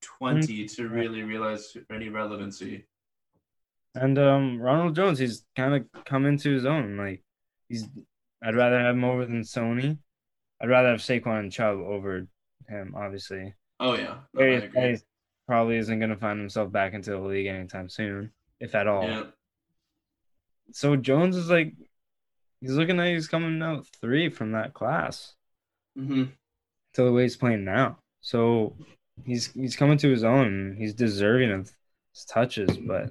20 0.01 0.67
to 0.67 0.87
really 0.87 1.23
realize 1.23 1.75
any 1.91 2.09
relevancy. 2.09 2.85
And 3.95 4.19
um, 4.19 4.61
Ronald 4.61 4.95
Jones, 4.95 5.19
he's 5.19 5.45
kind 5.55 5.73
of 5.73 6.05
come 6.05 6.25
into 6.25 6.51
his 6.51 6.65
own. 6.65 6.97
Like 6.97 7.23
he's, 7.69 7.87
I'd 8.43 8.55
rather 8.55 8.79
have 8.79 8.95
him 8.95 9.03
over 9.03 9.25
than 9.25 9.41
Sony. 9.41 9.97
I'd 10.61 10.69
rather 10.69 10.89
have 10.89 10.99
Saquon 10.99 11.39
and 11.39 11.51
Chubb 11.51 11.77
over 11.77 12.27
him. 12.69 12.93
Obviously, 12.95 13.53
Oh 13.79 13.95
yeah, 13.95 14.17
no, 14.33 14.41
Derrius 14.41 14.63
agree. 14.63 14.81
Guice 14.81 15.03
probably 15.47 15.77
isn't 15.77 15.99
going 15.99 16.09
to 16.09 16.17
find 16.17 16.39
himself 16.39 16.71
back 16.71 16.93
into 16.93 17.11
the 17.11 17.19
league 17.19 17.47
anytime 17.47 17.89
soon, 17.89 18.31
if 18.59 18.73
at 18.73 18.87
all. 18.87 19.03
Yeah, 19.03 19.23
So 20.71 20.95
Jones 20.95 21.35
is 21.35 21.49
like, 21.49 21.73
he's 22.61 22.71
looking 22.71 22.97
like 22.97 23.13
he's 23.13 23.27
coming 23.27 23.61
out 23.61 23.85
three 24.01 24.29
from 24.29 24.53
that 24.53 24.73
class 24.73 25.33
Mm-hmm. 25.97 26.23
to 26.93 27.03
the 27.03 27.11
way 27.11 27.23
he's 27.23 27.37
playing 27.37 27.63
now. 27.65 27.99
So 28.21 28.75
he's 29.25 29.51
he's 29.53 29.75
coming 29.75 29.97
to 29.99 30.09
his 30.09 30.23
own. 30.23 30.75
He's 30.79 30.93
deserving 30.93 31.51
of 31.51 31.71
his 32.13 32.25
touches, 32.25 32.77
but 32.77 33.09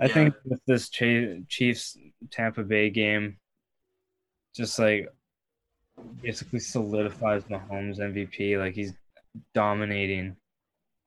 I 0.00 0.06
Yeah. 0.06 0.14
think 0.14 0.34
with 0.44 0.60
this 0.66 0.88
Chiefs 0.88 1.96
Tampa 2.30 2.62
Bay 2.64 2.90
game, 2.90 3.38
just 4.56 4.78
like 4.78 5.08
basically 6.22 6.60
solidifies 6.60 7.44
Mahomes 7.44 7.98
MVP. 7.98 8.58
Like 8.58 8.74
he's 8.74 8.92
dominating. 9.54 10.36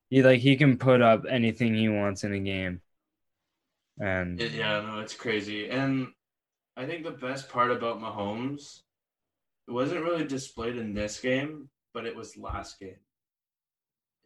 He 0.09 0.23
like 0.23 0.39
he 0.39 0.55
can 0.55 0.77
put 0.77 1.01
up 1.01 1.23
anything 1.29 1.73
he 1.73 1.89
wants 1.89 2.23
in 2.23 2.33
a 2.33 2.39
game, 2.39 2.81
and 3.99 4.39
yeah, 4.39 4.81
no, 4.81 4.99
it's 4.99 5.15
crazy. 5.15 5.69
And 5.69 6.07
I 6.77 6.85
think 6.85 7.03
the 7.03 7.11
best 7.11 7.49
part 7.49 7.71
about 7.71 7.99
Mahomes, 8.01 8.81
it 9.67 9.71
wasn't 9.71 10.03
really 10.03 10.25
displayed 10.25 10.77
in 10.77 10.93
this 10.93 11.19
game, 11.19 11.69
but 11.93 12.05
it 12.05 12.15
was 12.15 12.37
last 12.37 12.79
game. 12.79 12.99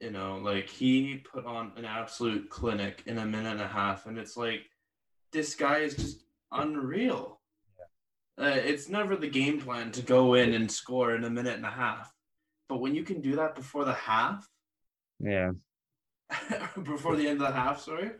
You 0.02 0.12
know, 0.12 0.38
like 0.38 0.70
he 0.70 1.24
put 1.32 1.46
on 1.46 1.72
an 1.76 1.86
absolute 1.86 2.50
clinic 2.50 3.04
in 3.06 3.18
a 3.18 3.26
minute 3.26 3.54
and 3.54 3.62
a 3.62 3.68
half, 3.68 4.06
and 4.06 4.18
it's 4.18 4.38
like 4.38 4.62
this 5.32 5.56
guy 5.56 5.80
is 5.80 5.96
just 5.96 6.24
unreal. 6.52 7.37
Uh, 8.40 8.46
it's 8.46 8.88
never 8.88 9.16
the 9.16 9.30
game 9.30 9.60
plan 9.60 9.92
to 9.92 10.02
go 10.02 10.36
in 10.36 10.54
and 10.54 10.72
score 10.72 11.16
in 11.16 11.24
a 11.24 11.30
minute 11.30 11.56
and 11.56 11.66
a 11.66 11.72
half, 11.72 12.14
but 12.70 12.80
when 12.80 12.94
you 12.94 13.04
can 13.04 13.20
do 13.20 13.36
that 13.36 13.56
before 13.56 13.84
the 13.84 13.94
half, 13.94 14.48
yeah, 15.20 15.52
before 16.84 17.16
the 17.16 17.28
end 17.28 17.42
of 17.42 17.48
the 17.48 17.54
half, 17.54 17.82
sorry. 17.82 18.12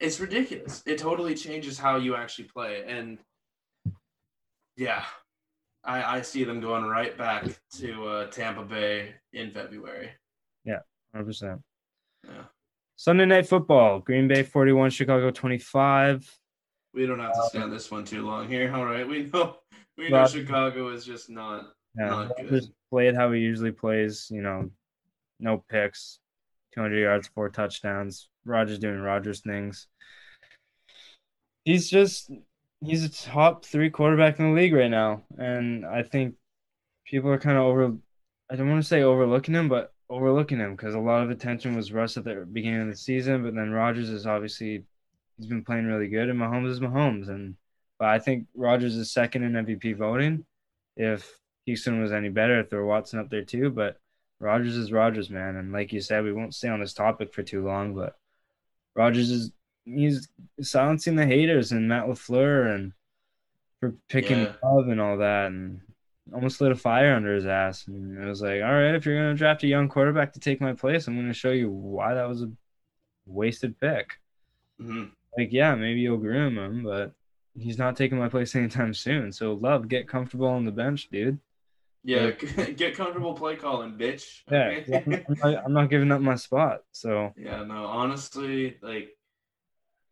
It's 0.00 0.18
ridiculous. 0.18 0.82
It 0.86 0.98
totally 0.98 1.34
changes 1.34 1.78
how 1.78 1.96
you 1.96 2.16
actually 2.16 2.46
play. 2.46 2.84
And 2.88 3.18
yeah, 4.76 5.04
I, 5.84 6.16
I 6.16 6.22
see 6.22 6.42
them 6.44 6.60
going 6.60 6.84
right 6.84 7.16
back 7.16 7.44
to 7.76 8.06
uh, 8.06 8.26
Tampa 8.28 8.64
Bay 8.64 9.14
in 9.32 9.50
February. 9.50 10.10
Yeah, 10.64 10.80
hundred 11.12 11.26
percent. 11.26 11.60
Yeah. 12.24 12.44
Sunday 12.96 13.26
night 13.26 13.46
football: 13.46 14.00
Green 14.00 14.26
Bay 14.26 14.42
forty-one, 14.42 14.90
Chicago 14.90 15.30
twenty-five. 15.30 16.28
We 16.92 17.06
don't 17.06 17.20
have 17.20 17.34
to 17.34 17.42
stand 17.48 17.72
this 17.72 17.90
one 17.90 18.04
too 18.04 18.26
long 18.26 18.48
here. 18.48 18.72
All 18.74 18.84
right. 18.84 19.06
We 19.06 19.24
know 19.32 19.56
we 19.98 20.08
know 20.08 20.18
Well- 20.18 20.28
Chicago 20.28 20.88
is 20.88 21.04
just 21.04 21.30
not 21.30 21.66
Yeah, 21.98 22.08
Not 22.08 22.32
good. 22.48 22.64
played 22.90 23.14
how 23.14 23.30
he 23.32 23.40
usually 23.40 23.72
plays. 23.72 24.28
You 24.30 24.42
know, 24.42 24.70
no 25.38 25.64
picks, 25.70 26.18
200 26.74 26.98
yards, 26.98 27.28
four 27.34 27.48
touchdowns. 27.48 28.28
Rodgers 28.44 28.78
doing 28.78 28.98
Rodgers 29.00 29.40
things. 29.40 29.86
He's 31.64 31.88
just 31.90 32.30
he's 32.80 33.04
a 33.04 33.08
top 33.08 33.64
three 33.64 33.90
quarterback 33.90 34.38
in 34.38 34.46
the 34.54 34.60
league 34.60 34.72
right 34.72 34.90
now, 34.90 35.22
and 35.38 35.84
I 35.84 36.02
think 36.02 36.34
people 37.06 37.30
are 37.30 37.38
kind 37.38 37.58
of 37.58 37.64
over. 37.64 37.94
I 38.50 38.56
don't 38.56 38.68
want 38.68 38.82
to 38.82 38.88
say 38.88 39.02
overlooking 39.02 39.54
him, 39.54 39.68
but 39.68 39.92
overlooking 40.08 40.58
him 40.58 40.74
because 40.74 40.94
a 40.94 40.98
lot 40.98 41.22
of 41.22 41.30
attention 41.30 41.76
was 41.76 41.92
Russ 41.92 42.16
at 42.16 42.24
the 42.24 42.46
beginning 42.50 42.82
of 42.82 42.88
the 42.88 42.96
season, 42.96 43.42
but 43.44 43.54
then 43.54 43.70
Rodgers 43.70 44.08
is 44.08 44.26
obviously 44.26 44.84
he's 45.40 45.48
been 45.48 45.64
playing 45.64 45.86
really 45.86 46.08
good, 46.08 46.30
and 46.30 46.38
Mahomes 46.40 46.70
is 46.70 46.80
Mahomes, 46.80 47.30
and 47.30 47.56
but 47.98 48.08
I 48.08 48.20
think 48.20 48.46
Rodgers 48.54 48.96
is 48.96 49.12
second 49.12 49.44
in 49.44 49.56
MVP 49.56 49.94
voting. 49.94 50.46
If 50.96 51.38
Houston 51.66 52.02
was 52.02 52.12
any 52.12 52.30
better, 52.30 52.64
throw 52.64 52.86
Watson 52.86 53.20
up 53.20 53.30
there 53.30 53.44
too, 53.44 53.70
but 53.70 53.98
Rodgers 54.40 54.76
is 54.76 54.92
Rodgers, 54.92 55.30
man, 55.30 55.56
and 55.56 55.72
like 55.72 55.92
you 55.92 56.02
said, 56.02 56.24
we 56.24 56.32
won't 56.32 56.54
stay 56.54 56.68
on 56.68 56.80
this 56.80 56.94
topic 56.94 57.34
for 57.34 57.42
too 57.42 57.64
long, 57.64 57.94
but 57.94 58.16
Rodgers 58.96 59.30
is 59.30 59.52
he's 59.86 60.28
silencing 60.62 61.16
the 61.16 61.26
haters 61.26 61.72
and 61.72 61.88
Matt 61.88 62.06
LaFleur 62.06 62.74
and 62.74 62.92
for 63.80 63.94
picking 64.08 64.40
Yeah. 64.40 64.52
love 64.62 64.88
and 64.88 65.00
all 65.00 65.18
that 65.18 65.46
and 65.48 65.80
almost 66.34 66.60
lit 66.60 66.72
a 66.72 66.76
fire 66.76 67.14
under 67.14 67.34
his 67.34 67.46
ass. 67.46 67.86
And 67.88 68.18
it 68.18 68.26
was 68.26 68.42
like, 68.42 68.62
all 68.62 68.72
right, 68.72 68.94
if 68.94 69.06
you're 69.06 69.16
gonna 69.16 69.34
draft 69.34 69.64
a 69.64 69.68
young 69.68 69.88
quarterback 69.88 70.32
to 70.34 70.40
take 70.40 70.60
my 70.60 70.74
place, 70.74 71.08
I'm 71.08 71.16
gonna 71.16 71.32
show 71.34 71.50
you 71.52 71.70
why 71.70 72.14
that 72.14 72.28
was 72.28 72.42
a 72.42 72.52
wasted 73.26 73.78
pick. 73.80 74.20
hmm 74.78 75.12
Like, 75.36 75.52
yeah, 75.52 75.74
maybe 75.74 76.00
you'll 76.00 76.18
groom 76.18 76.58
him, 76.58 76.82
but 76.82 77.12
he's 77.58 77.78
not 77.78 77.96
taking 77.96 78.18
my 78.18 78.28
place 78.28 78.54
anytime 78.54 78.94
soon. 78.94 79.32
So 79.32 79.54
love, 79.54 79.88
get 79.88 80.08
comfortable 80.08 80.48
on 80.48 80.64
the 80.64 80.72
bench, 80.72 81.08
dude. 81.10 81.38
Yeah, 82.02 82.30
get 82.76 82.96
comfortable 82.96 83.34
play 83.34 83.56
calling, 83.56 83.92
bitch. 83.92 84.40
Yeah. 84.50 84.80
I'm 85.28 85.36
not, 85.42 85.64
I'm 85.66 85.72
not 85.72 85.90
giving 85.90 86.10
up 86.12 86.20
my 86.20 86.36
spot. 86.36 86.80
So 86.92 87.32
Yeah, 87.36 87.62
no, 87.64 87.84
honestly, 87.84 88.76
like 88.82 89.16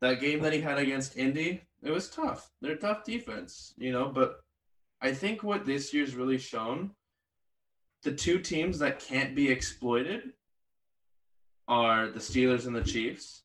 that 0.00 0.20
game 0.20 0.42
that 0.42 0.52
he 0.52 0.60
had 0.60 0.78
against 0.78 1.16
Indy, 1.16 1.62
it 1.82 1.90
was 1.90 2.10
tough. 2.10 2.50
They're 2.60 2.76
tough 2.76 3.04
defense, 3.04 3.74
you 3.78 3.92
know, 3.92 4.08
but 4.08 4.40
I 5.00 5.12
think 5.12 5.42
what 5.42 5.64
this 5.64 5.94
year's 5.94 6.14
really 6.14 6.38
shown 6.38 6.90
the 8.02 8.12
two 8.12 8.38
teams 8.38 8.78
that 8.78 9.00
can't 9.00 9.34
be 9.34 9.50
exploited 9.50 10.32
are 11.66 12.08
the 12.08 12.20
Steelers 12.20 12.66
and 12.66 12.74
the 12.74 12.82
Chiefs. 12.82 13.42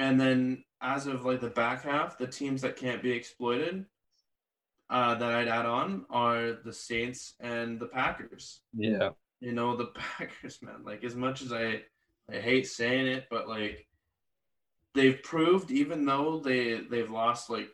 And 0.00 0.18
then 0.18 0.64
as 0.80 1.06
of 1.06 1.26
like 1.26 1.42
the 1.42 1.50
back 1.50 1.84
half, 1.84 2.16
the 2.16 2.26
teams 2.26 2.62
that 2.62 2.76
can't 2.76 3.02
be 3.02 3.12
exploited 3.12 3.84
uh, 4.88 5.14
that 5.14 5.30
I'd 5.30 5.46
add 5.46 5.66
on 5.66 6.06
are 6.08 6.52
the 6.64 6.72
Saints 6.72 7.34
and 7.38 7.78
the 7.78 7.86
Packers 7.86 8.62
yeah, 8.74 9.10
you 9.40 9.52
know 9.52 9.76
the 9.76 9.86
Packers, 10.18 10.62
man. 10.62 10.84
Like 10.84 11.04
as 11.04 11.14
much 11.14 11.42
as 11.42 11.52
I, 11.52 11.82
I 12.32 12.36
hate 12.40 12.66
saying 12.66 13.08
it, 13.08 13.26
but 13.30 13.46
like 13.46 13.86
they've 14.94 15.22
proved, 15.22 15.70
even 15.70 16.06
though 16.06 16.40
they 16.42 16.80
they've 16.80 17.10
lost 17.10 17.50
like 17.50 17.68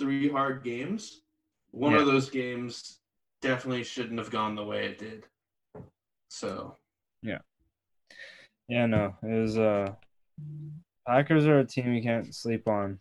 three 0.00 0.28
hard 0.28 0.64
games, 0.64 1.22
one 1.70 1.92
Yeah. 1.92 2.00
of 2.00 2.06
those 2.06 2.30
games 2.30 2.98
definitely 3.42 3.84
shouldn't 3.84 4.18
have 4.18 4.32
gone 4.32 4.56
the 4.56 4.64
way 4.64 4.86
it 4.86 4.98
did. 4.98 5.24
So 6.30 6.76
yeah, 7.22 7.38
yeah, 8.68 8.86
no, 8.86 9.14
it 9.22 9.40
was 9.40 9.56
uh, 9.56 9.94
Packers 11.08 11.46
are 11.46 11.60
a 11.60 11.64
team 11.64 11.94
you 11.94 12.02
can't 12.02 12.34
sleep 12.34 12.68
on 12.68 12.98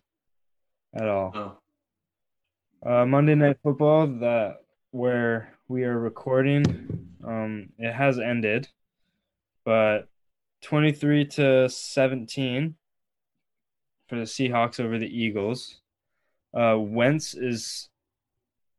at 0.94 1.10
all. 1.10 1.32
oh, 1.36 1.58
Uh, 2.90 3.06
Monday 3.06 3.36
Night 3.36 3.58
Football, 3.62 4.08
that 4.22 4.62
where 4.92 5.54
we 5.68 5.84
are 5.84 6.00
recording, 6.00 7.10
um, 7.26 7.68
it 7.78 7.92
has 7.92 8.18
ended, 8.18 8.70
but 9.66 10.08
twenty 10.62 10.94
three 10.94 11.26
to 11.26 11.68
seventeen 11.68 12.76
for 14.08 14.16
the 14.16 14.22
Seahawks 14.22 14.80
over 14.80 14.98
the 14.98 15.06
Eagles. 15.06 15.82
Uh, 16.58 16.78
Wentz 16.80 17.34
is 17.36 17.90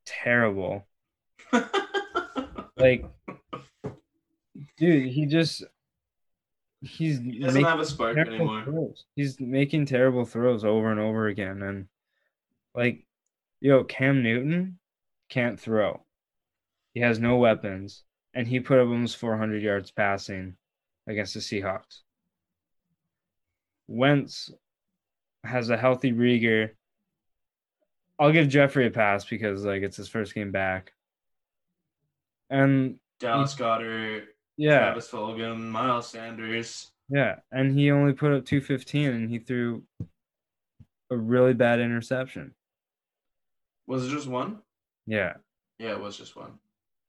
terrible. 0.07 0.87
Like, 2.77 3.05
dude, 4.77 5.09
he 5.11 5.27
just 5.27 5.65
he's 6.81 7.19
he 7.19 7.41
doesn't 7.41 7.55
making 7.55 7.67
have 7.69 7.81
a 7.81 7.87
spark 7.87 8.15
terrible 8.15 8.35
anymore. 8.35 8.65
throws. 8.65 9.05
He's 9.17 9.41
making 9.41 9.87
terrible 9.87 10.25
throws 10.25 10.65
over 10.65 10.91
and 10.91 11.01
over 11.01 11.27
again, 11.29 11.63
and 11.63 11.87
like, 12.75 13.05
yo, 13.61 13.85
Cam 13.85 14.23
Newton 14.23 14.79
can't 15.29 15.59
throw. 15.59 16.05
He 16.95 17.01
has 17.01 17.19
no 17.19 17.37
weapons, 17.37 18.05
and 18.35 18.47
he 18.47 18.61
put 18.61 18.79
up 18.79 18.89
almost 18.89 19.17
400 19.17 19.63
yards 19.63 19.91
passing 19.91 20.57
against 21.07 21.35
the 21.35 21.41
Seahawks. 21.41 22.01
Wentz 23.89 24.51
has 25.45 25.71
a 25.71 25.77
healthy 25.77 26.13
Reagor. 26.13 26.71
I'll 28.19 28.33
give 28.33 28.49
Jeffery 28.49 28.87
a 28.87 28.91
pass 28.91 29.25
because 29.25 29.65
like 29.65 29.83
it's 29.83 29.97
his 29.97 30.09
first 30.09 30.35
game 30.35 30.53
back. 30.53 30.93
And 32.51 32.99
Dallas 33.21 33.55
Goedert, 33.55 34.25
yeah, 34.59 34.79
Travis 34.81 35.09
Fulgham, 35.11 35.71
Miles 35.71 36.09
Sanders. 36.09 36.91
Yeah, 37.09 37.37
and 37.51 37.73
he 37.79 37.91
only 37.91 38.13
put 38.13 38.33
up 38.33 38.45
215 38.45 39.09
and 39.11 39.31
he 39.31 39.39
threw 39.39 39.83
a 41.11 41.17
really 41.17 41.55
bad 41.55 41.81
interception. 41.81 42.55
Was 43.87 44.07
it 44.07 44.11
just 44.11 44.27
one? 44.29 44.59
Yeah. 45.07 45.35
Yeah, 45.79 45.93
it 45.93 46.01
was 46.01 46.19
just 46.19 46.37
one. 46.37 46.59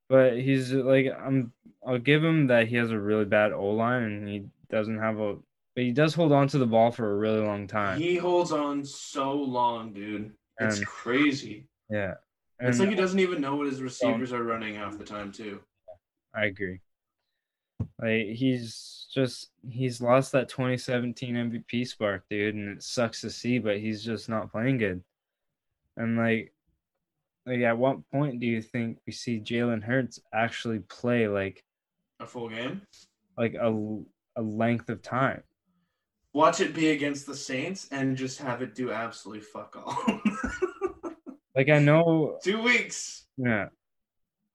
But 0.08 0.40
he's 0.40 0.72
like 0.72 1.08
I'm 1.08 1.52
I'll 1.86 2.00
give 2.00 2.24
him 2.24 2.48
that 2.48 2.68
he 2.68 2.78
has 2.78 2.92
a 2.92 3.00
really 3.00 3.26
bad 3.26 3.52
O-line 3.52 4.04
and 4.04 4.28
he 4.28 4.46
doesn't 4.70 4.98
have 5.00 5.20
a 5.20 5.36
but 5.76 5.84
he 5.84 5.92
does 5.92 6.14
hold 6.14 6.32
on 6.32 6.48
to 6.50 6.58
the 6.58 6.66
ball 6.66 6.92
for 6.92 7.12
a 7.12 7.16
really 7.18 7.42
long 7.46 7.68
time. 7.68 8.00
He 8.00 8.16
holds 8.16 8.52
on 8.52 8.84
so 8.86 9.34
long, 9.34 9.94
dude. 9.94 10.32
It's 10.60 10.78
And- 10.78 10.88
crazy. 10.88 11.68
yeah. 11.90 12.16
It's 12.62 12.80
like 12.80 12.90
he 12.90 12.96
doesn't 12.96 13.20
even 13.20 13.40
know 13.40 13.56
what 13.56 13.68
his 13.68 13.82
receivers 13.82 14.34
are 14.34 14.44
running 14.44 14.76
half 14.76 14.98
the 14.98 15.06
time 15.06 15.32
too. 15.32 15.62
I 16.36 16.46
agree. 16.46 16.80
Like 18.02 18.28
he's 18.28 19.08
just 19.14 19.50
he's 19.68 20.02
lost 20.02 20.32
that 20.32 20.50
2017 20.50 21.36
MVP 21.36 21.88
spark, 21.88 22.24
dude, 22.30 22.56
and 22.56 22.78
it 22.78 22.84
sucks 22.84 23.22
to 23.22 23.30
see, 23.30 23.60
but 23.60 23.80
he's 23.80 24.04
just 24.04 24.30
not 24.30 24.52
playing 24.52 24.78
good. 24.78 25.04
And 25.98 26.18
like 26.18 26.54
like 27.46 27.62
at 27.62 27.78
what 27.78 28.10
point 28.12 28.40
do 28.40 28.46
you 28.48 28.62
think 28.62 29.00
we 29.06 29.12
see 29.14 29.40
Jalen 29.40 29.84
Hurts 29.84 30.20
actually 30.34 30.80
play 30.80 31.28
like 31.28 31.64
A 32.20 32.26
full 32.26 32.50
game. 32.50 32.82
like 33.38 33.54
a 33.56 33.72
a 34.36 34.42
length 34.42 34.90
of 34.90 35.02
time? 35.02 35.44
Watch 36.34 36.62
it 36.62 36.76
be 36.76 36.92
against 36.92 37.26
the 37.26 37.36
Saints 37.36 37.88
and 37.92 38.16
just 38.16 38.40
have 38.40 38.62
it 38.62 38.76
do 38.76 38.92
absolutely 38.92 39.42
fuck 39.42 39.76
all. 39.76 40.22
Like 41.56 41.68
I 41.70 41.80
know 41.80 42.38
Two 42.42 42.62
weeks. 42.62 43.26
Yeah. 43.36 43.70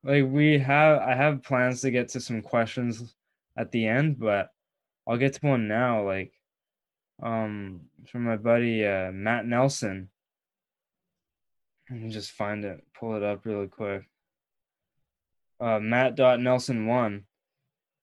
Like 0.05 0.25
we 0.29 0.59
have 0.59 1.01
I 1.01 1.15
have 1.15 1.43
plans 1.43 1.81
to 1.81 1.91
get 1.91 2.11
to 2.11 2.21
some 2.21 2.43
questions 2.43 3.15
at 3.57 3.73
the 3.73 3.87
end, 3.87 4.19
but 4.19 4.51
I'll 5.09 5.17
get 5.17 5.33
to 5.35 5.47
one 5.47 5.67
now. 5.67 6.05
Like 6.05 6.33
um 7.23 7.81
from 8.11 8.25
my 8.25 8.37
buddy 8.37 8.87
uh 8.87 9.11
Matt 9.13 9.47
Nelson. 9.47 10.11
Let 11.91 12.01
me 12.01 12.11
just 12.11 12.33
find 12.33 12.65
it, 12.65 12.85
pull 12.99 13.17
it 13.17 13.23
up 13.23 13.47
really 13.47 13.69
quick. 13.69 14.03
Uh 15.59 15.81
Matt 15.81 16.17
dot 16.17 16.39
Nelson 16.39 16.87
one. 16.87 17.25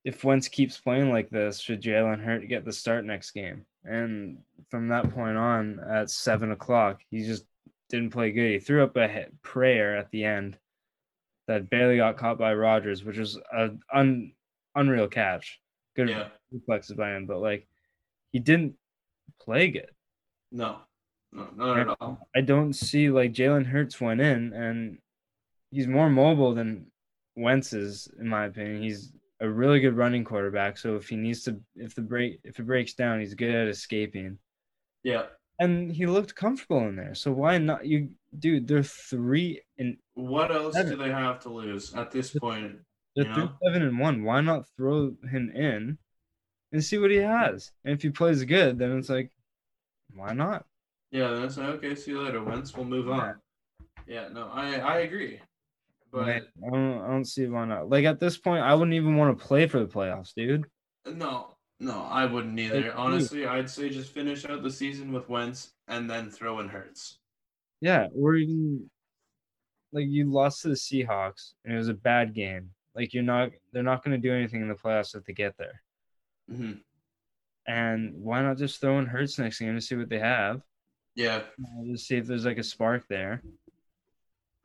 If 0.03 0.23
Wentz 0.23 0.47
keeps 0.47 0.79
playing 0.79 1.11
like 1.11 1.29
this, 1.29 1.59
should 1.59 1.83
Jalen 1.83 2.23
Hurt 2.23 2.47
get 2.47 2.65
the 2.65 2.73
start 2.73 3.05
next 3.05 3.31
game? 3.31 3.67
And 3.83 4.39
from 4.71 4.87
that 4.87 5.13
point 5.13 5.37
on, 5.37 5.79
at 5.79 6.09
seven 6.09 6.51
o'clock, 6.51 7.01
he 7.11 7.23
just 7.23 7.45
didn't 7.89 8.09
play 8.09 8.31
good. 8.31 8.53
He 8.53 8.59
threw 8.59 8.83
up 8.83 8.97
a 8.97 9.27
prayer 9.43 9.95
at 9.95 10.09
the 10.09 10.23
end 10.23 10.57
that 11.51 11.69
barely 11.69 11.97
got 11.97 12.17
caught 12.17 12.37
by 12.37 12.53
Rodgers, 12.53 13.03
which 13.03 13.17
was 13.17 13.39
an 13.51 13.79
un, 13.93 14.31
unreal 14.75 15.07
catch. 15.07 15.59
Good 15.95 16.09
Yeah. 16.09 16.29
reflexes 16.51 16.95
by 16.95 17.15
him, 17.15 17.25
but 17.25 17.39
like 17.39 17.67
he 18.31 18.39
didn't 18.39 18.75
play 19.39 19.69
good. 19.69 19.91
No. 20.51 20.79
No, 21.33 21.47
not 21.55 21.79
at 21.79 21.87
all. 21.99 22.27
I 22.35 22.41
don't 22.41 22.73
see 22.73 23.09
like 23.09 23.33
Jalen 23.33 23.65
Hurts 23.65 24.01
went 24.01 24.19
in 24.21 24.51
and 24.53 24.97
he's 25.71 25.87
more 25.87 26.09
mobile 26.09 26.53
than 26.53 26.91
Wentz 27.37 27.71
is, 27.73 28.09
in 28.19 28.27
my 28.27 28.45
opinion. 28.45 28.83
He's 28.83 29.13
a 29.39 29.49
really 29.49 29.79
good 29.79 29.95
running 29.95 30.23
quarterback. 30.23 30.77
So 30.77 30.95
if 30.97 31.07
he 31.09 31.15
needs 31.15 31.43
to 31.43 31.59
if 31.75 31.95
the 31.95 32.01
break 32.01 32.39
if 32.43 32.59
it 32.59 32.63
breaks 32.65 32.93
down, 32.93 33.19
he's 33.19 33.33
good 33.33 33.55
at 33.55 33.67
escaping. 33.67 34.39
Yeah. 35.03 35.27
And 35.59 35.91
he 35.91 36.05
looked 36.05 36.35
comfortable 36.35 36.87
in 36.87 36.95
there. 36.95 37.15
So 37.15 37.31
why 37.31 37.57
not 37.57 37.85
you 37.85 38.09
dude, 38.39 38.67
they're 38.67 38.83
three 38.83 39.51
and 39.57 39.61
What 40.21 40.51
else 40.51 40.75
do 40.75 40.95
they 40.95 41.09
have 41.09 41.39
to 41.41 41.49
lose 41.49 41.93
at 41.93 42.11
this 42.11 42.31
point? 42.31 42.77
They're 43.15 43.25
You 43.25 43.31
know? 43.31 43.51
seven 43.63 43.81
and 43.81 43.99
one. 43.99 44.23
Why 44.23 44.41
not 44.41 44.65
throw 44.77 45.13
him 45.29 45.51
in 45.53 45.97
and 46.71 46.83
see 46.83 46.97
what 46.97 47.11
he 47.11 47.17
has? 47.17 47.71
And 47.83 47.95
if 47.95 48.01
he 48.01 48.09
plays 48.09 48.43
good, 48.43 48.77
then 48.77 48.97
it's 48.97 49.09
like, 49.09 49.31
why 50.13 50.33
not? 50.33 50.65
Yeah, 51.11 51.29
then 51.29 51.43
it's 51.43 51.57
like, 51.57 51.69
okay, 51.69 51.95
see 51.95 52.11
you 52.11 52.21
later. 52.21 52.43
Wentz, 52.43 52.75
we'll 52.75 52.85
move 52.85 53.09
on. 53.09 53.35
Yeah, 54.07 54.27
no, 54.31 54.49
I 54.53 54.75
I 54.75 54.99
agree. 54.99 55.39
But 56.11 56.27
Like, 56.27 56.43
I 56.65 56.69
don't, 56.69 57.01
I 57.01 57.07
don't 57.07 57.25
see 57.25 57.47
why 57.47 57.65
not. 57.65 57.89
Like 57.89 58.05
at 58.05 58.19
this 58.19 58.37
point, 58.37 58.63
I 58.63 58.73
wouldn't 58.75 58.93
even 58.95 59.15
want 59.17 59.37
to 59.37 59.45
play 59.45 59.67
for 59.67 59.79
the 59.79 59.87
playoffs, 59.87 60.33
dude. 60.35 60.65
No, 61.05 61.55
no, 61.79 62.01
I 62.09 62.25
wouldn't 62.25 62.59
either. 62.59 62.93
Honestly, 62.93 63.45
I'd 63.45 63.69
say 63.69 63.89
just 63.89 64.13
finish 64.13 64.45
out 64.45 64.61
the 64.61 64.71
season 64.71 65.11
with 65.11 65.29
Wentz 65.29 65.71
and 65.87 66.09
then 66.09 66.29
throw 66.29 66.59
in 66.59 66.69
Hurts. 66.69 67.17
Yeah, 67.81 68.07
or 68.15 68.35
even 68.35 68.89
like 69.93 70.07
you 70.07 70.31
lost 70.31 70.61
to 70.61 70.69
the 70.69 70.75
Seahawks 70.75 71.53
and 71.65 71.73
it 71.73 71.77
was 71.77 71.89
a 71.89 71.93
bad 71.93 72.33
game. 72.33 72.71
Like 72.95 73.13
you're 73.13 73.23
not, 73.23 73.51
they're 73.71 73.83
not 73.83 74.03
going 74.03 74.19
to 74.19 74.27
do 74.27 74.33
anything 74.33 74.61
in 74.61 74.67
the 74.67 74.75
playoffs 74.75 75.15
if 75.15 75.23
they 75.25 75.33
get 75.33 75.57
there. 75.57 75.81
hmm 76.49 76.73
And 77.67 78.13
why 78.15 78.41
not 78.41 78.57
just 78.57 78.81
throw 78.81 78.99
in 78.99 79.05
Hurts 79.05 79.39
next 79.39 79.59
game 79.59 79.75
to 79.75 79.81
see 79.81 79.95
what 79.95 80.09
they 80.09 80.19
have? 80.19 80.61
Yeah, 81.15 81.43
Uh, 81.59 81.83
Just 81.91 82.07
see 82.07 82.17
if 82.17 82.25
there's 82.27 82.45
like 82.45 82.57
a 82.57 82.63
spark 82.63 83.07
there. 83.07 83.41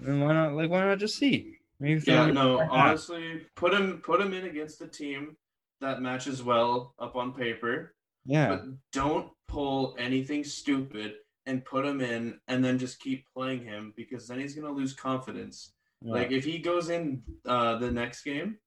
And 0.04 0.22
why 0.22 0.32
not? 0.32 0.52
Like 0.54 0.70
why 0.70 0.84
not 0.84 0.98
just 0.98 1.16
see? 1.16 1.56
Maybe 1.80 2.00
yeah. 2.06 2.26
No, 2.30 2.60
honestly, 2.70 3.46
put 3.54 3.74
him 3.74 4.00
put 4.02 4.20
him 4.20 4.32
in 4.32 4.44
against 4.44 4.80
a 4.80 4.86
team 4.86 5.36
that 5.80 6.00
matches 6.00 6.42
well 6.42 6.94
up 6.98 7.16
on 7.16 7.32
paper, 7.32 7.94
yeah, 8.24 8.48
but 8.48 8.64
don't 8.92 9.30
pull 9.48 9.94
anything 9.98 10.44
stupid 10.44 11.14
and 11.46 11.64
put 11.64 11.86
him 11.86 12.00
in 12.00 12.38
and 12.48 12.64
then 12.64 12.78
just 12.78 13.00
keep 13.00 13.24
playing 13.32 13.64
him 13.64 13.92
because 13.96 14.26
then 14.28 14.40
he's 14.40 14.54
gonna 14.54 14.72
lose 14.72 14.92
confidence. 14.92 15.72
yeah. 16.02 16.12
Like 16.12 16.32
if 16.32 16.44
he 16.44 16.58
goes 16.58 16.90
in 16.90 17.22
uh, 17.46 17.78
the 17.78 17.90
next 17.90 18.22
game, 18.22 18.58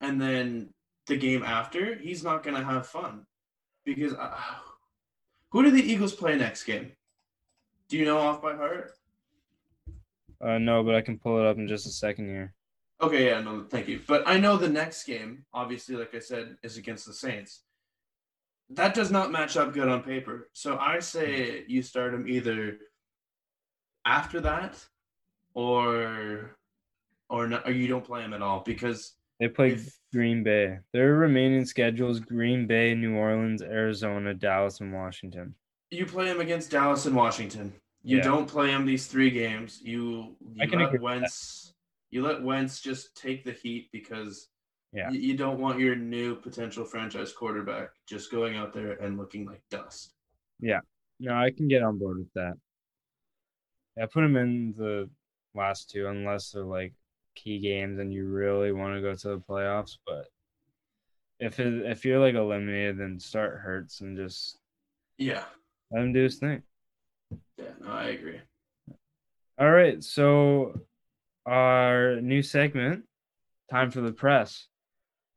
and 0.00 0.20
then 0.20 0.72
the 1.06 1.16
game 1.16 1.42
after, 1.42 1.96
he's 1.96 2.24
not 2.24 2.42
gonna 2.42 2.64
have 2.64 2.86
fun 2.86 3.26
because 3.84 4.14
uh, 4.14 4.30
who 5.50 5.62
do 5.62 5.70
the 5.70 5.82
Eagles 5.82 6.14
play 6.14 6.36
next 6.36 6.64
game? 6.64 6.92
Do 7.88 7.98
you 7.98 8.04
know 8.04 8.18
off 8.18 8.40
by 8.40 8.54
heart? 8.54 8.92
Uh, 10.40 10.58
no, 10.58 10.82
but 10.82 10.94
I 10.94 11.02
can 11.02 11.18
pull 11.18 11.38
it 11.38 11.46
up 11.46 11.56
in 11.56 11.68
just 11.68 11.86
a 11.86 11.90
second 11.90 12.28
here. 12.28 12.54
Okay, 13.00 13.26
yeah, 13.26 13.40
no, 13.40 13.64
thank 13.68 13.88
you. 13.88 14.00
But 14.06 14.22
I 14.26 14.38
know 14.38 14.56
the 14.56 14.68
next 14.68 15.04
game, 15.04 15.44
obviously, 15.52 15.96
like 15.96 16.14
I 16.14 16.20
said, 16.20 16.56
is 16.62 16.76
against 16.76 17.06
the 17.06 17.12
Saints. 17.12 17.62
That 18.74 18.94
does 18.94 19.10
not 19.10 19.30
match 19.30 19.56
up 19.56 19.72
good 19.72 19.88
on 19.88 20.02
paper. 20.02 20.48
So 20.52 20.78
I 20.78 21.00
say 21.00 21.62
hmm. 21.62 21.70
you 21.70 21.82
start 21.82 22.14
him 22.14 22.26
either 22.28 22.78
after 24.04 24.40
that, 24.40 24.84
or 25.54 26.56
or 27.28 27.48
not, 27.48 27.66
or 27.66 27.72
you 27.72 27.88
don't 27.88 28.04
play 28.04 28.22
him 28.22 28.32
at 28.32 28.42
all 28.42 28.62
because 28.64 29.14
They 29.40 29.48
play 29.48 29.72
if 29.72 29.98
Green 30.12 30.42
Bay. 30.42 30.78
Their 30.92 31.14
remaining 31.14 31.64
schedules: 31.64 32.20
Green 32.20 32.66
Bay, 32.66 32.94
New 32.94 33.16
Orleans, 33.16 33.62
Arizona, 33.62 34.34
Dallas, 34.34 34.80
and 34.80 34.92
Washington. 34.92 35.54
you 35.90 36.06
play 36.06 36.26
him 36.26 36.40
against 36.40 36.70
Dallas 36.70 37.04
and 37.04 37.14
Washington. 37.14 37.72
You 38.02 38.16
Yeah. 38.16 38.24
don't 38.24 38.48
play 38.48 38.70
him 38.70 38.86
these 38.86 39.06
three 39.06 39.30
games. 39.30 39.80
You 39.82 40.36
I 40.58 40.64
you 40.64 40.70
can 40.70 40.78
let 40.80 41.00
Wentz 41.00 41.74
you 42.10 42.22
let 42.22 42.42
Wentz 42.42 42.80
just 42.80 43.16
take 43.16 43.44
the 43.44 43.52
heat 43.52 43.88
because 43.92 44.48
Yeah. 44.92 45.10
you, 45.10 45.20
you 45.20 45.36
don't 45.36 45.58
want 45.58 45.78
your 45.78 45.96
new 45.96 46.36
potential 46.36 46.84
franchise 46.84 47.32
quarterback 47.32 47.90
just 48.06 48.30
going 48.30 48.56
out 48.56 48.72
there 48.72 48.92
and 48.92 49.16
looking 49.16 49.46
like 49.46 49.62
dust. 49.70 50.12
Yeah. 50.60 50.80
No, 51.18 51.34
I 51.34 51.50
can 51.50 51.68
get 51.68 51.82
on 51.82 51.98
board 51.98 52.18
with 52.18 52.32
that. 52.34 52.54
Yeah, 53.96 54.06
put 54.06 54.22
them 54.22 54.36
in 54.36 54.74
the 54.76 55.08
last 55.54 55.90
two 55.90 56.06
unless 56.08 56.50
they're 56.50 56.64
like 56.64 56.94
key 57.34 57.58
games 57.58 57.98
and 57.98 58.12
you 58.12 58.26
really 58.26 58.72
want 58.72 58.94
to 58.94 59.00
go 59.00 59.14
to 59.14 59.28
the 59.28 59.38
playoffs. 59.38 59.98
But 60.06 60.26
if 61.38 61.58
it, 61.60 61.86
if 61.86 62.04
you're 62.04 62.20
like 62.20 62.34
eliminated, 62.34 62.98
then 62.98 63.18
start 63.18 63.60
Hurts 63.60 64.00
and 64.00 64.16
just 64.16 64.58
Yeah, 65.18 65.44
let 65.90 66.02
him 66.02 66.12
do 66.12 66.22
his 66.24 66.38
thing. 66.38 66.62
yeah, 67.56 67.70
no, 67.80 67.90
I 67.90 68.04
agree. 68.04 68.40
All 69.58 69.70
right, 69.70 70.02
so 70.02 70.80
our 71.46 72.20
new 72.20 72.42
segment, 72.42 73.04
time 73.70 73.90
for 73.90 74.00
the 74.00 74.12
press. 74.12 74.66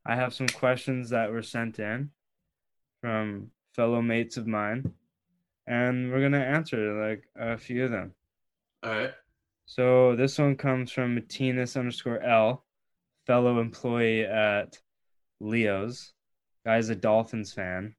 I 0.05 0.15
have 0.15 0.33
some 0.33 0.47
questions 0.47 1.09
that 1.09 1.31
were 1.31 1.41
sent 1.41 1.79
in 1.79 2.11
from 3.01 3.51
fellow 3.73 4.01
mates 4.01 4.37
of 4.37 4.47
mine, 4.47 4.93
and 5.67 6.11
we're 6.11 6.21
gonna 6.21 6.39
answer 6.39 7.09
like 7.09 7.23
a 7.35 7.57
few 7.57 7.85
of 7.85 7.91
them. 7.91 8.13
All 8.83 8.91
right. 8.91 9.13
So 9.65 10.15
this 10.15 10.37
one 10.37 10.55
comes 10.55 10.91
from 10.91 11.15
Martinez 11.15 11.75
underscore 11.75 12.21
L, 12.21 12.63
fellow 13.25 13.59
employee 13.59 14.23
at 14.23 14.79
Leo's. 15.39 16.13
Guy's 16.65 16.89
a 16.89 16.95
Dolphins 16.95 17.51
fan. 17.53 17.95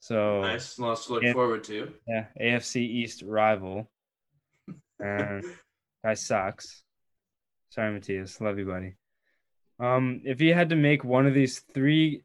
So 0.00 0.40
Nice. 0.40 0.78
Lots 0.78 1.06
to 1.06 1.14
look 1.14 1.24
forward 1.34 1.62
to. 1.64 1.92
yeah, 2.08 2.26
AFC 2.40 2.76
East 2.76 3.22
rival. 3.22 3.90
And 4.98 5.44
guy 6.04 6.14
sucks. 6.14 6.82
Sorry, 7.70 7.92
Matthias. 7.92 8.40
Love 8.40 8.58
you, 8.58 8.66
buddy. 8.66 8.94
Um, 9.82 10.20
if 10.24 10.40
you 10.40 10.54
had 10.54 10.68
to 10.68 10.76
make 10.76 11.02
one 11.02 11.26
of 11.26 11.34
these 11.34 11.58
three 11.74 12.22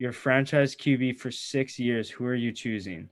your 0.00 0.10
franchise 0.10 0.74
QB 0.74 1.20
for 1.20 1.30
six 1.30 1.78
years, 1.78 2.10
who 2.10 2.24
are 2.24 2.34
you 2.34 2.50
choosing? 2.50 3.10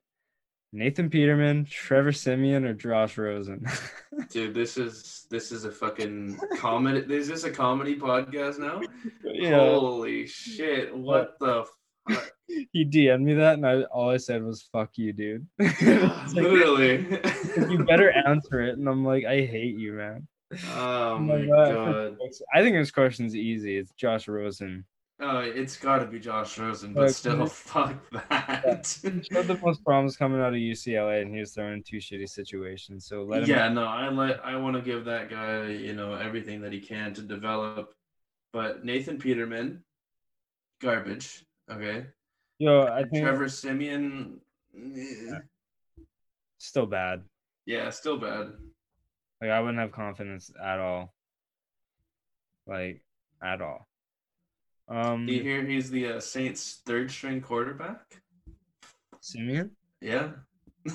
Nathan 0.72 1.08
Peterman, 1.08 1.66
Trevor 1.66 2.10
Siemian, 2.10 2.64
or 2.64 2.74
Josh 2.74 3.16
Rosen? 3.18 3.64
Dude, 4.30 4.52
this 4.52 4.76
is 4.76 5.26
this 5.30 5.52
is 5.52 5.64
a 5.64 5.70
fucking 5.70 6.40
comedy. 6.56 7.14
Is 7.14 7.28
this 7.28 7.44
a 7.44 7.50
comedy 7.52 7.94
podcast 7.94 8.58
now? 8.58 8.80
yeah, 9.22 9.58
Holy 9.58 10.26
shit! 10.26 10.96
What 10.96 11.38
the 11.38 11.64
fuck? 12.08 12.32
he 12.72 12.84
DM'd 12.84 13.22
me 13.22 13.34
that, 13.34 13.54
and 13.54 13.66
I 13.66 13.82
all 13.82 14.10
I 14.10 14.16
said 14.16 14.42
was 14.42 14.68
"fuck 14.72 14.90
you, 14.96 15.12
dude." 15.12 15.46
Like, 15.60 16.34
Literally. 16.34 17.06
you 17.70 17.84
better 17.84 18.10
answer 18.26 18.60
it, 18.62 18.76
and 18.76 18.88
I'm 18.88 19.04
like, 19.04 19.24
I 19.24 19.42
hate 19.42 19.78
you, 19.78 19.92
man. 19.92 20.26
Oh 20.74 21.18
my 21.18 21.46
God. 21.46 22.16
I 22.54 22.62
think 22.62 22.76
this 22.76 22.90
question's 22.90 23.34
easy. 23.34 23.76
It's 23.76 23.92
Josh 23.92 24.28
Rosen. 24.28 24.84
Oh, 25.20 25.38
it's 25.38 25.76
got 25.76 25.98
to 25.98 26.06
be 26.06 26.18
Josh 26.18 26.58
Rosen, 26.58 26.94
but 26.94 27.02
Like, 27.02 27.10
still, 27.10 27.46
fuck 27.46 27.96
that. 28.10 28.98
Showed 29.30 29.46
the 29.46 29.58
most 29.62 29.84
problems 29.84 30.16
coming 30.16 30.40
out 30.40 30.48
of 30.48 30.54
UCLA, 30.54 31.22
and 31.22 31.32
he 31.32 31.38
was 31.38 31.52
thrown 31.52 31.74
in 31.74 31.82
two 31.82 31.98
shitty 31.98 32.28
situations. 32.28 33.06
So 33.06 33.22
let 33.22 33.44
him. 33.44 33.48
yeah, 33.50 33.68
no, 33.68 33.84
I 33.84 34.08
let 34.08 34.44
I 34.44 34.56
want 34.56 34.74
to 34.76 34.82
give 34.82 35.04
that 35.04 35.30
guy, 35.30 35.66
you 35.66 35.94
know, 35.94 36.14
everything 36.14 36.60
that 36.62 36.72
he 36.72 36.80
can 36.80 37.14
to 37.14 37.22
develop. 37.22 37.94
But 38.52 38.84
Nathan 38.84 39.18
Peterman, 39.18 39.84
garbage. 40.80 41.44
Okay. 41.70 42.06
Yo, 42.58 42.82
I 42.82 43.04
think 43.04 43.24
Trevor 43.24 43.48
Siemian, 43.48 44.40
eh, 44.76 45.38
still 46.58 46.86
bad. 46.86 47.22
yeah, 47.64 47.90
still 47.90 48.18
bad. 48.18 48.52
Like 49.42 49.50
I 49.50 49.58
wouldn't 49.58 49.80
have 49.80 49.90
confidence 49.90 50.52
at 50.64 50.78
all. 50.78 51.12
Like 52.64 53.02
at 53.42 53.60
all. 53.60 53.88
Um, 54.86 55.26
Do 55.26 55.32
you 55.32 55.42
hear 55.42 55.66
he's 55.66 55.90
the 55.90 56.12
uh, 56.14 56.20
Saints' 56.20 56.80
third 56.86 57.10
string 57.10 57.40
quarterback? 57.40 58.22
Siemian. 59.20 59.72
Yeah. 60.00 60.30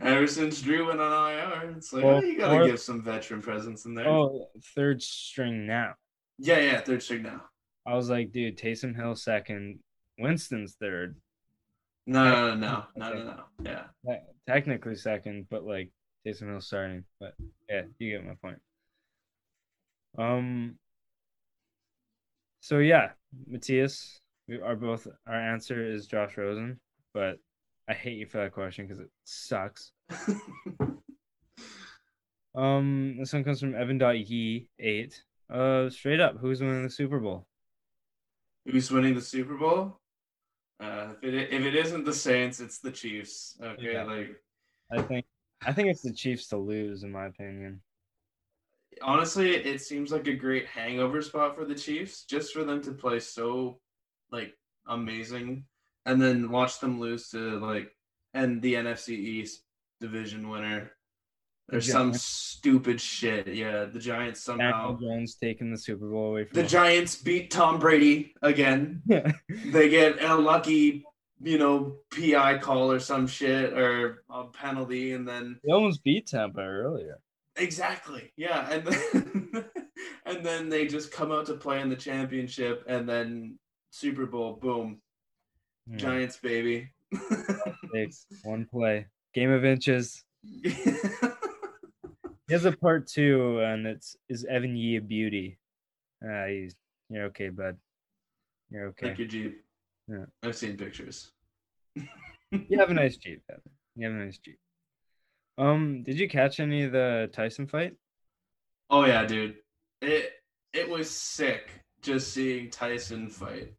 Ever 0.00 0.26
since 0.26 0.60
Drew 0.60 0.88
went 0.88 1.00
on 1.00 1.32
IR, 1.32 1.74
it's 1.76 1.92
like 1.92 2.02
Well, 2.02 2.16
oh, 2.16 2.20
you 2.22 2.36
gotta 2.36 2.62
or- 2.62 2.66
give 2.66 2.80
some 2.80 3.00
veteran 3.00 3.42
presence 3.42 3.84
in 3.84 3.94
there. 3.94 4.08
Oh, 4.08 4.48
third 4.74 5.00
string 5.02 5.66
now. 5.66 5.94
Yeah, 6.38 6.58
yeah, 6.58 6.80
third 6.80 7.02
string 7.02 7.22
now. 7.22 7.42
I 7.86 7.94
was 7.94 8.10
like, 8.10 8.32
dude, 8.32 8.58
Taysom 8.58 8.96
Hill 8.96 9.14
second, 9.14 9.78
Winston's 10.18 10.74
third. 10.80 11.16
No, 12.08 12.54
no, 12.54 12.54
no, 12.56 12.84
no, 12.96 13.12
no, 13.12 13.24
no. 13.24 13.84
Yeah. 14.04 14.16
Technically 14.48 14.96
second, 14.96 15.46
but 15.48 15.64
like 15.64 15.92
Taysom 16.26 16.48
Hill 16.50 16.60
starting. 16.60 17.04
But 17.20 17.34
yeah, 17.68 17.82
you 17.98 18.10
get 18.10 18.26
my 18.26 18.34
point. 18.40 18.58
Um. 20.18 20.76
So 22.60 22.78
yeah, 22.78 23.10
Matthias, 23.46 24.20
we 24.48 24.60
are 24.60 24.76
both. 24.76 25.06
Our 25.26 25.34
answer 25.34 25.84
is 25.84 26.06
Josh 26.06 26.36
Rosen, 26.36 26.78
but 27.12 27.38
I 27.88 27.94
hate 27.94 28.18
you 28.18 28.26
for 28.26 28.38
that 28.38 28.52
question 28.52 28.86
because 28.86 29.00
it 29.00 29.10
sucks. 29.24 29.92
Um, 32.54 33.16
this 33.18 33.32
one 33.32 33.44
comes 33.44 33.60
from 33.60 33.74
Evan 33.74 34.00
Evan.ye 34.02 34.68
eight. 34.78 35.22
Uh, 35.50 35.88
straight 35.90 36.20
up, 36.20 36.36
who's 36.38 36.60
winning 36.60 36.82
the 36.82 36.90
Super 36.90 37.18
Bowl? 37.18 37.46
Who's 38.66 38.90
winning 38.90 39.14
the 39.14 39.20
Super 39.22 39.56
Bowl? 39.56 39.98
Uh, 40.78 41.14
if 41.22 41.32
it 41.32 41.52
if 41.52 41.62
it 41.64 41.74
isn't 41.74 42.04
the 42.04 42.12
Saints, 42.12 42.60
it's 42.60 42.78
the 42.78 42.90
Chiefs. 42.90 43.56
Okay, 43.62 43.92
Yeah. 43.92 44.04
like 44.04 44.36
I 44.90 45.00
think, 45.02 45.24
I 45.64 45.72
think 45.72 45.88
it's 45.88 46.02
the 46.02 46.12
Chiefs 46.12 46.48
to 46.48 46.56
lose, 46.56 47.02
in 47.02 47.12
my 47.12 47.26
opinion. 47.26 47.80
honestly, 49.00 49.54
it 49.54 49.80
seems 49.80 50.12
like 50.12 50.26
a 50.26 50.34
great 50.34 50.66
hangover 50.66 51.22
spot 51.22 51.56
for 51.56 51.64
the 51.64 51.74
Chiefs, 51.74 52.24
just 52.24 52.52
for 52.52 52.64
them 52.64 52.82
to 52.82 52.92
play 52.92 53.18
so 53.20 53.78
like 54.30 54.54
amazing, 54.86 55.64
and 56.06 56.20
then 56.20 56.50
watch 56.50 56.80
them 56.80 57.00
lose 57.00 57.28
to 57.30 57.58
like 57.58 57.94
and 58.34 58.60
the 58.62 58.74
NFC 58.74 59.10
East 59.10 59.62
division 60.00 60.48
winner 60.48 60.92
The 61.68 61.76
or 61.76 61.80
some 61.80 62.12
stupid 62.14 63.00
shit. 63.00 63.48
Yeah, 63.48 63.84
the 63.84 63.98
Giants 63.98 64.44
Daniel 64.44 64.72
somehow. 64.72 64.98
Jones 65.00 65.36
taking 65.36 65.70
the 65.70 65.78
Super 65.78 66.08
Bowl 66.08 66.30
away 66.30 66.44
from 66.44 66.54
The 66.54 66.62
them. 66.62 66.68
Giants 66.68 67.16
beat 67.16 67.50
Tom 67.50 67.78
Brady 67.78 68.34
again. 68.42 69.02
they 69.66 69.88
get 69.88 70.22
a 70.22 70.34
lucky, 70.34 71.04
you 71.42 71.58
know, 71.58 71.96
PI 72.10 72.58
call 72.58 72.90
or 72.92 72.98
some 73.00 73.26
shit 73.26 73.72
or 73.72 74.24
a 74.30 74.44
penalty, 74.44 75.12
and 75.12 75.26
then 75.28 75.58
They 75.64 75.72
almost 75.72 76.02
beat 76.04 76.26
Tampa 76.26 76.60
earlier. 76.60 77.18
exactly, 77.56 78.32
yeah, 78.36 78.68
and 78.70 78.86
then 78.86 79.64
and 80.26 80.44
then 80.44 80.68
they 80.68 80.86
just 80.86 81.12
come 81.12 81.32
out 81.32 81.46
to 81.46 81.54
play 81.54 81.80
in 81.80 81.88
the 81.88 81.96
championship, 81.96 82.84
and 82.86 83.08
then 83.08 83.58
Super 83.90 84.26
Bowl, 84.26 84.54
boom, 84.60 85.00
Yeah, 85.86 85.96
Giants, 85.98 86.36
baby. 86.38 86.90
takes 87.94 88.26
one 88.42 88.66
play. 88.70 89.06
Game 89.34 89.50
of 89.50 89.64
inches. 89.64 90.24
He 92.48 92.54
has 92.54 92.64
a 92.66 92.72
part 92.72 93.06
two, 93.06 93.60
and 93.60 93.86
it's 93.86 94.16
is 94.28 94.44
Evan 94.44 94.76
Yee 94.76 94.96
a 94.96 95.00
beauty? 95.00 95.58
Uh, 96.22 96.46
he's 96.46 96.74
you're 97.08 97.24
okay, 97.26 97.48
bud. 97.48 97.78
You're 98.68 98.88
okay. 98.88 99.06
Thank 99.06 99.20
you, 99.20 99.26
Jeep. 99.26 99.64
Yeah. 100.12 100.24
I've 100.42 100.56
seen 100.56 100.76
pictures. 100.76 101.32
You 102.68 102.78
have 102.78 102.90
a 102.90 102.94
nice 102.94 103.16
Jeep, 103.16 103.42
Evan. 103.48 103.62
You 103.96 104.06
have 104.06 104.14
a 104.20 104.24
nice 104.26 104.36
Jeep. 104.36 104.58
Um, 105.56 106.02
did 106.02 106.18
you 106.18 106.28
catch 106.28 106.60
any 106.60 106.82
of 106.82 106.92
the 106.92 107.30
Tyson 107.32 107.66
fight? 107.66 107.94
Oh 108.90 109.06
yeah, 109.06 109.24
dude. 109.24 109.54
It 110.02 110.32
it 110.74 110.86
was 110.86 111.10
sick 111.10 111.80
just 112.02 112.34
seeing 112.34 112.68
Tyson 112.68 113.30
fight. 113.30 113.72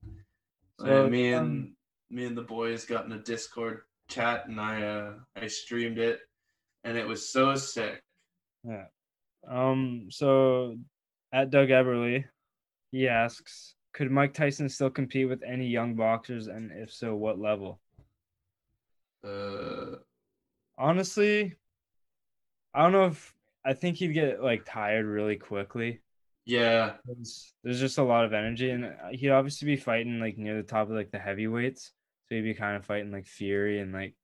So, 0.79 1.05
Uh, 1.05 1.07
me 1.07 1.33
and 1.33 1.45
um, 1.45 1.75
me 2.09 2.25
and 2.25 2.35
the 2.35 2.41
boys 2.41 2.83
got 2.85 3.05
in 3.05 3.11
a 3.11 3.19
Discord 3.19 3.81
chat 4.09 4.47
and 4.47 4.59
I 4.59 4.81
uh 4.81 5.13
I 5.35 5.45
streamed 5.45 5.99
it 5.99 6.19
and 6.83 6.97
it 6.97 7.07
was 7.07 7.29
so 7.31 7.53
sick. 7.53 8.01
Yeah. 8.63 8.85
Um. 9.47 10.07
So, 10.09 10.77
at 11.31 11.51
Doug 11.51 11.69
Eberly, 11.69 12.25
he 12.91 13.07
asks, 13.07 13.75
could 13.93 14.11
Mike 14.11 14.33
Tyson 14.33 14.69
still 14.69 14.89
compete 14.89 15.29
with 15.29 15.43
any 15.43 15.67
young 15.67 15.95
boxers, 15.95 16.47
and 16.47 16.71
if 16.71 16.91
so, 16.91 17.15
what 17.15 17.39
level? 17.39 17.79
Uh 19.23 19.97
Honestly, 20.77 21.55
I 22.73 22.83
don't 22.83 22.91
know 22.91 23.05
if 23.07 23.33
I 23.65 23.73
think 23.73 23.97
he'd 23.97 24.13
get 24.13 24.41
like 24.43 24.65
tired 24.65 25.05
really 25.05 25.37
quickly. 25.37 26.01
yeah. 26.45 26.95
There's, 27.05 27.53
just 27.79 27.97
a 27.97 28.03
lot 28.03 28.25
of 28.25 28.33
energy, 28.33 28.69
and 28.71 28.85
uh, 28.85 28.91
he'd 29.11 29.29
obviously 29.29 29.65
be 29.67 29.77
fighting 29.77 30.19
like 30.19 30.37
near 30.37 30.57
the 30.57 30.63
top 30.67 30.89
of 30.89 30.95
like 30.95 31.11
the 31.11 31.19
heavyweights. 31.19 31.91
So 32.29 32.35
he'd 32.35 32.41
be 32.41 32.53
kind 32.53 32.75
of 32.77 32.85
fighting 32.85 33.11
like 33.11 33.27
Fury 33.27 33.79
and 33.79 33.93
like 33.93 34.15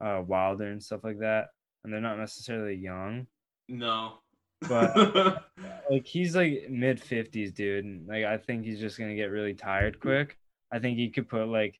uh 0.00 0.22
Wilder 0.26 0.66
and 0.70 0.82
stuff 0.82 1.04
like 1.04 1.20
that. 1.20 1.48
And 1.84 1.92
they're 1.92 2.00
not 2.00 2.18
necessarily 2.18 2.74
young. 2.74 3.26
No. 3.68 4.20
But- 4.68 5.44
like 5.90 6.06
he's 6.06 6.34
like 6.34 6.66
mid 6.68 7.00
fifties, 7.00 7.52
dude. 7.52 7.84
And 7.84 8.06
like 8.08 8.24
I 8.24 8.38
think 8.38 8.64
he's 8.64 8.80
just 8.80 8.98
gonna 8.98 9.16
get 9.16 9.30
really 9.30 9.54
tired 9.54 10.00
quick. 10.00 10.38
I 10.72 10.78
think 10.78 10.98
he 10.98 11.10
could 11.10 11.28
put 11.28 11.48
like 11.48 11.78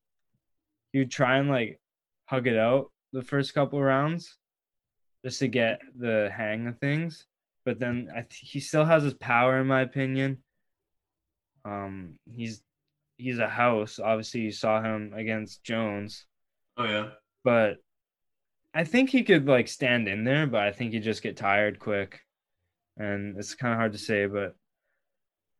he 0.93 1.01
would 1.01 1.11
try 1.11 1.39
and 1.39 1.49
like 1.49 1.81
hug 2.27 2.47
it 2.47 2.57
out 2.57 2.91
the 3.12 3.22
first 3.22 3.55
couple 3.55 3.83
rounds 3.83 4.37
just 5.24 5.39
to 5.41 5.49
get 5.49 5.81
the 5.99 6.31
hang 6.35 6.66
of 6.66 6.79
things. 6.79 7.27
But 7.64 7.81
then 7.81 8.09
I 8.14 8.20
th- 8.20 8.51
he 8.51 8.61
still 8.61 8.85
has 8.85 9.03
his 9.03 9.14
power, 9.14 9.61
in 9.61 9.66
my 9.66 9.81
opinion. 9.81 10.39
Um, 11.64 12.14
he's 12.33 12.62
he's 13.16 13.39
a 13.41 13.49
house. 13.49 13.99
Obviously, 13.99 14.43
you 14.43 14.53
saw 14.53 14.81
him 14.81 15.12
against 15.16 15.64
Jones, 15.64 16.27
oh 16.77 16.85
yeah. 16.85 17.09
but 17.43 17.79
I 18.72 18.85
think 18.85 19.11
he 19.11 19.24
could 19.24 19.47
like 19.47 19.66
stand 19.66 20.07
in 20.07 20.22
there. 20.22 20.47
But 20.47 20.61
I 20.61 20.70
think 20.72 20.93
he'd 20.93 21.03
just 21.03 21.22
get 21.22 21.37
tired 21.37 21.81
quick, 21.81 22.20
and 22.97 23.36
it's 23.38 23.55
kind 23.55 23.72
of 23.72 23.78
hard 23.78 23.92
to 23.92 23.99
say. 23.99 24.26
But 24.26 24.55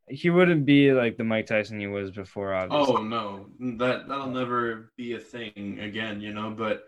he 0.09 0.31
wouldn't 0.31 0.65
be 0.65 0.93
like 0.93 1.17
the 1.17 1.25
Mike 1.25 1.47
Tyson 1.47 1.81
he 1.81 1.87
was 1.87 2.11
before. 2.11 2.55
Obviously. 2.55 2.95
Oh 2.97 3.03
no, 3.03 3.47
that 3.79 4.09
that'll 4.09 4.31
never 4.31 4.93
be 4.97 5.15
a 5.15 5.21
thing 5.21 5.79
again, 5.81 6.21
you 6.21 6.33
know. 6.33 6.51
But 6.51 6.85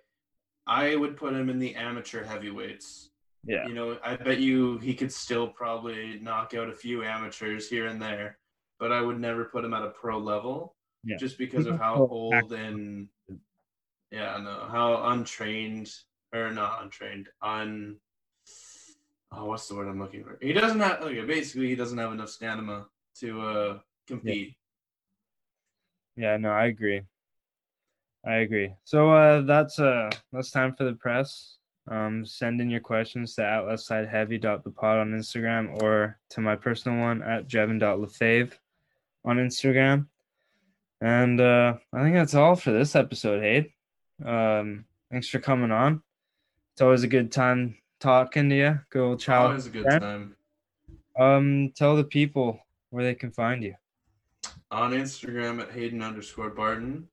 I 0.66 0.94
would 0.96 1.16
put 1.16 1.32
him 1.34 1.48
in 1.50 1.58
the 1.58 1.74
amateur 1.74 2.22
heavyweights. 2.24 3.10
yeah, 3.44 3.66
You 3.66 3.74
know, 3.74 3.98
I 4.04 4.16
bet 4.16 4.38
you 4.38 4.78
he 4.78 4.94
could 4.94 5.10
still 5.12 5.48
probably 5.48 6.18
knock 6.20 6.52
out 6.54 6.68
a 6.68 6.74
few 6.74 7.02
amateurs 7.02 7.68
here 7.70 7.86
and 7.86 8.00
there, 8.02 8.38
but 8.78 8.92
I 8.92 9.00
would 9.00 9.18
never 9.18 9.46
put 9.46 9.64
him 9.64 9.72
at 9.72 9.82
a 9.82 9.90
pro 9.90 10.18
level, 10.18 10.76
Yeah. 11.04 11.16
just 11.16 11.38
because 11.38 11.64
of 11.66 11.78
how 11.78 11.94
old 12.10 12.52
and 12.52 13.08
yeah, 14.10 14.36
no, 14.42 14.68
how 14.70 15.04
untrained 15.10 15.90
or 16.34 16.50
not 16.50 16.82
untrained, 16.82 17.28
un. 17.42 17.96
Oh, 19.30 19.44
what's 19.44 19.68
the 19.68 19.74
word 19.74 19.88
I'm 19.88 19.98
looking 20.00 20.24
for? 20.24 20.38
He 20.40 20.52
doesn't 20.52 20.80
have. 20.80 21.02
Okay, 21.02 21.20
basically, 21.24 21.68
he 21.68 21.76
doesn't 21.76 21.98
have 21.98 22.12
enough 22.12 22.30
stamina 22.30 22.86
to 23.20 23.40
uh 23.42 23.78
compete. 24.06 24.56
yeah. 26.16 26.36
No, 26.36 26.50
I 26.50 26.66
agree. 26.66 27.02
I 28.26 28.36
agree. 28.36 28.74
So 28.84 29.10
uh, 29.12 29.42
that's 29.42 29.78
uh 29.78 30.10
that's 30.32 30.50
time 30.50 30.74
for 30.74 30.84
the 30.84 30.94
press. 30.94 31.56
Um, 31.90 32.24
send 32.26 32.60
in 32.60 32.68
your 32.68 32.80
questions 32.80 33.34
to 33.36 33.44
at 33.44 33.62
leftsideheavy.thepod 33.62 35.00
on 35.00 35.12
Instagram 35.12 35.82
or 35.82 36.18
to 36.30 36.40
my 36.42 36.54
personal 36.54 36.98
one 37.00 37.22
at 37.22 37.48
jevin.lefave 37.48 38.52
on 39.24 39.38
Instagram. 39.38 40.06
And 41.00 41.40
uh, 41.40 41.74
I 41.94 42.02
think 42.02 42.14
that's 42.14 42.34
all 42.34 42.56
for 42.56 42.72
this 42.72 42.94
episode, 42.94 43.42
Hayde. 43.42 43.72
Um, 44.22 44.84
thanks 45.10 45.28
for 45.28 45.38
coming 45.38 45.70
on. 45.70 46.02
It's 46.74 46.82
always 46.82 47.04
a 47.04 47.08
good 47.08 47.32
time 47.32 47.76
talking 48.00 48.48
to 48.50 48.56
you. 48.56 48.80
Good 48.90 49.02
old 49.02 49.20
child. 49.20 49.50
Always 49.50 49.66
a 49.66 49.70
good 49.70 49.86
time. 49.86 50.36
Um, 51.18 51.72
tell 51.74 51.96
the 51.96 52.04
people 52.04 52.60
where 52.90 53.04
they 53.04 53.14
can 53.14 53.30
find 53.30 53.62
you. 53.62 53.74
on 54.70 54.92
Instagram 54.92 55.60
at 55.60 55.70
Haydn 55.70 56.02
underscore 56.02 56.50
Barton 56.50 57.08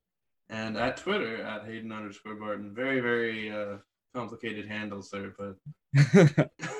and 0.48 0.76
at 0.76 0.96
Twitter 0.96 1.42
at 1.42 1.64
Haydn 1.64 1.92
underscore 1.92 2.34
Barton. 2.34 2.74
Very, 2.74 3.00
very 3.00 3.50
uh, 3.50 3.78
complicated 4.14 4.68
handles 4.68 5.10
there, 5.10 5.34
but 5.36 5.56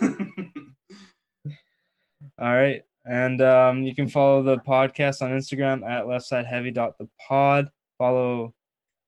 All 2.38 2.54
right. 2.54 2.82
And 3.06 3.40
um, 3.40 3.82
you 3.82 3.94
can 3.94 4.08
follow 4.08 4.42
the 4.42 4.58
podcast 4.58 5.22
on 5.22 5.30
Instagram 5.30 5.88
at 5.88 6.04
leftsideheavy.thepod. 6.04 7.68
Follow 7.98 8.54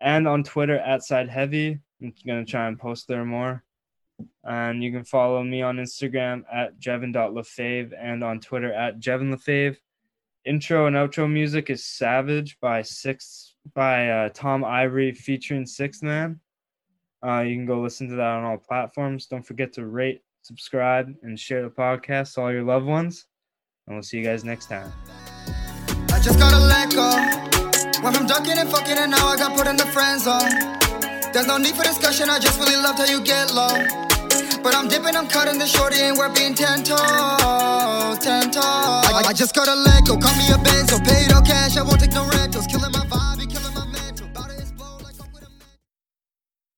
and 0.00 0.28
on 0.28 0.44
Twitter 0.44 0.78
at 0.78 1.00
sideheavy. 1.00 1.80
I'm 2.00 2.14
going 2.26 2.44
to 2.44 2.50
try 2.50 2.68
and 2.68 2.78
post 2.78 3.08
there 3.08 3.24
more. 3.24 3.64
And 4.44 4.82
you 4.82 4.90
can 4.90 5.04
follow 5.04 5.42
me 5.42 5.62
on 5.62 5.76
Instagram 5.76 6.44
at 6.52 6.78
jevin.lefave 6.80 7.92
and 7.98 8.24
on 8.24 8.40
Twitter 8.40 8.72
at 8.72 9.00
jevinlefave. 9.00 9.76
Intro 10.44 10.86
and 10.86 10.96
outro 10.96 11.30
music 11.30 11.68
is 11.68 11.84
Savage 11.84 12.58
by 12.60 12.80
Six 12.80 13.54
by 13.74 14.08
uh, 14.08 14.28
Tom 14.32 14.64
Ivory 14.64 15.12
featuring 15.12 15.66
Six 15.66 16.02
Man. 16.02 16.40
Uh, 17.24 17.40
you 17.40 17.56
can 17.56 17.66
go 17.66 17.80
listen 17.80 18.08
to 18.08 18.14
that 18.14 18.22
on 18.22 18.44
all 18.44 18.56
platforms. 18.56 19.26
Don't 19.26 19.46
forget 19.46 19.72
to 19.74 19.86
rate, 19.86 20.22
subscribe, 20.42 21.14
and 21.22 21.38
share 21.38 21.62
the 21.62 21.70
podcast 21.70 22.34
to 22.34 22.40
all 22.40 22.52
your 22.52 22.62
loved 22.62 22.86
ones. 22.86 23.26
And 23.86 23.96
we'll 23.96 24.02
see 24.02 24.18
you 24.18 24.24
guys 24.24 24.44
next 24.44 24.66
time. 24.66 24.92
I 26.10 26.20
just 26.22 26.38
gotta 26.38 26.58
let 26.58 26.90
go. 26.92 27.10
Went 28.02 28.16
from 28.16 28.26
ducking 28.26 28.56
and 28.56 28.70
fucking, 28.70 28.96
and 28.96 29.10
now 29.10 29.26
I 29.26 29.36
got 29.36 29.56
put 29.56 29.66
in 29.66 29.76
the 29.76 29.86
friend 29.86 30.20
zone. 30.20 30.78
There's 31.32 31.46
no 31.46 31.58
need 31.58 31.74
for 31.74 31.82
discussion, 31.82 32.30
I 32.30 32.38
just 32.38 32.58
really 32.58 32.76
loved 32.76 32.98
how 32.98 33.04
you 33.04 33.22
get 33.22 33.52
low. 33.52 34.07
But 34.62 34.74
I'm 34.74 34.88
dipping, 34.88 35.16
I'm 35.16 35.28
cutting 35.28 35.58
the 35.58 35.66
shorty, 35.66 36.00
and 36.00 36.16
we're 36.18 36.32
being 36.34 36.54
ten 36.54 36.82
toes, 36.82 38.18
ten 38.18 38.50
toes. 38.50 38.64
I, 38.64 39.22
I 39.26 39.32
just 39.32 39.54
gotta 39.54 39.74
let 39.74 40.06
go, 40.06 40.16
cut 40.16 40.36
me 40.36 40.46
a 40.48 40.58
benzo, 40.58 40.98
paid 41.04 41.32
all 41.32 41.42
cash, 41.42 41.76
I 41.76 41.82
won't 41.82 42.00
take 42.00 42.12
no 42.12 42.26
rent. 42.28 42.48